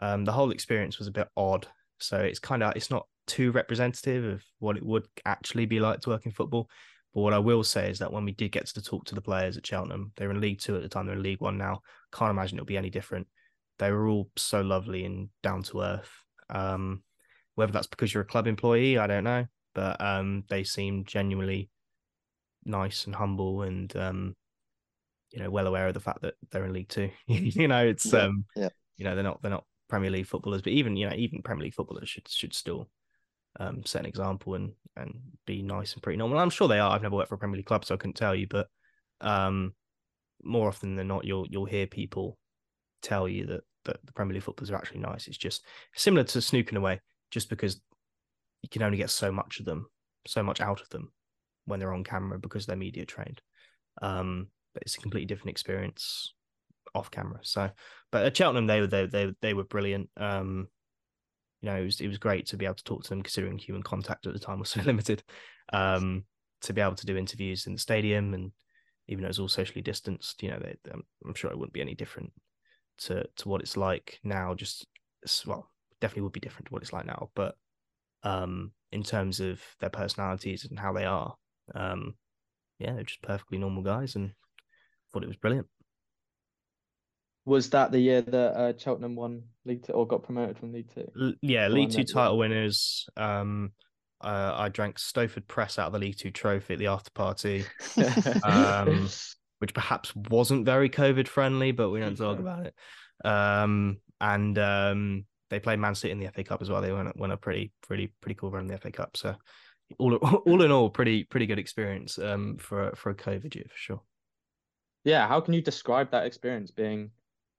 um, 0.00 0.24
the 0.24 0.32
whole 0.32 0.50
experience 0.50 0.98
was 0.98 1.08
a 1.08 1.12
bit 1.12 1.28
odd. 1.36 1.66
So 1.98 2.18
it's 2.18 2.38
kind 2.38 2.62
of 2.62 2.74
it's 2.76 2.90
not 2.90 3.06
too 3.26 3.52
representative 3.52 4.24
of 4.24 4.42
what 4.58 4.76
it 4.76 4.84
would 4.84 5.06
actually 5.24 5.66
be 5.66 5.80
like 5.80 6.00
to 6.00 6.10
work 6.10 6.26
in 6.26 6.32
football. 6.32 6.68
But 7.14 7.22
what 7.22 7.34
I 7.34 7.38
will 7.38 7.64
say 7.64 7.90
is 7.90 7.98
that 7.98 8.12
when 8.12 8.24
we 8.24 8.32
did 8.32 8.52
get 8.52 8.66
to 8.66 8.82
talk 8.82 9.04
to 9.06 9.14
the 9.14 9.20
players 9.20 9.56
at 9.56 9.66
Cheltenham, 9.66 10.12
they 10.16 10.26
were 10.26 10.32
in 10.32 10.40
League 10.40 10.60
Two 10.60 10.76
at 10.76 10.82
the 10.82 10.88
time, 10.88 11.06
they're 11.06 11.16
in 11.16 11.22
League 11.22 11.40
One 11.40 11.58
now. 11.58 11.80
Can't 12.12 12.30
imagine 12.30 12.58
it'll 12.58 12.66
be 12.66 12.76
any 12.76 12.90
different. 12.90 13.26
They 13.78 13.90
were 13.90 14.08
all 14.08 14.30
so 14.36 14.60
lovely 14.60 15.04
and 15.04 15.28
down 15.42 15.62
to 15.64 15.80
earth. 15.80 16.10
Um, 16.48 17.02
whether 17.54 17.72
that's 17.72 17.86
because 17.86 18.12
you're 18.12 18.22
a 18.22 18.26
club 18.26 18.46
employee, 18.46 18.98
I 18.98 19.06
don't 19.06 19.24
know, 19.24 19.46
but 19.74 20.00
um, 20.00 20.44
they 20.48 20.64
seemed 20.64 21.06
genuinely 21.06 21.70
nice 22.64 23.06
and 23.06 23.14
humble 23.14 23.62
and 23.62 23.94
um, 23.96 24.36
you 25.30 25.42
know 25.42 25.50
well 25.50 25.66
aware 25.66 25.88
of 25.88 25.94
the 25.94 26.00
fact 26.00 26.22
that 26.22 26.34
they're 26.50 26.64
in 26.64 26.72
League 26.72 26.88
Two. 26.88 27.10
you 27.26 27.68
know, 27.68 27.86
it's 27.86 28.12
Yeah, 28.12 28.20
um, 28.20 28.44
yeah. 28.54 28.68
you 28.96 29.04
know 29.04 29.14
they're 29.14 29.24
not 29.24 29.42
they're 29.42 29.50
not 29.50 29.64
Premier 29.88 30.10
League 30.10 30.26
footballers, 30.26 30.62
but 30.62 30.72
even 30.72 30.96
you 30.96 31.08
know 31.08 31.14
even 31.16 31.42
Premier 31.42 31.64
League 31.64 31.74
footballers 31.74 32.08
should 32.08 32.28
should 32.28 32.54
still 32.54 32.88
um, 33.58 33.84
set 33.84 34.00
an 34.00 34.06
example 34.06 34.54
and 34.54 34.72
and 34.96 35.14
be 35.46 35.62
nice 35.62 35.92
and 35.92 36.02
pretty 36.02 36.16
normal. 36.16 36.38
I'm 36.38 36.50
sure 36.50 36.68
they 36.68 36.78
are. 36.78 36.92
I've 36.92 37.02
never 37.02 37.16
worked 37.16 37.28
for 37.28 37.34
a 37.34 37.38
Premier 37.38 37.56
League 37.56 37.66
club, 37.66 37.84
so 37.84 37.94
I 37.94 37.98
couldn't 37.98 38.16
tell 38.16 38.34
you. 38.34 38.46
But 38.48 38.68
um, 39.20 39.74
more 40.42 40.68
often 40.68 40.96
than 40.96 41.08
not, 41.08 41.24
you'll 41.24 41.46
you'll 41.48 41.64
hear 41.64 41.86
people 41.86 42.38
tell 43.02 43.28
you 43.28 43.46
that 43.46 43.60
that 43.84 43.98
the 44.04 44.12
Premier 44.12 44.34
League 44.34 44.42
footballers 44.42 44.70
are 44.70 44.76
actually 44.76 45.00
nice. 45.00 45.26
It's 45.26 45.38
just 45.38 45.64
similar 45.94 46.24
to 46.24 46.38
snooking 46.38 46.76
away, 46.76 47.00
just 47.30 47.48
because 47.48 47.80
you 48.62 48.68
can 48.68 48.82
only 48.82 48.98
get 48.98 49.10
so 49.10 49.32
much 49.32 49.58
of 49.58 49.66
them, 49.66 49.86
so 50.26 50.42
much 50.42 50.60
out 50.60 50.80
of 50.80 50.88
them 50.90 51.12
when 51.64 51.80
they're 51.80 51.94
on 51.94 52.04
camera 52.04 52.38
because 52.38 52.66
they're 52.66 52.76
media 52.76 53.06
trained. 53.06 53.40
Um, 54.02 54.48
but 54.74 54.82
it's 54.82 54.96
a 54.96 55.00
completely 55.00 55.26
different 55.26 55.50
experience 55.50 56.34
off 56.94 57.10
camera. 57.10 57.40
So, 57.42 57.70
but 58.12 58.24
at 58.26 58.36
Cheltenham, 58.36 58.66
they 58.66 58.80
were 58.80 58.86
they 58.86 59.06
they 59.06 59.32
they 59.40 59.54
were 59.54 59.64
brilliant. 59.64 60.10
Um, 60.16 60.68
you 61.60 61.68
know, 61.68 61.76
it 61.76 61.84
was 61.84 62.00
it 62.00 62.08
was 62.08 62.18
great 62.18 62.46
to 62.46 62.56
be 62.56 62.64
able 62.64 62.74
to 62.76 62.84
talk 62.84 63.02
to 63.04 63.08
them, 63.10 63.22
considering 63.22 63.58
human 63.58 63.82
contact 63.82 64.26
at 64.26 64.32
the 64.32 64.38
time 64.38 64.58
was 64.58 64.70
so 64.70 64.80
limited. 64.84 65.22
Um, 65.72 66.24
to 66.62 66.72
be 66.72 66.80
able 66.80 66.94
to 66.94 67.06
do 67.06 67.16
interviews 67.16 67.66
in 67.66 67.72
the 67.72 67.78
stadium, 67.78 68.34
and 68.34 68.52
even 69.08 69.22
though 69.22 69.26
it 69.26 69.30
was 69.30 69.38
all 69.38 69.48
socially 69.48 69.82
distanced, 69.82 70.42
you 70.42 70.50
know, 70.50 70.58
they, 70.58 70.76
um, 70.92 71.02
I'm 71.24 71.34
sure 71.34 71.50
it 71.50 71.58
wouldn't 71.58 71.72
be 71.72 71.80
any 71.80 71.94
different 71.94 72.32
to 72.98 73.26
to 73.36 73.48
what 73.48 73.60
it's 73.60 73.76
like 73.76 74.20
now. 74.24 74.54
Just 74.54 74.86
well, 75.46 75.70
definitely 76.00 76.22
would 76.22 76.32
be 76.32 76.40
different 76.40 76.66
to 76.66 76.72
what 76.72 76.82
it's 76.82 76.92
like 76.92 77.06
now, 77.06 77.30
but 77.34 77.56
um, 78.22 78.72
in 78.92 79.02
terms 79.02 79.40
of 79.40 79.60
their 79.80 79.90
personalities 79.90 80.66
and 80.68 80.78
how 80.78 80.92
they 80.92 81.04
are, 81.04 81.34
um, 81.74 82.14
yeah, 82.78 82.92
they're 82.92 83.02
just 83.02 83.22
perfectly 83.22 83.58
normal 83.58 83.82
guys, 83.82 84.16
and 84.16 84.32
thought 85.12 85.24
it 85.24 85.28
was 85.28 85.36
brilliant. 85.36 85.66
Was 87.50 87.68
that 87.70 87.90
the 87.90 87.98
year 87.98 88.22
that 88.22 88.56
uh, 88.56 88.72
Cheltenham 88.78 89.16
won 89.16 89.42
League 89.64 89.82
Two 89.84 89.92
or 89.92 90.06
got 90.06 90.22
promoted 90.22 90.56
from 90.56 90.72
League 90.72 90.94
Two? 90.94 91.10
L- 91.20 91.34
yeah, 91.42 91.66
The 91.66 91.74
League 91.74 91.90
Two 91.90 92.04
title 92.04 92.38
winners. 92.38 93.08
Um, 93.16 93.72
uh, 94.20 94.52
I 94.54 94.68
drank 94.68 94.98
Stowford 94.98 95.48
Press 95.48 95.76
out 95.76 95.88
of 95.88 95.92
the 95.92 95.98
League 95.98 96.16
Two 96.16 96.30
trophy 96.30 96.74
at 96.74 96.78
the 96.78 96.86
after 96.86 97.10
party, 97.10 97.64
Um, 98.44 99.08
which 99.58 99.74
perhaps 99.74 100.14
wasn't 100.14 100.64
very 100.64 100.88
COVID 100.88 101.26
friendly, 101.26 101.72
but 101.72 101.90
we 101.90 101.98
don't 101.98 102.16
talk 102.16 102.38
about 102.38 102.66
it. 102.66 102.74
Um, 103.24 103.98
and 104.20 104.56
um, 104.56 105.24
they 105.48 105.58
played 105.58 105.80
Man 105.80 105.96
City 105.96 106.12
in 106.12 106.20
the 106.20 106.30
FA 106.30 106.44
Cup 106.44 106.62
as 106.62 106.70
well. 106.70 106.80
They 106.80 106.92
won, 106.92 107.08
a- 107.08 107.12
won 107.16 107.32
a 107.32 107.36
pretty, 107.36 107.72
pretty, 107.82 108.12
pretty 108.20 108.36
cool 108.36 108.52
run 108.52 108.66
in 108.66 108.68
the 108.70 108.78
FA 108.78 108.92
Cup. 108.92 109.16
So 109.16 109.34
all, 109.98 110.14
all 110.46 110.62
in 110.62 110.70
all, 110.70 110.88
pretty, 110.88 111.24
pretty 111.24 111.46
good 111.46 111.58
experience. 111.58 112.16
Um, 112.16 112.58
for 112.58 112.92
for 112.94 113.10
a 113.10 113.14
COVID 113.16 113.56
year 113.56 113.66
for 113.68 113.76
sure. 113.76 114.02
Yeah, 115.02 115.26
how 115.26 115.40
can 115.40 115.52
you 115.54 115.62
describe 115.62 116.12
that 116.12 116.26
experience 116.26 116.70
being 116.70 117.10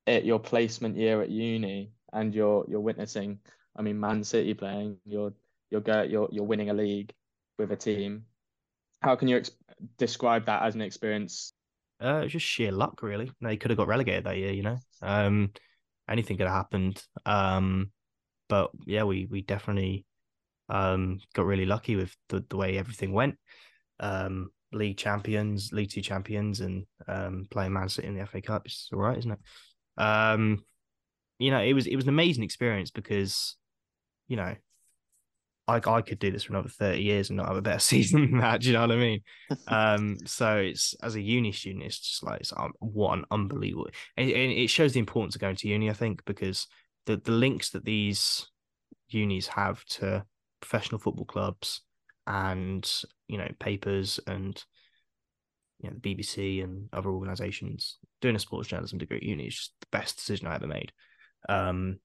at 0.08 0.26
your 0.26 0.40
placement 0.40 0.98
year 0.98 1.22
at 1.22 1.30
uni 1.30 1.92
and 2.14 2.34
you're 2.34 2.66
you're 2.68 2.80
witnessing, 2.80 3.40
I 3.76 3.82
mean, 3.82 4.00
Man 4.00 4.24
City 4.24 4.54
playing, 4.54 4.98
you're 5.06 5.34
you're 5.70 5.82
go 5.82 6.04
you're 6.04 6.30
you're 6.32 6.46
winning 6.46 6.70
a 6.70 6.74
league 6.74 7.14
with 7.58 7.72
a 7.72 7.76
team. 7.76 8.26
How 9.02 9.16
can 9.16 9.28
you 9.28 9.38
ex 9.38 9.52
describe 9.98 10.46
that 10.46 10.64
as 10.64 10.76
an 10.76 10.82
experience? 10.82 11.54
Uh, 12.04 12.20
it 12.20 12.24
was 12.24 12.32
just 12.34 12.46
sheer 12.46 12.72
luck, 12.72 13.02
really. 13.04 13.32
They 13.42 13.58
could 13.58 13.72
have 13.72 13.78
got 13.78 13.88
relegated 13.88 14.24
that 14.24 14.38
year, 14.38 14.52
you 14.52 14.64
know. 14.64 14.78
Um, 15.02 15.52
anything 16.10 16.38
could 16.38 16.48
have 16.48 16.56
happened. 16.56 17.02
Um, 17.26 17.92
but 18.50 18.72
yeah, 18.86 19.04
we 19.04 19.28
we 19.30 19.42
definitely 19.42 20.06
um 20.70 21.20
got 21.34 21.46
really 21.46 21.66
lucky 21.66 21.96
with 21.96 22.16
the 22.30 22.44
the 22.50 22.58
way 22.58 22.78
everything 22.78 23.14
went. 23.14 23.38
Um, 24.00 24.50
league 24.74 24.98
champions, 24.98 25.72
League 25.72 25.92
Two 25.92 26.02
champions, 26.02 26.60
and 26.60 26.86
um 27.08 27.46
playing 27.50 27.74
Man 27.74 27.90
City 27.90 28.08
in 28.08 28.18
the 28.18 28.26
FA 28.26 28.42
Cup. 28.42 28.66
It's 28.66 28.90
all 28.92 29.00
right, 29.00 29.18
isn't 29.18 29.32
it? 29.32 29.40
Um, 29.98 30.64
you 31.40 31.52
know, 31.52 31.62
it 31.62 31.74
was 31.74 31.88
it 31.88 31.96
was 31.96 32.06
an 32.06 32.10
amazing 32.10 32.44
experience 32.44 32.92
because, 32.92 33.56
you 34.28 34.38
know, 34.38 34.56
I 35.68 35.82
I 35.86 36.02
could 36.02 36.20
do 36.20 36.32
this 36.32 36.44
for 36.44 36.54
another 36.54 36.70
thirty 36.70 37.02
years 37.02 37.30
and 37.30 37.38
not 37.38 37.48
have 37.48 37.58
a 37.58 37.62
better 37.62 37.80
season 37.92 38.32
than 38.32 38.40
that. 38.40 38.62
Do 38.62 38.68
you 38.68 38.74
know 38.74 38.82
what 38.82 38.92
I 38.92 38.96
mean? 38.96 39.22
um 39.68 40.18
so 40.26 40.58
it's 40.58 40.94
as 41.04 41.16
a 41.16 41.22
uni 41.22 41.52
student 41.52 41.84
it's 41.84 42.00
just 42.00 42.24
like 42.24 42.42
it's, 42.42 42.54
um, 42.56 42.72
what 42.80 43.18
an 43.18 43.26
unbelievable 43.32 43.88
and, 44.18 44.30
and 44.30 44.52
it 44.52 44.70
shows 44.70 44.94
the 44.94 45.00
importance 45.00 45.36
of 45.36 45.42
going 45.42 45.56
to 45.56 45.68
uni 45.68 45.90
i 45.90 45.94
think 45.94 46.24
because 46.26 46.68
the 47.06 47.18
the 47.18 47.32
links 47.32 47.72
that 47.72 47.86
these 47.86 48.48
unis 49.10 49.48
have 49.48 49.84
to 49.86 50.24
professional 50.62 51.00
football 51.00 51.26
clubs 51.26 51.82
and 52.28 53.04
you 53.28 53.38
know 53.38 53.48
papers 53.60 54.20
and 54.28 54.64
you 55.80 55.90
know 55.90 55.96
the 56.00 56.16
bbc 56.16 56.64
and 56.64 56.88
other 56.94 57.10
organizations 57.10 57.98
doing 58.22 58.36
a 58.36 58.40
sports 58.40 58.68
journalism 58.68 59.00
degree 59.00 59.18
at 59.18 59.24
uni 59.24 59.48
is 59.48 59.56
just 59.56 59.74
the 59.82 59.88
best 59.92 60.16
decision 60.16 60.48
i 60.48 60.56
ever 60.56 60.68
made 60.68 60.92
um 61.50 61.98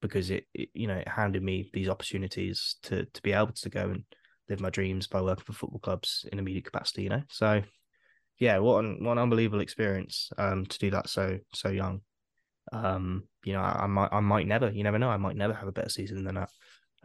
because 0.00 0.30
it, 0.30 0.46
it 0.54 0.68
you 0.74 0.86
know 0.86 0.96
it 0.96 1.08
handed 1.08 1.42
me 1.42 1.70
these 1.72 1.88
opportunities 1.88 2.76
to 2.82 3.06
to 3.06 3.22
be 3.22 3.32
able 3.32 3.52
to 3.52 3.70
go 3.70 3.90
and 3.90 4.04
live 4.48 4.60
my 4.60 4.70
dreams 4.70 5.06
by 5.06 5.20
working 5.20 5.44
for 5.44 5.52
football 5.52 5.80
clubs 5.80 6.26
in 6.30 6.38
a 6.38 6.42
media 6.42 6.60
capacity, 6.60 7.02
you 7.02 7.08
know. 7.08 7.22
So 7.30 7.62
yeah, 8.38 8.58
what 8.58 8.84
an 8.84 9.02
what 9.04 9.12
an 9.12 9.18
unbelievable 9.18 9.60
experience 9.60 10.30
um 10.38 10.66
to 10.66 10.78
do 10.78 10.90
that 10.90 11.08
so 11.08 11.38
so 11.54 11.70
young. 11.70 12.00
Um, 12.72 13.24
you 13.44 13.52
know, 13.52 13.60
I, 13.60 13.84
I 13.84 13.86
might 13.86 14.12
I 14.12 14.20
might 14.20 14.46
never, 14.46 14.70
you 14.70 14.82
never 14.84 14.98
know, 14.98 15.08
I 15.08 15.16
might 15.16 15.36
never 15.36 15.54
have 15.54 15.68
a 15.68 15.72
better 15.72 15.88
season 15.88 16.24
than 16.24 16.34
that. 16.34 16.50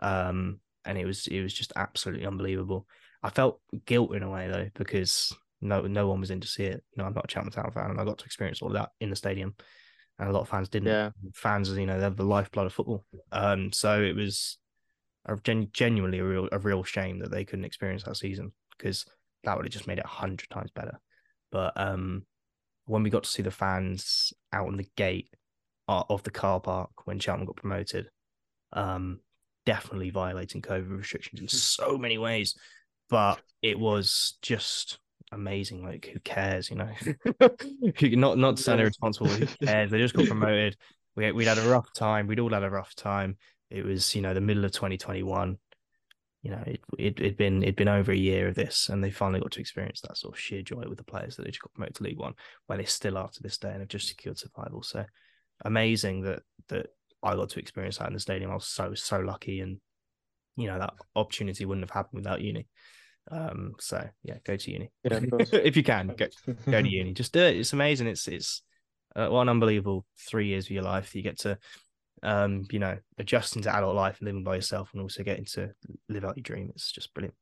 Um 0.01 0.59
and 0.85 0.97
it 0.97 1.05
was 1.05 1.27
it 1.27 1.41
was 1.41 1.53
just 1.53 1.73
absolutely 1.75 2.25
unbelievable. 2.25 2.87
I 3.21 3.29
felt 3.29 3.61
guilt 3.85 4.15
in 4.15 4.23
a 4.23 4.29
way 4.29 4.49
though, 4.49 4.69
because 4.75 5.33
no 5.61 5.81
no 5.81 6.07
one 6.07 6.19
was 6.19 6.31
in 6.31 6.41
to 6.41 6.47
see 6.47 6.63
it. 6.63 6.83
You 6.95 7.01
know, 7.01 7.05
I'm 7.05 7.13
not 7.13 7.25
a 7.25 7.31
Cheltenham 7.31 7.53
Town 7.53 7.71
fan 7.71 7.91
and 7.91 7.99
I 7.99 8.05
got 8.05 8.17
to 8.19 8.25
experience 8.25 8.61
all 8.61 8.69
of 8.69 8.75
that 8.75 8.91
in 8.99 9.09
the 9.09 9.15
stadium. 9.15 9.55
And 10.17 10.29
a 10.29 10.31
lot 10.31 10.41
of 10.41 10.49
fans 10.49 10.69
didn't. 10.69 10.89
Yeah. 10.89 11.11
Fans, 11.33 11.69
you 11.71 11.85
know, 11.85 11.99
they're 11.99 12.09
the 12.09 12.23
lifeblood 12.23 12.65
of 12.65 12.73
football. 12.73 13.05
Um, 13.31 13.71
so 13.71 14.01
it 14.01 14.15
was 14.15 14.57
a 15.25 15.37
gen- 15.37 15.69
genuinely 15.73 16.19
a 16.19 16.23
real 16.23 16.49
a 16.51 16.59
real 16.59 16.83
shame 16.83 17.19
that 17.19 17.31
they 17.31 17.45
couldn't 17.45 17.65
experience 17.65 18.03
that 18.03 18.17
season 18.17 18.51
because 18.77 19.05
that 19.43 19.55
would 19.55 19.65
have 19.65 19.73
just 19.73 19.87
made 19.87 19.97
it 19.97 20.05
a 20.05 20.09
hundred 20.09 20.49
times 20.49 20.71
better. 20.71 20.99
But 21.51 21.73
um, 21.75 22.25
when 22.85 23.03
we 23.03 23.09
got 23.09 23.23
to 23.23 23.29
see 23.29 23.41
the 23.41 23.51
fans 23.51 24.33
out 24.51 24.67
on 24.67 24.77
the 24.77 24.89
gate 24.95 25.29
of 25.87 26.21
the 26.21 26.29
car 26.29 26.59
park 26.59 26.91
when 27.05 27.17
Cheltenham 27.17 27.47
got 27.47 27.55
promoted, 27.55 28.09
um, 28.73 29.19
definitely 29.65 30.11
violating 30.11 30.61
COVID 30.61 30.97
restrictions 30.97 31.41
in 31.41 31.47
so 31.59 31.97
many 31.97 32.17
ways. 32.17 32.57
But 33.09 33.41
it 33.61 33.79
was 33.79 34.37
just 34.41 34.99
amazing. 35.31 35.83
Like, 35.83 36.09
who 36.11 36.19
cares? 36.19 36.69
You 36.69 36.77
know, 36.77 36.89
not 38.01 38.37
not 38.37 38.57
to 38.57 38.63
sound 38.63 38.81
irresponsible. 38.81 39.29
Who 39.29 39.45
cares? 39.65 39.91
They 39.91 39.99
just 39.99 40.15
got 40.15 40.27
promoted. 40.27 40.77
We 41.15 41.31
we'd 41.31 41.47
had 41.47 41.57
a 41.57 41.67
rough 41.69 41.91
time. 41.93 42.27
We'd 42.27 42.39
all 42.39 42.53
had 42.53 42.63
a 42.63 42.69
rough 42.69 42.95
time. 42.95 43.37
It 43.69 43.85
was 43.85 44.15
you 44.15 44.21
know 44.21 44.33
the 44.33 44.41
middle 44.41 44.65
of 44.65 44.71
2021. 44.71 45.57
you 46.41 46.51
know, 46.51 46.63
it, 46.65 46.81
it, 46.97 47.19
it'd 47.19 47.37
been 47.37 47.63
it'd 47.63 47.75
been 47.75 47.87
over 47.89 48.11
a 48.11 48.17
year 48.17 48.47
of 48.47 48.55
this, 48.55 48.89
and 48.89 49.03
they 49.03 49.11
finally 49.11 49.41
got 49.41 49.51
to 49.51 49.59
experience 49.59 50.01
that 50.01 50.17
sort 50.17 50.33
of 50.33 50.39
sheer 50.39 50.61
joy 50.61 50.83
with 50.87 50.97
the 50.97 51.03
players 51.03 51.35
that 51.35 51.43
they 51.43 51.51
just 51.51 51.61
got 51.61 51.73
promoted 51.73 51.95
to 51.95 52.03
League 52.03 52.19
One, 52.19 52.33
where 52.67 52.77
they 52.77 52.85
still 52.85 53.17
are 53.17 53.29
to 53.29 53.43
this 53.43 53.57
day 53.57 53.71
and 53.71 53.79
have 53.81 53.89
just 53.89 54.07
secured 54.07 54.37
survival. 54.37 54.83
So 54.83 55.05
amazing 55.65 56.21
that 56.21 56.41
that 56.69 56.87
I 57.21 57.35
got 57.35 57.49
to 57.49 57.59
experience 57.59 57.97
that 57.97 58.07
in 58.07 58.13
the 58.13 58.19
stadium. 58.19 58.51
I 58.51 58.55
was 58.55 58.67
so 58.67 58.93
so 58.93 59.19
lucky, 59.19 59.59
and 59.59 59.79
you 60.55 60.67
know 60.67 60.79
that 60.79 60.93
opportunity 61.15 61.65
wouldn't 61.65 61.83
have 61.83 61.93
happened 61.93 62.19
without 62.23 62.41
uni. 62.41 62.67
Um, 63.31 63.73
so 63.79 64.07
yeah, 64.23 64.37
go 64.45 64.55
to 64.55 64.71
uni 64.71 64.91
Yeah, 65.03 65.19
if 65.53 65.77
you 65.77 65.83
can. 65.83 66.07
Go 66.17 66.27
go 66.65 66.81
to 66.81 66.89
uni. 66.89 67.13
Just 67.15 67.33
do 67.33 67.41
it. 67.41 67.57
It's 67.57 67.73
amazing. 67.73 68.07
It's 68.07 68.27
it's 68.27 68.61
uh, 69.15 69.27
what 69.27 69.41
an 69.41 69.49
unbelievable 69.49 70.05
three 70.17 70.47
years 70.47 70.65
of 70.65 70.71
your 70.71 70.83
life. 70.83 71.15
You 71.15 71.21
get 71.21 71.39
to 71.39 71.57
um, 72.23 72.65
you 72.71 72.79
know, 72.79 72.97
adjust 73.17 73.55
into 73.55 73.73
adult 73.73 73.95
life 73.95 74.17
and 74.19 74.27
living 74.27 74.43
by 74.43 74.55
yourself, 74.55 74.89
and 74.93 75.01
also 75.01 75.23
getting 75.23 75.45
to 75.45 75.71
live 76.09 76.25
out 76.25 76.37
your 76.37 76.43
dream. 76.43 76.69
It's 76.73 76.91
just 76.91 77.13
brilliant. 77.13 77.35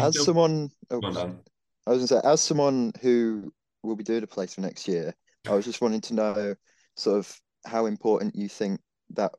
As 0.00 0.22
someone, 0.24 0.70
oh, 0.90 1.00
Go 1.00 1.08
on, 1.08 1.14
Dan. 1.14 1.38
I 1.86 1.90
was 1.90 1.98
gonna 1.98 2.20
say, 2.20 2.28
as 2.28 2.40
someone 2.40 2.92
who 3.00 3.52
will 3.82 3.96
be 3.96 4.04
doing 4.04 4.22
a 4.22 4.26
placement 4.26 4.70
next 4.70 4.86
year, 4.86 5.14
I 5.48 5.54
was 5.54 5.64
just 5.64 5.80
wanting 5.80 6.02
to 6.02 6.14
know 6.14 6.54
sort 6.96 7.18
of 7.18 7.40
how 7.64 7.86
important 7.86 8.36
you 8.36 8.48
think 8.48 8.80
that 9.10 9.32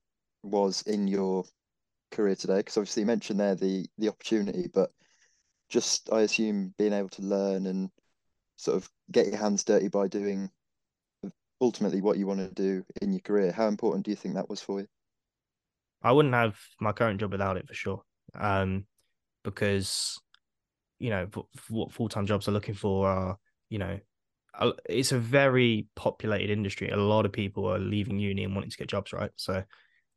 was 0.44 0.82
in 0.84 1.08
your 1.08 1.44
career 2.12 2.36
today, 2.36 2.58
because 2.58 2.78
obviously 2.78 3.02
you 3.02 3.08
mentioned 3.08 3.40
there 3.40 3.56
the 3.56 3.86
the 4.00 4.10
opportunity, 4.10 4.68
but 4.74 4.90
just 5.70 6.12
I 6.12 6.22
assume 6.22 6.74
being 6.78 6.94
able 6.94 7.10
to 7.10 7.22
learn 7.22 7.68
and 7.68 7.90
sort 8.58 8.78
of 8.78 8.90
get 9.12 9.28
your 9.28 9.38
hands 9.38 9.64
dirty 9.64 9.88
by 9.88 10.08
doing 10.08 10.50
ultimately 11.62 12.02
what 12.02 12.18
you 12.18 12.28
want 12.28 12.40
to 12.40 12.54
do 12.54 12.84
in 13.02 13.12
your 13.12 13.22
career. 13.22 13.52
How 13.52 13.68
important 13.68 14.06
do 14.06 14.12
you 14.12 14.18
think 14.18 14.36
that 14.36 14.50
was 14.50 14.62
for 14.62 14.82
you? 14.82 14.88
I 16.02 16.12
wouldn't 16.12 16.34
have 16.34 16.58
my 16.80 16.92
current 16.92 17.20
job 17.20 17.32
without 17.32 17.58
it 17.58 17.68
for 17.68 17.74
sure. 17.74 18.02
Um, 18.36 18.86
because 19.44 20.20
you 21.00 21.10
know 21.10 21.28
what 21.70 21.92
full 21.92 22.10
time 22.10 22.26
jobs 22.26 22.48
are 22.48 22.52
looking 22.52 22.76
for 22.76 23.08
are 23.08 23.38
you 23.70 23.80
know 23.80 24.00
it's 24.90 25.12
a 25.12 25.20
very 25.20 25.88
populated 25.96 26.52
industry. 26.52 26.90
A 26.90 26.98
lot 26.98 27.26
of 27.26 27.32
people 27.32 27.66
are 27.66 27.80
leaving 27.80 28.20
uni 28.20 28.44
and 28.44 28.54
wanting 28.54 28.72
to 28.72 28.78
get 28.78 28.90
jobs, 28.90 29.14
right? 29.14 29.32
So 29.36 29.64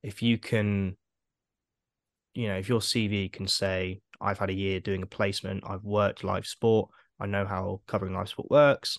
if 0.03 0.23
you 0.23 0.39
can, 0.39 0.97
you 2.35 2.49
know, 2.49 2.57
if 2.57 2.69
your 2.69 2.81
CV 2.81 3.33
can 3.33 3.47
say 3.47 4.01
I've 4.23 4.39
had 4.39 4.51
a 4.51 4.55
year 4.55 4.81
doing 4.81 5.03
a 5.03 5.07
placement, 5.07 5.65
I've 5.67 5.85
worked 5.85 6.25
live 6.25 6.47
sport, 6.47 6.91
I 7.21 7.27
know 7.27 7.47
how 7.47 7.81
covering 7.87 8.15
live 8.15 8.29
sport 8.29 8.51
works. 8.51 8.99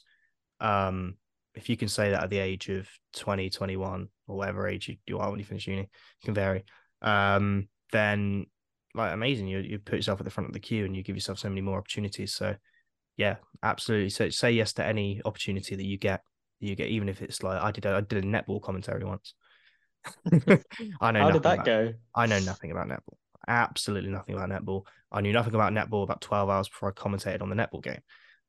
Um, 0.60 1.16
if 1.56 1.70
you 1.70 1.78
can 1.78 1.88
say 1.88 2.10
that 2.12 2.24
at 2.24 2.30
the 2.30 2.40
age 2.40 2.70
of 2.70 2.88
20, 3.18 3.50
21, 3.50 4.08
or 4.28 4.38
whatever 4.38 4.68
age 4.68 4.88
you, 4.88 4.98
you 5.06 5.20
are 5.20 5.30
when 5.30 5.40
you 5.40 5.46
finish 5.46 5.68
uni, 5.68 5.82
it 5.84 5.90
can 6.26 6.34
vary. 6.34 6.64
Um, 7.02 7.68
then 7.92 8.48
like 8.96 9.14
amazing, 9.14 9.48
you 9.48 9.60
you 9.60 9.80
put 9.80 9.96
yourself 9.96 10.20
at 10.20 10.26
the 10.26 10.32
front 10.32 10.48
of 10.48 10.54
the 10.54 10.60
queue 10.60 10.86
and 10.86 10.96
you 10.96 11.04
give 11.04 11.16
yourself 11.16 11.40
so 11.40 11.50
many 11.50 11.62
more 11.62 11.78
opportunities. 11.78 12.34
So 12.34 12.56
yeah, 13.18 13.36
absolutely. 13.62 14.10
So 14.10 14.30
say 14.30 14.52
yes 14.52 14.74
to 14.74 14.86
any 14.86 15.22
opportunity 15.26 15.76
that 15.76 15.86
you 15.86 15.98
get. 15.98 16.22
You 16.60 16.76
get 16.76 16.90
even 16.90 17.10
if 17.10 17.22
it's 17.22 17.44
like 17.44 17.62
I 17.62 17.72
did. 17.72 17.86
A, 17.86 17.96
I 17.96 18.02
did 18.02 18.24
a 18.24 18.28
netball 18.28 18.62
commentary 18.62 19.04
once. 19.04 19.34
I 21.02 21.12
know. 21.12 21.20
How 21.20 21.32
did 21.32 21.44
that 21.44 21.54
about- 21.56 21.66
go? 21.66 21.94
I 22.16 22.26
know 22.26 22.40
nothing 22.40 22.72
about 22.72 22.88
netball. 22.88 23.18
Absolutely 23.48 24.10
nothing 24.10 24.36
about 24.36 24.50
netball. 24.50 24.86
I 25.12 25.22
knew 25.22 25.34
nothing 25.34 25.56
about 25.56 25.74
netball 25.74 26.04
about 26.04 26.22
12 26.22 26.50
hours 26.50 26.70
before 26.70 26.90
I 26.90 26.92
commentated 26.92 27.42
on 27.42 27.50
the 27.50 27.56
netball 27.56 27.84
game. 27.84 28.02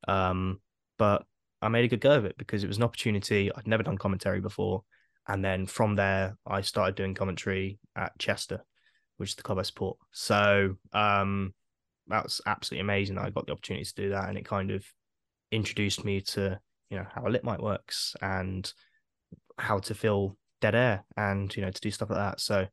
Um, 0.07 0.61
but 0.97 1.25
I 1.61 1.67
made 1.67 1.85
a 1.85 1.87
good 1.87 2.01
go 2.01 2.11
of 2.11 2.25
it 2.25 2.37
because 2.37 2.63
it 2.63 2.67
was 2.67 2.77
an 2.77 2.83
opportunity. 2.83 3.51
I'd 3.53 3.67
never 3.67 3.83
done 3.83 3.97
commentary 3.97 4.39
before. 4.39 4.83
And 5.27 5.43
then 5.43 5.65
from 5.65 5.95
there, 5.95 6.37
I 6.45 6.61
started 6.61 6.95
doing 6.95 7.15
commentary 7.15 7.79
at 7.95 8.17
Chester, 8.19 8.63
which 9.17 9.29
is 9.29 9.35
the 9.35 9.43
club 9.43 9.59
I 9.59 9.63
support. 9.63 9.97
So 10.11 10.75
um, 10.93 11.53
that 12.07 12.23
was 12.23 12.41
absolutely 12.45 12.81
amazing 12.81 13.17
I 13.17 13.31
got 13.31 13.47
the 13.47 13.53
opportunity 13.53 13.85
to 13.85 13.95
do 13.95 14.09
that. 14.09 14.29
And 14.29 14.37
it 14.37 14.45
kind 14.45 14.71
of 14.71 14.85
introduced 15.51 16.05
me 16.05 16.21
to, 16.21 16.59
you 16.89 16.97
know, 16.97 17.05
how 17.13 17.25
a 17.25 17.29
lit 17.29 17.43
mic 17.43 17.59
works 17.59 18.15
and 18.21 18.71
how 19.57 19.79
to 19.79 19.95
fill 19.95 20.37
dead 20.61 20.75
air 20.75 21.05
and, 21.17 21.55
you 21.55 21.63
know, 21.63 21.71
to 21.71 21.81
do 21.81 21.91
stuff 21.91 22.09
like 22.09 22.19
that. 22.19 22.39
So 22.39 22.67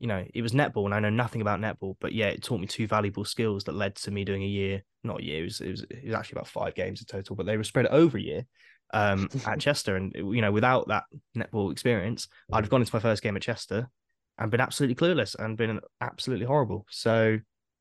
you 0.00 0.06
know, 0.06 0.24
it 0.34 0.42
was 0.42 0.52
netball 0.52 0.86
and 0.86 0.94
I 0.94 0.98
know 0.98 1.10
nothing 1.10 1.42
about 1.42 1.60
netball, 1.60 1.94
but 2.00 2.12
yeah, 2.12 2.28
it 2.28 2.42
taught 2.42 2.60
me 2.60 2.66
two 2.66 2.86
valuable 2.86 3.24
skills 3.24 3.64
that 3.64 3.74
led 3.74 3.94
to 3.96 4.10
me 4.10 4.24
doing 4.24 4.42
a 4.42 4.46
year, 4.46 4.82
not 5.04 5.20
a 5.20 5.24
year, 5.24 5.42
it 5.42 5.44
was, 5.44 5.60
it 5.60 5.70
was, 5.70 5.82
it 5.82 6.06
was 6.06 6.14
actually 6.14 6.38
about 6.38 6.48
five 6.48 6.74
games 6.74 7.00
in 7.00 7.06
total, 7.06 7.36
but 7.36 7.44
they 7.44 7.58
were 7.58 7.64
spread 7.64 7.86
over 7.86 8.16
a 8.16 8.22
year 8.22 8.46
um, 8.94 9.28
at 9.46 9.60
Chester. 9.60 9.96
And, 9.96 10.12
you 10.16 10.40
know, 10.40 10.52
without 10.52 10.88
that 10.88 11.04
netball 11.36 11.70
experience, 11.70 12.28
I'd 12.50 12.64
have 12.64 12.70
gone 12.70 12.80
into 12.80 12.96
my 12.96 13.00
first 13.00 13.22
game 13.22 13.36
at 13.36 13.42
Chester 13.42 13.90
and 14.38 14.50
been 14.50 14.60
absolutely 14.60 14.94
clueless 14.94 15.36
and 15.38 15.58
been 15.58 15.80
absolutely 16.00 16.46
horrible. 16.46 16.86
So 16.88 17.38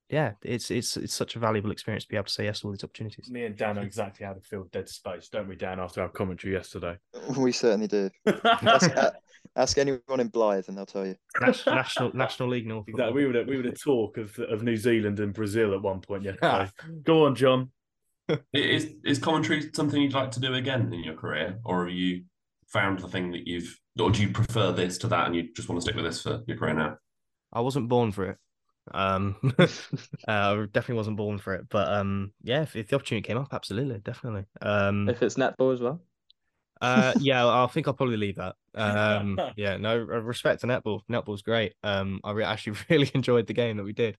yeah, 0.10 0.32
it's, 0.44 0.72
it's, 0.72 0.98
it's 0.98 1.14
such 1.14 1.36
a 1.36 1.40
valuable 1.40 1.72
experience 1.72 2.04
to 2.06 2.10
be 2.10 2.16
able 2.16 2.26
to 2.26 2.34
say 2.34 2.46
yes 2.46 2.62
to 2.62 2.68
all 2.68 2.72
these 2.72 2.84
opportunities. 2.84 3.30
Me 3.30 3.46
and 3.46 3.56
Dan 3.56 3.76
know 3.76 3.82
exactly 3.82 4.26
how 4.26 4.34
to 4.34 4.42
fill 4.42 4.66
dead 4.72 4.90
space, 4.90 5.30
don't 5.30 5.48
we, 5.48 5.56
Dan? 5.56 5.80
After 5.80 6.02
our 6.02 6.10
commentary 6.10 6.54
yesterday. 6.54 6.98
We 7.38 7.52
certainly 7.52 7.88
do. 7.88 8.10
Ask, 8.44 8.90
a- 8.92 9.14
ask 9.56 9.78
anyone 9.78 10.20
in 10.20 10.30
Blyth 10.30 10.68
and 10.68 10.78
they'll 10.78 10.86
tell 10.88 11.06
you. 11.06 11.16
Nas- 11.42 11.64
National, 11.68 12.16
National 12.16 12.50
League 12.50 12.66
North. 12.66 12.88
Exactly. 12.88 13.14
We 13.14 13.32
were 13.32 13.44
we 13.44 13.58
were 13.58 13.64
the 13.64 13.72
talk 13.72 14.18
of 14.18 14.38
of 14.40 14.64
New 14.64 14.78
Zealand 14.78 15.20
and 15.20 15.34
Brazil 15.34 15.74
at 15.74 15.82
one 15.82 16.02
point. 16.02 16.24
Yeah. 16.24 16.68
Go 17.04 17.26
on, 17.26 17.36
John. 17.36 17.72
Is 18.54 18.94
is 19.06 19.20
commentary 19.20 19.70
something 19.74 20.02
you'd 20.02 20.14
like 20.14 20.32
to 20.32 20.40
do 20.40 20.54
again 20.56 20.92
in 20.94 21.04
your 21.04 21.16
career, 21.16 21.60
or 21.66 21.88
have 21.88 21.96
you 21.96 22.24
found 22.68 23.00
the 23.00 23.08
thing 23.08 23.32
that 23.32 23.48
you've, 23.48 23.80
or 24.00 24.12
do 24.12 24.22
you 24.22 24.30
prefer 24.30 24.72
this 24.72 24.98
to 25.00 25.08
that, 25.08 25.26
and 25.26 25.36
you 25.36 25.50
just 25.56 25.68
want 25.68 25.82
to 25.82 25.84
stick 25.84 25.96
with 25.96 26.06
this 26.06 26.22
for 26.22 26.44
your 26.48 26.58
career 26.58 26.74
now? 26.76 26.98
I 27.52 27.62
wasn't 27.62 27.90
born 27.90 28.12
for 28.12 28.30
it. 28.30 28.38
Um, 28.94 29.36
uh, 29.60 29.66
I 30.28 30.66
definitely 30.72 30.96
wasn't 30.96 31.18
born 31.18 31.38
for 31.40 31.54
it. 31.56 31.68
But 31.70 31.92
um, 31.92 32.34
yeah, 32.44 32.64
if, 32.64 32.76
if 32.76 32.88
the 32.88 32.96
opportunity 32.96 33.28
came 33.28 33.38
up, 33.38 33.54
absolutely, 33.54 34.00
definitely. 34.00 34.46
Um, 34.62 35.10
If 35.10 35.22
it's 35.24 35.36
netball 35.36 35.74
as 35.74 35.82
well. 35.82 36.02
uh, 36.82 37.14
yeah, 37.20 37.46
I 37.46 37.68
think 37.68 37.88
I'll 37.88 37.94
probably 37.94 38.18
leave 38.18 38.38
that. 38.38 38.56
Um, 38.74 39.38
yeah, 39.58 39.78
no 39.78 40.00
uh, 40.00 40.22
respect 40.22 40.62
to 40.62 40.68
netball. 40.68 41.02
Netball's 41.12 41.42
great. 41.42 41.74
Um, 41.84 42.22
I 42.24 42.32
re- 42.32 42.44
actually 42.44 42.78
really 42.90 43.12
enjoyed 43.14 43.48
the 43.48 43.54
game 43.54 43.78
that 43.78 43.84
we 43.84 43.94
did. 43.94 44.18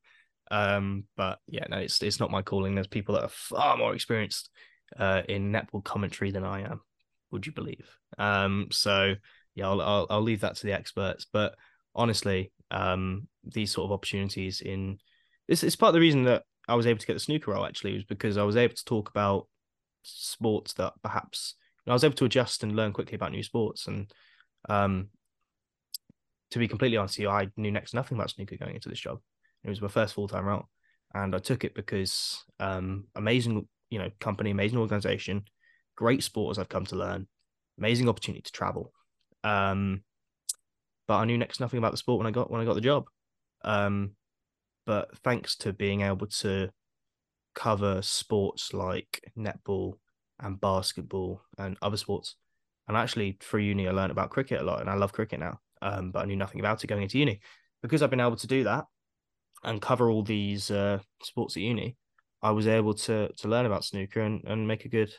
Um, 0.51 1.05
but 1.17 1.39
yeah, 1.47 1.65
no, 1.69 1.79
it's 1.79 2.03
it's 2.03 2.21
not 2.21 2.31
my 2.31 2.43
calling. 2.43 2.75
There's 2.75 2.87
people 2.87 3.15
that 3.15 3.25
are 3.25 3.29
far 3.29 3.77
more 3.77 3.95
experienced 3.95 4.51
uh 4.99 5.23
in 5.29 5.53
netball 5.53 5.85
commentary 5.85 6.33
than 6.33 6.45
I 6.45 6.63
am. 6.63 6.81
Would 7.31 7.47
you 7.47 7.53
believe? 7.53 7.89
Um, 8.19 8.69
so 8.73 9.15
yeah, 9.55 9.69
I'll 9.69 9.81
I'll, 9.81 10.07
I'll 10.11 10.23
leave 10.23 10.41
that 10.41 10.57
to 10.57 10.67
the 10.67 10.73
experts. 10.73 11.27
But 11.33 11.55
honestly, 11.95 12.53
um, 12.71 13.29
these 13.45 13.71
sort 13.71 13.87
of 13.87 13.93
opportunities 13.93 14.61
in 14.61 14.99
it's 15.49 15.63
it's 15.63 15.77
part 15.77 15.91
of 15.91 15.95
the 15.95 16.01
reason 16.01 16.25
that 16.25 16.45
I 16.69 16.75
was 16.75 16.87
able 16.87 16.99
to 16.99 17.07
get 17.07 17.15
the 17.15 17.21
snooker 17.21 17.51
role 17.51 17.67
actually 17.67 17.95
was 17.95 18.05
because 18.05 18.37
I 18.37 18.45
was 18.45 18.57
able 18.57 18.75
to 18.75 18.85
talk 18.85 19.11
about 19.11 19.49
sports 20.03 20.75
that 20.75 20.93
perhaps 21.03 21.57
I 21.91 21.93
was 21.93 22.05
able 22.05 22.15
to 22.17 22.25
adjust 22.25 22.63
and 22.63 22.77
learn 22.77 22.93
quickly 22.93 23.17
about 23.17 23.33
new 23.33 23.43
sports. 23.43 23.89
And 23.89 24.13
um, 24.69 25.09
to 26.53 26.59
be 26.59 26.69
completely 26.69 26.97
honest 26.97 27.19
you, 27.19 27.29
I 27.29 27.49
knew 27.57 27.73
next 27.73 27.91
to 27.91 27.97
nothing 27.97 28.17
about 28.17 28.31
snooker 28.31 28.57
going 28.57 28.77
into 28.77 28.89
this 28.89 29.01
job. 29.01 29.19
It 29.65 29.69
was 29.69 29.83
my 29.83 29.89
first 29.89 30.15
full 30.15 30.29
time 30.29 30.45
role, 30.45 30.69
and 31.15 31.35
I 31.35 31.39
took 31.39 31.65
it 31.65 31.75
because 31.75 32.43
um, 32.61 33.05
amazing, 33.15 33.69
you 33.91 33.99
know, 33.99 34.11
company, 34.21 34.51
amazing 34.51 34.79
organization, 34.79 35.45
great 35.97 36.23
sport 36.23 36.53
as 36.53 36.59
I've 36.59 36.69
come 36.69 36.87
to 36.87 36.97
learn, 36.97 37.27
amazing 37.79 38.09
opportunity 38.09 38.43
to 38.43 38.53
travel. 38.53 38.93
Um, 39.45 40.03
but 41.11 41.17
I 41.17 41.25
knew 41.25 41.37
next 41.37 41.59
nothing 41.59 41.79
about 41.79 41.91
the 41.91 41.97
sport 41.97 42.19
when 42.19 42.29
I 42.29 42.31
got 42.31 42.53
when 42.53 42.61
I 42.61 42.65
got 42.65 42.75
the 42.75 42.81
job. 42.81 43.09
Um, 43.65 44.13
but 44.87 45.19
thanks 45.25 45.57
to 45.57 45.73
being 45.73 46.03
able 46.03 46.29
to 46.29 46.71
cover 47.53 48.01
sports 48.01 48.73
like 48.73 49.21
netball 49.37 49.95
and 50.39 50.61
basketball 50.61 51.43
and 51.59 51.77
other 51.83 51.97
sports, 51.97 52.37
and 52.87 52.97
actually 52.97 53.39
through 53.41 53.63
uni 53.63 53.89
I 53.89 53.91
learned 53.91 54.13
about 54.13 54.31
cricket 54.31 54.61
a 54.61 54.63
lot, 54.63 54.81
and 54.81 54.89
I 54.89 54.95
love 54.95 55.13
cricket 55.13 55.41
now. 55.41 55.59
Um, 55.83 56.13
but 56.13 56.21
I 56.21 56.25
knew 56.27 56.37
nothing 56.37 56.61
about 56.61 56.85
it 56.85 56.87
going 56.87 57.03
into 57.03 57.19
uni 57.19 57.41
because 57.83 58.03
I've 58.03 58.11
been 58.11 58.21
able 58.21 58.37
to 58.37 58.47
do 58.47 58.63
that 58.63 58.85
and 59.65 59.83
cover 59.83 60.11
all 60.11 60.23
these 60.23 60.71
uh, 60.71 61.01
sports 61.25 61.57
at 61.57 61.65
uni. 61.65 61.97
I 62.41 62.53
was 62.53 62.69
able 62.69 62.95
to 62.95 63.33
to 63.37 63.49
learn 63.49 63.67
about 63.67 63.85
snooker 63.85 64.21
and, 64.21 64.45
and 64.45 64.69
make 64.69 64.85
a 64.85 64.89
good 64.89 65.13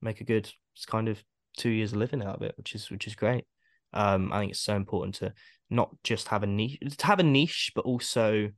make 0.00 0.20
a 0.20 0.24
good 0.24 0.50
kind 0.88 1.08
of 1.08 1.22
two 1.56 1.70
years 1.70 1.92
of 1.92 1.98
living 1.98 2.24
out 2.24 2.38
of 2.38 2.42
it, 2.42 2.54
which 2.56 2.74
is 2.74 2.90
which 2.90 3.06
is 3.06 3.14
great. 3.14 3.44
Um, 3.92 4.32
I 4.32 4.40
think 4.40 4.52
it's 4.52 4.60
so 4.60 4.76
important 4.76 5.16
to 5.16 5.32
not 5.70 5.90
just 6.04 6.28
have 6.28 6.42
a 6.42 6.46
niche, 6.46 6.78
to 6.98 7.06
have 7.06 7.18
a 7.20 7.24
niche, 7.24 7.72
but 7.74 7.84
also 7.84 8.50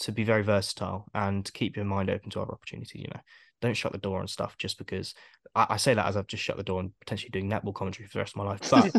to 0.00 0.12
be 0.12 0.24
very 0.24 0.42
versatile 0.42 1.06
and 1.14 1.50
keep 1.52 1.76
your 1.76 1.84
mind 1.84 2.10
open 2.10 2.30
to 2.30 2.40
other 2.40 2.52
opportunities. 2.52 3.00
You 3.00 3.08
know, 3.14 3.20
don't 3.60 3.76
shut 3.76 3.92
the 3.92 3.98
door 3.98 4.20
on 4.20 4.28
stuff 4.28 4.56
just 4.58 4.78
because 4.78 5.14
I, 5.54 5.66
I 5.70 5.76
say 5.76 5.94
that 5.94 6.06
as 6.06 6.16
I've 6.16 6.26
just 6.26 6.42
shut 6.42 6.56
the 6.56 6.62
door 6.62 6.80
and 6.80 6.92
potentially 7.00 7.30
doing 7.30 7.50
netball 7.50 7.74
commentary 7.74 8.06
for 8.06 8.14
the 8.14 8.20
rest 8.20 8.34
of 8.34 8.36
my 8.36 8.44
life. 8.44 8.60
But 8.70 8.92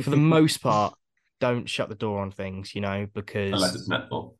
for 0.02 0.10
the 0.10 0.16
most 0.16 0.62
part, 0.62 0.94
don't 1.40 1.68
shut 1.68 1.88
the 1.88 1.94
door 1.94 2.20
on 2.20 2.30
things. 2.30 2.74
You 2.74 2.80
know, 2.80 3.06
because 3.12 3.52
Unless 3.52 3.74
it's 3.74 3.88
netball. 3.88 4.34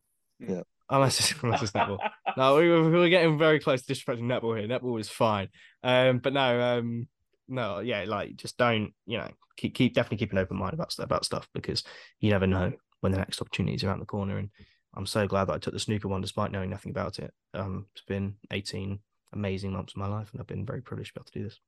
unless 0.90 1.20
it's, 1.20 1.34
unless 1.42 1.62
it's 1.62 1.72
netball. 1.72 1.98
no, 2.36 2.56
we 2.56 2.68
were, 2.68 2.82
we 2.84 2.98
were 2.98 3.08
getting 3.08 3.38
very 3.38 3.60
close 3.60 3.82
to 3.82 3.92
disrespecting 3.92 4.22
netball 4.22 4.58
here. 4.58 4.68
Netball 4.68 5.00
is 5.00 5.08
fine. 5.08 5.48
Um, 5.82 6.18
but 6.18 6.32
no, 6.32 6.60
um, 6.60 7.08
no, 7.48 7.80
yeah, 7.80 8.04
like 8.06 8.36
just 8.36 8.56
don't, 8.56 8.92
you 9.06 9.18
know, 9.18 9.28
keep 9.56 9.74
keep 9.74 9.94
definitely 9.94 10.18
keep 10.18 10.32
an 10.32 10.38
open 10.38 10.56
mind 10.56 10.74
about 10.74 10.92
stuff 10.92 11.04
about 11.04 11.24
stuff 11.24 11.48
because 11.54 11.82
you 12.20 12.30
never 12.30 12.46
know 12.46 12.72
when 13.00 13.12
the 13.12 13.18
next 13.18 13.40
opportunity 13.40 13.74
is 13.74 13.84
around 13.84 14.00
the 14.00 14.06
corner. 14.06 14.38
And 14.38 14.50
I'm 14.94 15.06
so 15.06 15.26
glad 15.26 15.46
that 15.46 15.54
I 15.54 15.58
took 15.58 15.74
the 15.74 15.80
snooker 15.80 16.08
one 16.08 16.20
despite 16.20 16.52
knowing 16.52 16.70
nothing 16.70 16.90
about 16.90 17.18
it. 17.18 17.32
Um, 17.54 17.86
it's 17.94 18.04
been 18.04 18.34
18 18.50 18.98
amazing 19.32 19.72
months 19.72 19.94
of 19.94 19.98
my 19.98 20.06
life, 20.06 20.30
and 20.32 20.40
I've 20.40 20.46
been 20.46 20.66
very 20.66 20.82
privileged 20.82 21.14
to 21.14 21.14
be 21.14 21.20
able 21.20 21.30
to 21.32 21.38
do 21.38 21.44
this. 21.44 21.60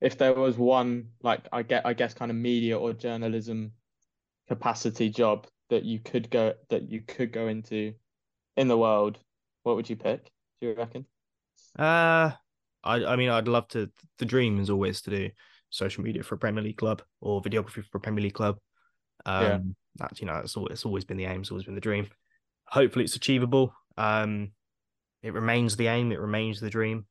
If 0.00 0.16
there 0.16 0.32
was 0.34 0.56
one, 0.56 1.08
like 1.22 1.46
I 1.52 1.62
get, 1.62 1.84
I 1.84 1.92
guess, 1.92 2.14
kind 2.14 2.30
of 2.30 2.36
media 2.36 2.78
or 2.78 2.92
journalism 2.92 3.72
capacity 4.48 5.10
job 5.10 5.46
that 5.68 5.84
you 5.84 6.00
could 6.00 6.30
go 6.30 6.54
that 6.70 6.90
you 6.90 7.00
could 7.02 7.32
go 7.32 7.48
into 7.48 7.94
in 8.56 8.68
the 8.68 8.78
world, 8.78 9.18
what 9.62 9.76
would 9.76 9.88
you 9.88 9.96
pick? 9.96 10.30
Do 10.60 10.68
you 10.68 10.74
reckon? 10.74 11.06
Uh, 11.78 12.32
I, 12.82 13.04
I 13.04 13.16
mean, 13.16 13.28
I'd 13.28 13.48
love 13.48 13.68
to. 13.68 13.90
The 14.18 14.24
dream 14.24 14.60
is 14.60 14.70
always 14.70 15.02
to 15.02 15.10
do 15.10 15.30
social 15.70 16.02
media 16.02 16.22
for 16.22 16.34
a 16.34 16.38
Premier 16.38 16.62
League 16.62 16.76
club 16.76 17.02
or 17.20 17.42
videography 17.42 17.84
for 17.84 17.98
a 17.98 18.00
Premier 18.00 18.24
League 18.24 18.34
club. 18.34 18.58
Um, 19.26 19.42
yeah. 19.42 19.58
That's 19.96 20.20
you 20.20 20.26
know, 20.26 20.36
it's 20.36 20.56
always, 20.56 20.72
it's 20.72 20.86
always 20.86 21.04
been 21.04 21.16
the 21.16 21.26
aim. 21.26 21.40
It's 21.40 21.50
always 21.50 21.66
been 21.66 21.74
the 21.74 21.80
dream. 21.80 22.08
Hopefully, 22.66 23.04
it's 23.04 23.16
achievable. 23.16 23.74
Um, 23.96 24.52
it 25.22 25.34
remains 25.34 25.76
the 25.76 25.88
aim. 25.88 26.12
It 26.12 26.20
remains 26.20 26.60
the 26.60 26.70
dream. 26.70 27.06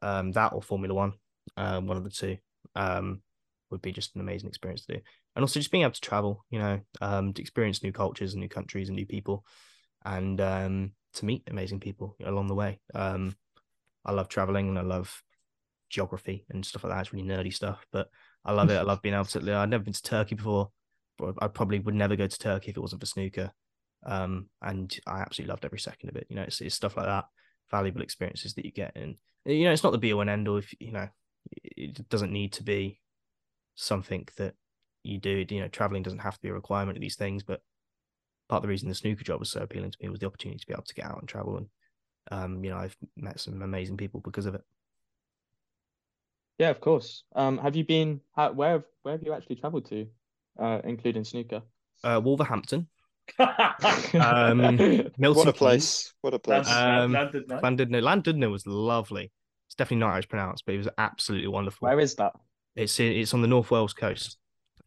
Um, 0.00 0.30
that 0.32 0.52
or 0.52 0.62
Formula 0.62 0.94
One, 0.94 1.14
um, 1.56 1.86
one 1.86 1.96
of 1.96 2.04
the 2.04 2.10
two, 2.10 2.36
um, 2.76 3.22
would 3.70 3.82
be 3.82 3.92
just 3.92 4.14
an 4.14 4.20
amazing 4.20 4.48
experience 4.48 4.86
to 4.86 4.94
do. 4.94 5.00
And 5.34 5.42
also 5.42 5.58
just 5.58 5.72
being 5.72 5.82
able 5.82 5.92
to 5.92 6.00
travel, 6.00 6.44
you 6.50 6.58
know, 6.58 6.80
um, 7.00 7.32
to 7.32 7.42
experience 7.42 7.82
new 7.82 7.92
cultures 7.92 8.34
and 8.34 8.40
new 8.40 8.48
countries 8.48 8.88
and 8.88 8.96
new 8.96 9.06
people, 9.06 9.44
and 10.04 10.40
um, 10.40 10.92
to 11.14 11.24
meet 11.24 11.42
amazing 11.48 11.80
people 11.80 12.16
along 12.24 12.46
the 12.46 12.54
way. 12.54 12.78
Um, 12.94 13.34
I 14.08 14.12
love 14.12 14.28
traveling 14.28 14.68
and 14.68 14.78
I 14.78 14.82
love 14.82 15.22
geography 15.90 16.46
and 16.48 16.64
stuff 16.64 16.82
like 16.82 16.94
that. 16.94 17.00
It's 17.00 17.12
really 17.12 17.28
nerdy 17.28 17.52
stuff, 17.52 17.86
but 17.92 18.08
I 18.42 18.52
love 18.52 18.70
it. 18.70 18.76
I 18.76 18.82
love 18.82 19.02
being 19.02 19.14
able 19.14 19.26
to. 19.26 19.54
I've 19.54 19.68
never 19.68 19.84
been 19.84 19.92
to 19.92 20.02
Turkey 20.02 20.34
before. 20.34 20.70
But 21.18 21.34
I 21.42 21.48
probably 21.48 21.80
would 21.80 21.94
never 21.94 22.16
go 22.16 22.26
to 22.26 22.38
Turkey 22.38 22.70
if 22.70 22.76
it 22.76 22.80
wasn't 22.80 23.02
for 23.02 23.06
snooker. 23.06 23.52
Um, 24.06 24.48
and 24.62 24.96
I 25.06 25.20
absolutely 25.20 25.50
loved 25.50 25.64
every 25.64 25.80
second 25.80 26.08
of 26.08 26.16
it. 26.16 26.26
You 26.30 26.36
know, 26.36 26.42
it's, 26.42 26.60
it's 26.60 26.74
stuff 26.74 26.96
like 26.96 27.06
that, 27.06 27.26
valuable 27.70 28.02
experiences 28.02 28.54
that 28.54 28.64
you 28.64 28.70
get, 28.70 28.92
and 28.96 29.16
you 29.44 29.64
know, 29.64 29.72
it's 29.72 29.82
not 29.82 29.90
the 29.92 29.98
be 29.98 30.12
all 30.12 30.22
and 30.22 30.30
end 30.30 30.48
all. 30.48 30.58
If 30.58 30.72
you 30.80 30.92
know, 30.92 31.08
it 31.62 32.08
doesn't 32.08 32.32
need 32.32 32.52
to 32.54 32.62
be 32.62 33.00
something 33.74 34.26
that 34.36 34.54
you 35.02 35.18
do. 35.18 35.44
You 35.50 35.60
know, 35.60 35.68
traveling 35.68 36.02
doesn't 36.02 36.20
have 36.20 36.34
to 36.34 36.40
be 36.40 36.48
a 36.48 36.54
requirement 36.54 36.96
of 36.96 37.02
these 37.02 37.16
things, 37.16 37.42
but 37.42 37.60
part 38.48 38.60
of 38.60 38.62
the 38.62 38.68
reason 38.68 38.88
the 38.88 38.94
snooker 38.94 39.24
job 39.24 39.40
was 39.40 39.50
so 39.50 39.60
appealing 39.60 39.90
to 39.90 39.98
me 40.00 40.08
was 40.08 40.20
the 40.20 40.26
opportunity 40.26 40.58
to 40.58 40.66
be 40.66 40.72
able 40.72 40.84
to 40.84 40.94
get 40.94 41.04
out 41.04 41.18
and 41.18 41.28
travel 41.28 41.56
and 41.56 41.66
um, 42.30 42.64
you 42.64 42.70
know, 42.70 42.76
I've 42.76 42.96
met 43.16 43.40
some 43.40 43.62
amazing 43.62 43.96
people 43.96 44.20
because 44.20 44.46
of 44.46 44.54
it. 44.54 44.62
Yeah, 46.58 46.70
of 46.70 46.80
course. 46.80 47.22
Um, 47.34 47.58
have 47.58 47.76
you 47.76 47.84
been? 47.84 48.20
How, 48.34 48.52
where 48.52 48.72
have 48.72 48.84
where 49.02 49.14
have 49.14 49.22
you 49.22 49.32
actually 49.32 49.56
travelled 49.56 49.86
to, 49.90 50.06
uh, 50.58 50.80
including 50.84 51.24
snooker? 51.24 51.62
Uh, 52.02 52.20
Wolverhampton. 52.22 52.88
um, 53.38 54.58
Milton 54.58 55.12
what 55.18 55.48
a 55.48 55.52
place! 55.52 56.12
What 56.22 56.34
a 56.34 56.38
place! 56.38 56.68
Um, 56.68 57.12
Llandudno. 57.12 57.60
Llandudno. 57.60 58.02
Llandudno 58.02 58.50
was 58.50 58.66
lovely. 58.66 59.30
It's 59.66 59.74
definitely 59.74 60.00
not 60.00 60.12
how 60.12 60.16
it's 60.16 60.26
pronounced, 60.26 60.64
but 60.66 60.74
it 60.74 60.78
was 60.78 60.88
absolutely 60.96 61.48
wonderful. 61.48 61.86
Where 61.86 62.00
is 62.00 62.14
that? 62.16 62.32
It's 62.74 62.98
in, 63.00 63.12
it's 63.12 63.34
on 63.34 63.42
the 63.42 63.48
North 63.48 63.70
Wales 63.70 63.92
coast. 63.92 64.38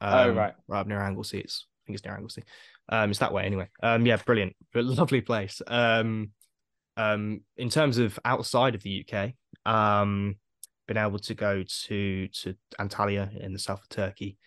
Oh, 0.01 0.07
um, 0.07 0.29
oh 0.29 0.33
right, 0.33 0.53
right 0.67 0.79
up 0.79 0.87
near 0.87 0.99
Anglesey. 0.99 1.39
It's 1.39 1.67
I 1.67 1.87
think 1.87 1.95
it's 1.95 2.05
near 2.05 2.15
Anglesey. 2.15 2.43
Um, 2.89 3.11
it's 3.11 3.19
that 3.19 3.31
way 3.31 3.45
anyway. 3.45 3.69
Um, 3.81 4.05
yeah, 4.05 4.17
brilliant, 4.17 4.55
lovely 4.75 5.21
place. 5.21 5.61
Um, 5.67 6.31
um, 6.97 7.41
in 7.57 7.69
terms 7.69 7.97
of 7.97 8.19
outside 8.25 8.75
of 8.75 8.83
the 8.83 9.05
UK, 9.05 9.33
um, 9.65 10.35
been 10.87 10.97
able 10.97 11.19
to 11.19 11.33
go 11.33 11.63
to 11.85 12.27
to 12.27 12.55
Antalya 12.79 13.35
in 13.39 13.53
the 13.53 13.59
south 13.59 13.81
of 13.81 13.89
Turkey, 13.89 14.37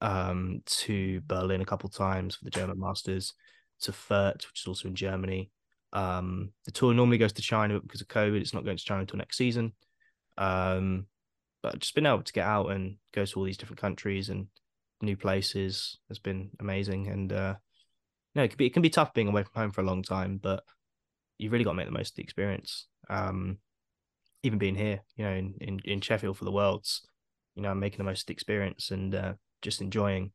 um, 0.00 0.62
to 0.66 1.20
Berlin 1.26 1.60
a 1.60 1.66
couple 1.66 1.88
times 1.88 2.36
for 2.36 2.44
the 2.44 2.50
German 2.50 2.78
Masters, 2.78 3.34
to 3.82 3.92
Fürth, 3.92 4.46
which 4.46 4.62
is 4.62 4.66
also 4.66 4.88
in 4.88 4.94
Germany. 4.94 5.50
Um, 5.92 6.50
the 6.64 6.72
tour 6.72 6.92
normally 6.92 7.18
goes 7.18 7.32
to 7.34 7.42
China, 7.42 7.74
but 7.74 7.84
because 7.84 8.00
of 8.00 8.08
COVID, 8.08 8.40
it's 8.40 8.54
not 8.54 8.64
going 8.64 8.76
to 8.76 8.84
China 8.84 9.00
until 9.00 9.18
next 9.18 9.36
season. 9.36 9.72
Um, 10.36 11.06
but 11.62 11.78
just 11.78 11.94
been 11.94 12.06
able 12.06 12.22
to 12.22 12.32
get 12.32 12.46
out 12.46 12.72
and 12.72 12.96
go 13.14 13.24
to 13.24 13.38
all 13.38 13.44
these 13.44 13.56
different 13.56 13.80
countries 13.80 14.28
and 14.28 14.48
new 15.00 15.16
places 15.16 15.98
has 16.08 16.18
been 16.18 16.50
amazing. 16.60 17.08
And 17.08 17.32
uh, 17.32 17.54
you 18.34 18.40
know, 18.40 18.44
it 18.44 18.48
can 18.48 18.56
be 18.58 18.66
it 18.66 18.72
can 18.72 18.82
be 18.82 18.90
tough 18.90 19.14
being 19.14 19.28
away 19.28 19.44
from 19.44 19.62
home 19.62 19.70
for 19.70 19.80
a 19.80 19.86
long 19.86 20.02
time, 20.02 20.38
but 20.42 20.64
you've 21.44 21.52
really 21.52 21.64
got 21.64 21.72
to 21.72 21.76
make 21.76 21.86
the 21.86 21.92
most 21.92 22.12
of 22.12 22.16
the 22.16 22.22
experience. 22.22 22.86
Um, 23.10 23.58
even 24.42 24.58
being 24.58 24.74
here, 24.74 25.00
you 25.16 25.24
know, 25.24 25.32
in, 25.32 25.54
in, 25.60 25.80
in 25.84 26.00
Sheffield 26.00 26.38
for 26.38 26.46
the 26.46 26.52
Worlds, 26.52 27.06
you 27.54 27.62
know, 27.62 27.74
making 27.74 27.98
the 27.98 28.04
most 28.04 28.22
of 28.22 28.26
the 28.26 28.32
experience 28.32 28.90
and 28.90 29.14
uh, 29.14 29.34
just 29.60 29.82
enjoying 29.82 30.32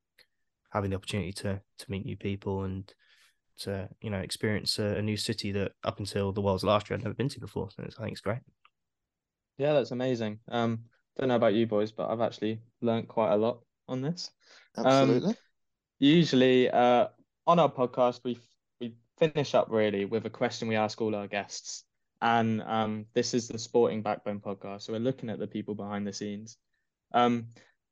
having 0.72 0.91
the 0.91 0.95
opportunity 0.95 1.34
to 1.34 1.60
to 1.80 1.91
meet 1.91 2.05
new 2.05 2.16
people 2.16 2.64
and 2.64 2.93
to 3.57 3.89
you 4.01 4.12
know 4.12 4.20
experience 4.20 4.78
a, 4.78 4.84
a, 4.84 5.01
new 5.01 5.18
city 5.18 5.51
that 5.51 5.72
up 5.84 5.97
until 5.97 6.32
the 6.32 6.41
Worlds 6.41 6.64
last 6.64 6.89
year 6.89 6.97
I'd 6.97 7.03
never 7.03 7.16
been 7.16 7.30
to 7.30 7.39
before. 7.39 7.70
So 7.72 7.84
I 7.84 8.03
think 8.03 8.12
it's 8.12 8.22
great. 8.22 8.39
Yeah, 9.57 9.74
that's 9.74 9.91
amazing. 9.91 10.39
Um, 10.47 10.84
don't 11.18 11.28
know 11.28 11.36
about 11.36 11.55
you 11.55 11.66
boys, 11.66 11.91
but 11.91 12.10
I've 12.10 12.22
actually 12.22 12.62
learned 12.82 13.07
quite 13.07 13.34
a 13.34 13.36
lot 13.38 13.62
on 13.88 14.01
this. 14.01 14.30
Absolutely. 14.78 15.30
Um, 15.30 15.36
usually, 15.97 16.70
uh, 16.70 17.07
on 17.47 17.57
our 17.57 17.72
podcast, 17.72 18.22
we 18.24 18.36
we 18.36 18.39
finish 19.20 19.53
up 19.53 19.67
really 19.70 20.05
with 20.05 20.26
a 20.26 20.30
question 20.30 20.67
we 20.67 20.76
ask 20.76 21.01
all 21.01 21.15
our 21.15 21.28
guests. 21.28 21.84
And 22.22 22.61
um, 22.63 23.05
this 23.13 23.34
is 23.34 23.47
the 23.47 23.59
Sporting 23.59 24.01
Backbone 24.01 24.39
podcast. 24.39 24.84
So 24.84 24.93
we're 24.93 24.99
looking 24.99 25.30
at 25.30 25.39
the 25.39 25.47
people 25.47 25.76
behind 25.76 26.07
the 26.07 26.13
scenes. 26.13 26.57
Um, 27.13 27.47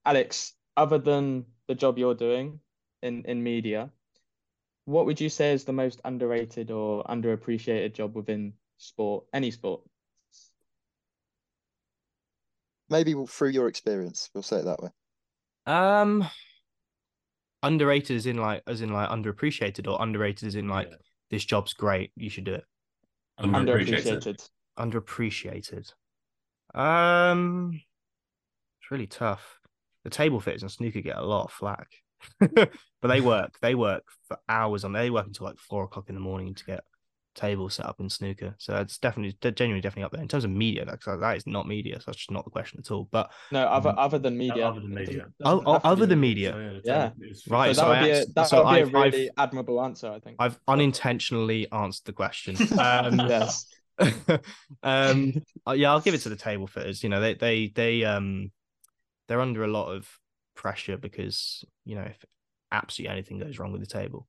Alex, 0.05 0.53
other 0.75 0.97
than 0.97 1.45
the 1.67 1.75
job 1.75 1.97
you're 1.97 2.15
doing 2.15 2.59
in, 3.01 3.23
in 3.25 3.43
media, 3.43 3.89
what 4.85 5.05
would 5.05 5.19
you 5.19 5.29
say 5.29 5.53
is 5.53 5.63
the 5.63 5.73
most 5.73 6.01
underrated 6.05 6.71
or 6.71 7.03
underappreciated 7.03 7.93
job 7.93 8.15
within 8.15 8.53
sport, 8.77 9.25
any 9.33 9.51
sport? 9.51 9.81
Maybe 12.89 13.13
through 13.27 13.49
your 13.49 13.67
experience, 13.67 14.29
we'll 14.33 14.43
say 14.43 14.57
it 14.57 14.65
that 14.65 14.81
way. 14.81 14.89
Um, 15.65 16.25
underrated 17.63 18.15
is 18.15 18.25
in 18.25 18.37
like 18.37 18.63
as 18.65 18.79
in 18.81 18.93
like 18.93 19.09
underappreciated 19.09 19.91
or 19.91 20.01
underrated 20.01 20.47
is 20.47 20.55
in 20.55 20.69
like 20.69 20.87
yeah 20.89 20.95
this 21.29 21.45
job's 21.45 21.73
great. 21.73 22.11
You 22.15 22.29
should 22.29 22.45
do 22.45 22.55
it. 22.55 22.63
Underappreciated. 23.39 24.49
Underappreciated. 24.79 25.91
Um, 26.73 27.79
it's 28.81 28.91
really 28.91 29.07
tough. 29.07 29.59
The 30.03 30.09
table 30.09 30.39
fitters 30.39 30.61
and 30.61 30.71
snooker 30.71 31.01
get 31.01 31.17
a 31.17 31.25
lot 31.25 31.45
of 31.45 31.51
flack, 31.51 31.89
but 32.39 32.71
they 33.03 33.21
work. 33.21 33.57
They 33.61 33.75
work 33.75 34.03
for 34.27 34.37
hours 34.47 34.83
on. 34.83 34.93
They 34.93 35.09
work 35.09 35.27
until 35.27 35.47
like 35.47 35.59
four 35.59 35.83
o'clock 35.83 36.09
in 36.09 36.15
the 36.15 36.21
morning 36.21 36.55
to 36.55 36.65
get 36.65 36.83
table 37.37 37.69
set 37.69 37.85
up 37.85 37.99
in 37.99 38.09
snooker. 38.09 38.55
So 38.57 38.75
it's 38.77 38.97
definitely, 38.97 39.37
genuinely, 39.51 39.81
definitely 39.81 40.03
up 40.03 40.11
there 40.11 40.21
in 40.21 40.27
terms 40.27 40.43
of 40.43 40.49
media. 40.49 40.83
That's 40.83 41.05
that 41.05 41.37
is 41.37 41.47
not 41.47 41.67
media. 41.67 41.99
So 41.99 42.05
that's 42.07 42.17
just 42.17 42.31
not 42.31 42.43
the 42.43 42.51
question 42.51 42.79
at 42.79 42.91
all. 42.91 43.07
But 43.09 43.31
no, 43.51 43.63
other 43.65 43.91
um, 43.91 43.95
other 43.97 44.19
than 44.19 44.37
media, 44.37 44.67
other 44.67 44.81
than 44.81 44.93
media, 44.93 45.27
oh, 45.45 45.63
oh, 45.65 45.79
other 45.83 46.05
than 46.05 46.19
media, 46.19 46.81
yeah, 46.83 47.11
right. 47.47 47.75
So, 47.75 47.81
so 47.81 47.89
that 47.89 48.01
would 48.01 48.05
be 48.05 48.11
a, 48.11 48.25
that 48.35 48.47
so 48.47 48.65
would 48.65 48.73
be 48.73 48.81
a 48.81 48.85
really 48.85 49.29
I've, 49.37 49.49
admirable 49.49 49.81
answer. 49.81 50.11
I 50.11 50.19
think 50.19 50.37
I've 50.39 50.59
unintentionally 50.67 51.71
answered 51.71 52.05
the 52.05 52.13
question. 52.13 52.57
Um, 52.77 53.19
yes. 53.27 53.65
um. 54.83 55.33
Uh, 55.67 55.71
yeah, 55.71 55.91
I'll 55.91 56.01
give 56.01 56.13
it 56.13 56.21
to 56.21 56.29
the 56.29 56.35
table 56.35 56.67
fitters. 56.67 57.03
You 57.03 57.09
know, 57.09 57.21
they 57.21 57.33
they 57.35 57.67
they 57.67 58.03
um 58.03 58.51
they're 59.27 59.41
under 59.41 59.63
a 59.63 59.67
lot 59.67 59.93
of 59.93 60.09
pressure 60.55 60.97
because 60.97 61.63
you 61.85 61.95
know 61.95 62.01
if 62.01 62.25
absolutely 62.71 63.13
anything 63.13 63.39
goes 63.39 63.59
wrong 63.59 63.71
with 63.71 63.81
the 63.81 63.87
table 63.87 64.27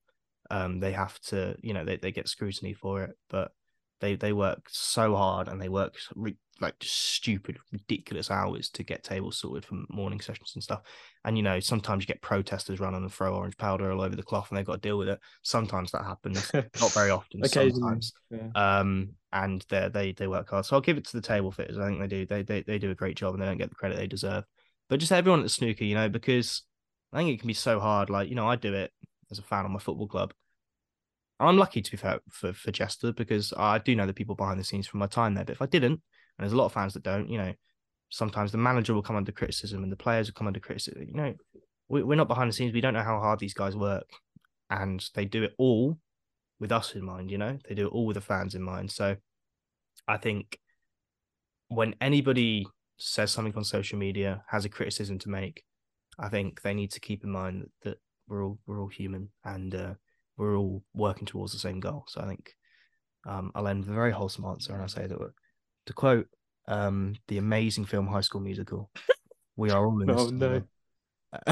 um, 0.51 0.81
they 0.81 0.93
have 0.93 1.19
to, 1.21 1.57
you 1.61 1.75
know, 1.75 1.85
they, 1.85 1.97
they 1.97 2.13
get 2.13 2.29
scrutiny 2.29 2.75
for 2.75 3.03
it, 3.05 3.17
but 3.29 3.53
they 4.01 4.15
they 4.15 4.33
work 4.33 4.63
so 4.69 5.17
hard 5.17 5.49
and 5.49 5.61
they 5.61 5.69
work 5.69 5.97
re- 6.15 6.37
like 6.61 6.75
stupid, 6.81 7.59
ridiculous 7.73 8.31
hours 8.31 8.69
to 8.71 8.83
get 8.83 9.05
tables 9.05 9.39
sorted 9.39 9.65
for 9.65 9.79
morning 9.91 10.21
sessions 10.21 10.53
and 10.55 10.63
stuff. 10.63 10.81
And 11.25 11.37
you 11.37 11.43
know, 11.43 11.61
sometimes 11.61 12.03
you 12.03 12.07
get 12.07 12.23
protesters 12.23 12.81
running 12.81 13.03
and 13.03 13.13
throw 13.13 13.35
orange 13.35 13.57
powder 13.57 13.93
all 13.93 14.01
over 14.01 14.17
the 14.17 14.23
cloth, 14.23 14.49
and 14.51 14.59
they've 14.59 14.67
got 14.67 14.83
to 14.83 14.89
deal 14.89 14.99
with 14.99 15.09
it. 15.09 15.21
Sometimes 15.43 15.93
that 15.93 16.05
happens, 16.05 16.53
not 16.55 16.93
very 16.93 17.11
often. 17.11 17.41
sometimes, 17.73 18.13
yeah. 18.31 18.49
um, 18.55 19.11
and 19.33 19.65
they 19.69 19.89
they 19.93 20.13
they 20.13 20.27
work 20.27 20.51
hard. 20.51 20.65
So 20.65 20.77
I'll 20.77 20.83
give 20.83 20.99
it 20.99 21.07
to 21.07 21.17
the 21.17 21.23
table 21.27 21.53
fitters. 21.53 21.79
I 21.79 21.87
think 21.87 22.01
they 22.01 22.07
do. 22.07 22.27
They 22.27 22.43
they 22.43 22.63
they 22.63 22.79
do 22.79 22.91
a 22.91 22.97
great 22.97 23.17
job, 23.17 23.35
and 23.35 23.43
they 23.43 23.47
don't 23.47 23.59
get 23.59 23.71
the 23.71 23.77
credit 23.77 23.97
they 23.97 24.07
deserve. 24.07 24.45
But 24.89 25.01
just 25.01 25.13
everyone 25.13 25.41
at 25.41 25.45
the 25.45 25.51
snooker, 25.51 25.85
you 25.85 25.95
know, 25.95 26.09
because 26.09 26.63
I 27.13 27.19
think 27.19 27.31
it 27.31 27.41
can 27.41 27.49
be 27.49 27.55
so 27.55 27.79
hard. 27.79 28.11
Like 28.11 28.29
you 28.29 28.35
know, 28.35 28.49
I 28.49 28.57
do 28.57 28.75
it 28.75 28.91
as 29.31 29.39
a 29.39 29.43
fan 29.43 29.65
of 29.65 29.71
my 29.71 29.79
football 29.79 30.09
club. 30.09 30.33
I'm 31.41 31.57
lucky 31.57 31.83
to 31.83 31.91
be 31.91 31.97
fair 31.97 32.19
for, 32.31 32.53
for 32.53 32.73
Chester 32.73 33.13
because 33.13 33.53
I 33.57 33.79
do 33.79 33.95
know 33.95 34.07
the 34.07 34.15
people 34.15 34.35
behind 34.35 34.59
the 34.59 34.65
scenes 34.65 34.87
from 34.87 35.01
my 35.01 35.07
time 35.07 35.35
there. 35.35 35.45
But 35.45 35.53
if 35.53 35.63
I 35.63 35.67
didn't, 35.67 35.93
and 35.93 36.01
there's 36.45 36.53
a 36.53 36.57
lot 36.57 36.67
of 36.67 36.73
fans 36.73 36.95
that 36.95 37.05
don't, 37.05 37.29
you 37.29 37.39
know, 37.39 37.53
sometimes 38.11 38.51
the 38.51 38.59
manager 38.59 38.95
will 38.95 39.03
come 39.03 39.17
under 39.17 39.33
criticism 39.33 39.83
and 39.83 39.93
the 39.93 39.97
players 39.97 40.29
will 40.29 40.35
come 40.35 40.47
under 40.47 40.61
criticism. 40.61 41.05
You 41.07 41.15
know, 41.15 41.35
we, 41.89 42.03
we're 42.03 42.17
not 42.17 42.29
behind 42.29 42.49
the 42.49 42.55
scenes. 42.55 42.73
We 42.73 42.81
don't 42.81 42.95
know 42.95 43.03
how 43.03 43.21
hard 43.21 43.39
these 43.39 43.55
guys 43.55 43.77
work, 43.77 44.09
and 44.71 45.05
they 45.15 45.25
do 45.25 45.45
it 45.45 45.55
all 45.59 45.99
with 46.59 46.73
us 46.73 46.95
in 46.95 47.05
mind. 47.05 47.31
You 47.31 47.39
know, 47.39 47.59
they 47.69 47.75
do 47.75 47.87
it 47.87 47.93
all 47.93 48.07
with 48.07 48.15
the 48.15 48.21
fans 48.21 48.55
in 48.55 48.63
mind. 48.63 48.91
So 48.91 49.17
I 50.07 50.17
think 50.17 50.59
when 51.69 51.95
anybody 52.01 52.67
says 52.99 53.31
something 53.31 53.55
on 53.55 53.65
social 53.65 53.99
media, 53.99 54.43
has 54.49 54.65
a 54.65 54.69
criticism 54.69 55.19
to 55.21 55.29
make, 55.29 55.63
I 56.19 56.29
think 56.29 56.63
they 56.63 56.75
need 56.75 56.91
to 56.93 57.01
keep 57.01 57.23
in 57.25 57.31
mind 57.31 57.71
that 57.83 57.99
we're 58.29 58.45
all 58.45 58.59
we're 58.67 58.81
all 58.81 58.89
human 58.89 59.31
and 59.45 59.75
uh, 59.75 59.95
we're 60.37 60.57
all 60.57 60.83
working 60.95 61.27
towards 61.27 61.53
the 61.53 61.59
same 61.59 61.81
goal. 61.81 62.05
So 62.09 62.21
I 62.21 62.27
think 62.27 62.53
um, 63.27 63.51
I'll 63.55 63.69
end 63.69 63.81
with 63.81 63.91
a 63.91 63.95
very 63.95 64.13
wholesome 64.13 64.45
answer, 64.45 64.73
and 64.73 64.83
I 64.83 64.87
say 64.87 65.07
that 65.07 65.19
to 65.87 65.93
quote 65.93 66.29
um, 66.67 67.15
the 67.29 67.39
amazing 67.39 67.87
film 67.87 68.07
High 68.07 68.21
School 68.21 68.41
Musical, 68.41 68.91
"We 69.57 69.71
are 69.71 69.87
all 69.87 70.01
in 70.01 70.07
this." 70.15 70.21
Oh, 70.21 70.31
no. 70.31 70.63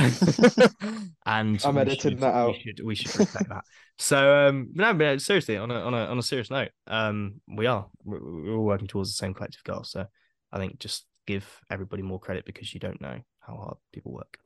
and 1.26 1.62
I'm 1.62 1.76
editing 1.76 2.12
should- 2.12 2.20
that 2.20 2.34
out. 2.34 2.54
We 2.54 2.60
should 2.60 2.80
we 2.84 2.94
should 2.94 3.18
respect 3.18 3.48
that. 3.48 3.64
So 3.98 4.48
um, 4.48 4.70
no, 4.74 4.94
but 4.94 5.20
seriously, 5.20 5.56
on 5.56 5.70
a 5.70 5.74
on 5.74 5.94
a 5.94 6.06
on 6.06 6.18
a 6.18 6.22
serious 6.22 6.50
note, 6.50 6.70
um, 6.86 7.40
we 7.46 7.66
are 7.66 7.86
we're, 8.04 8.20
we're 8.22 8.56
all 8.56 8.64
working 8.64 8.86
towards 8.86 9.10
the 9.10 9.16
same 9.16 9.34
collective 9.34 9.64
goal. 9.64 9.84
So 9.84 10.06
I 10.52 10.58
think 10.58 10.78
just 10.78 11.04
give 11.26 11.60
everybody 11.70 12.02
more 12.02 12.20
credit 12.20 12.46
because 12.46 12.72
you 12.72 12.80
don't 12.80 13.00
know 13.00 13.20
how 13.40 13.56
hard 13.56 13.76
people 13.92 14.12
work. 14.12 14.38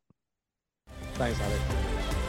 Thanks, 1.14 1.40
Alex. 1.40 2.19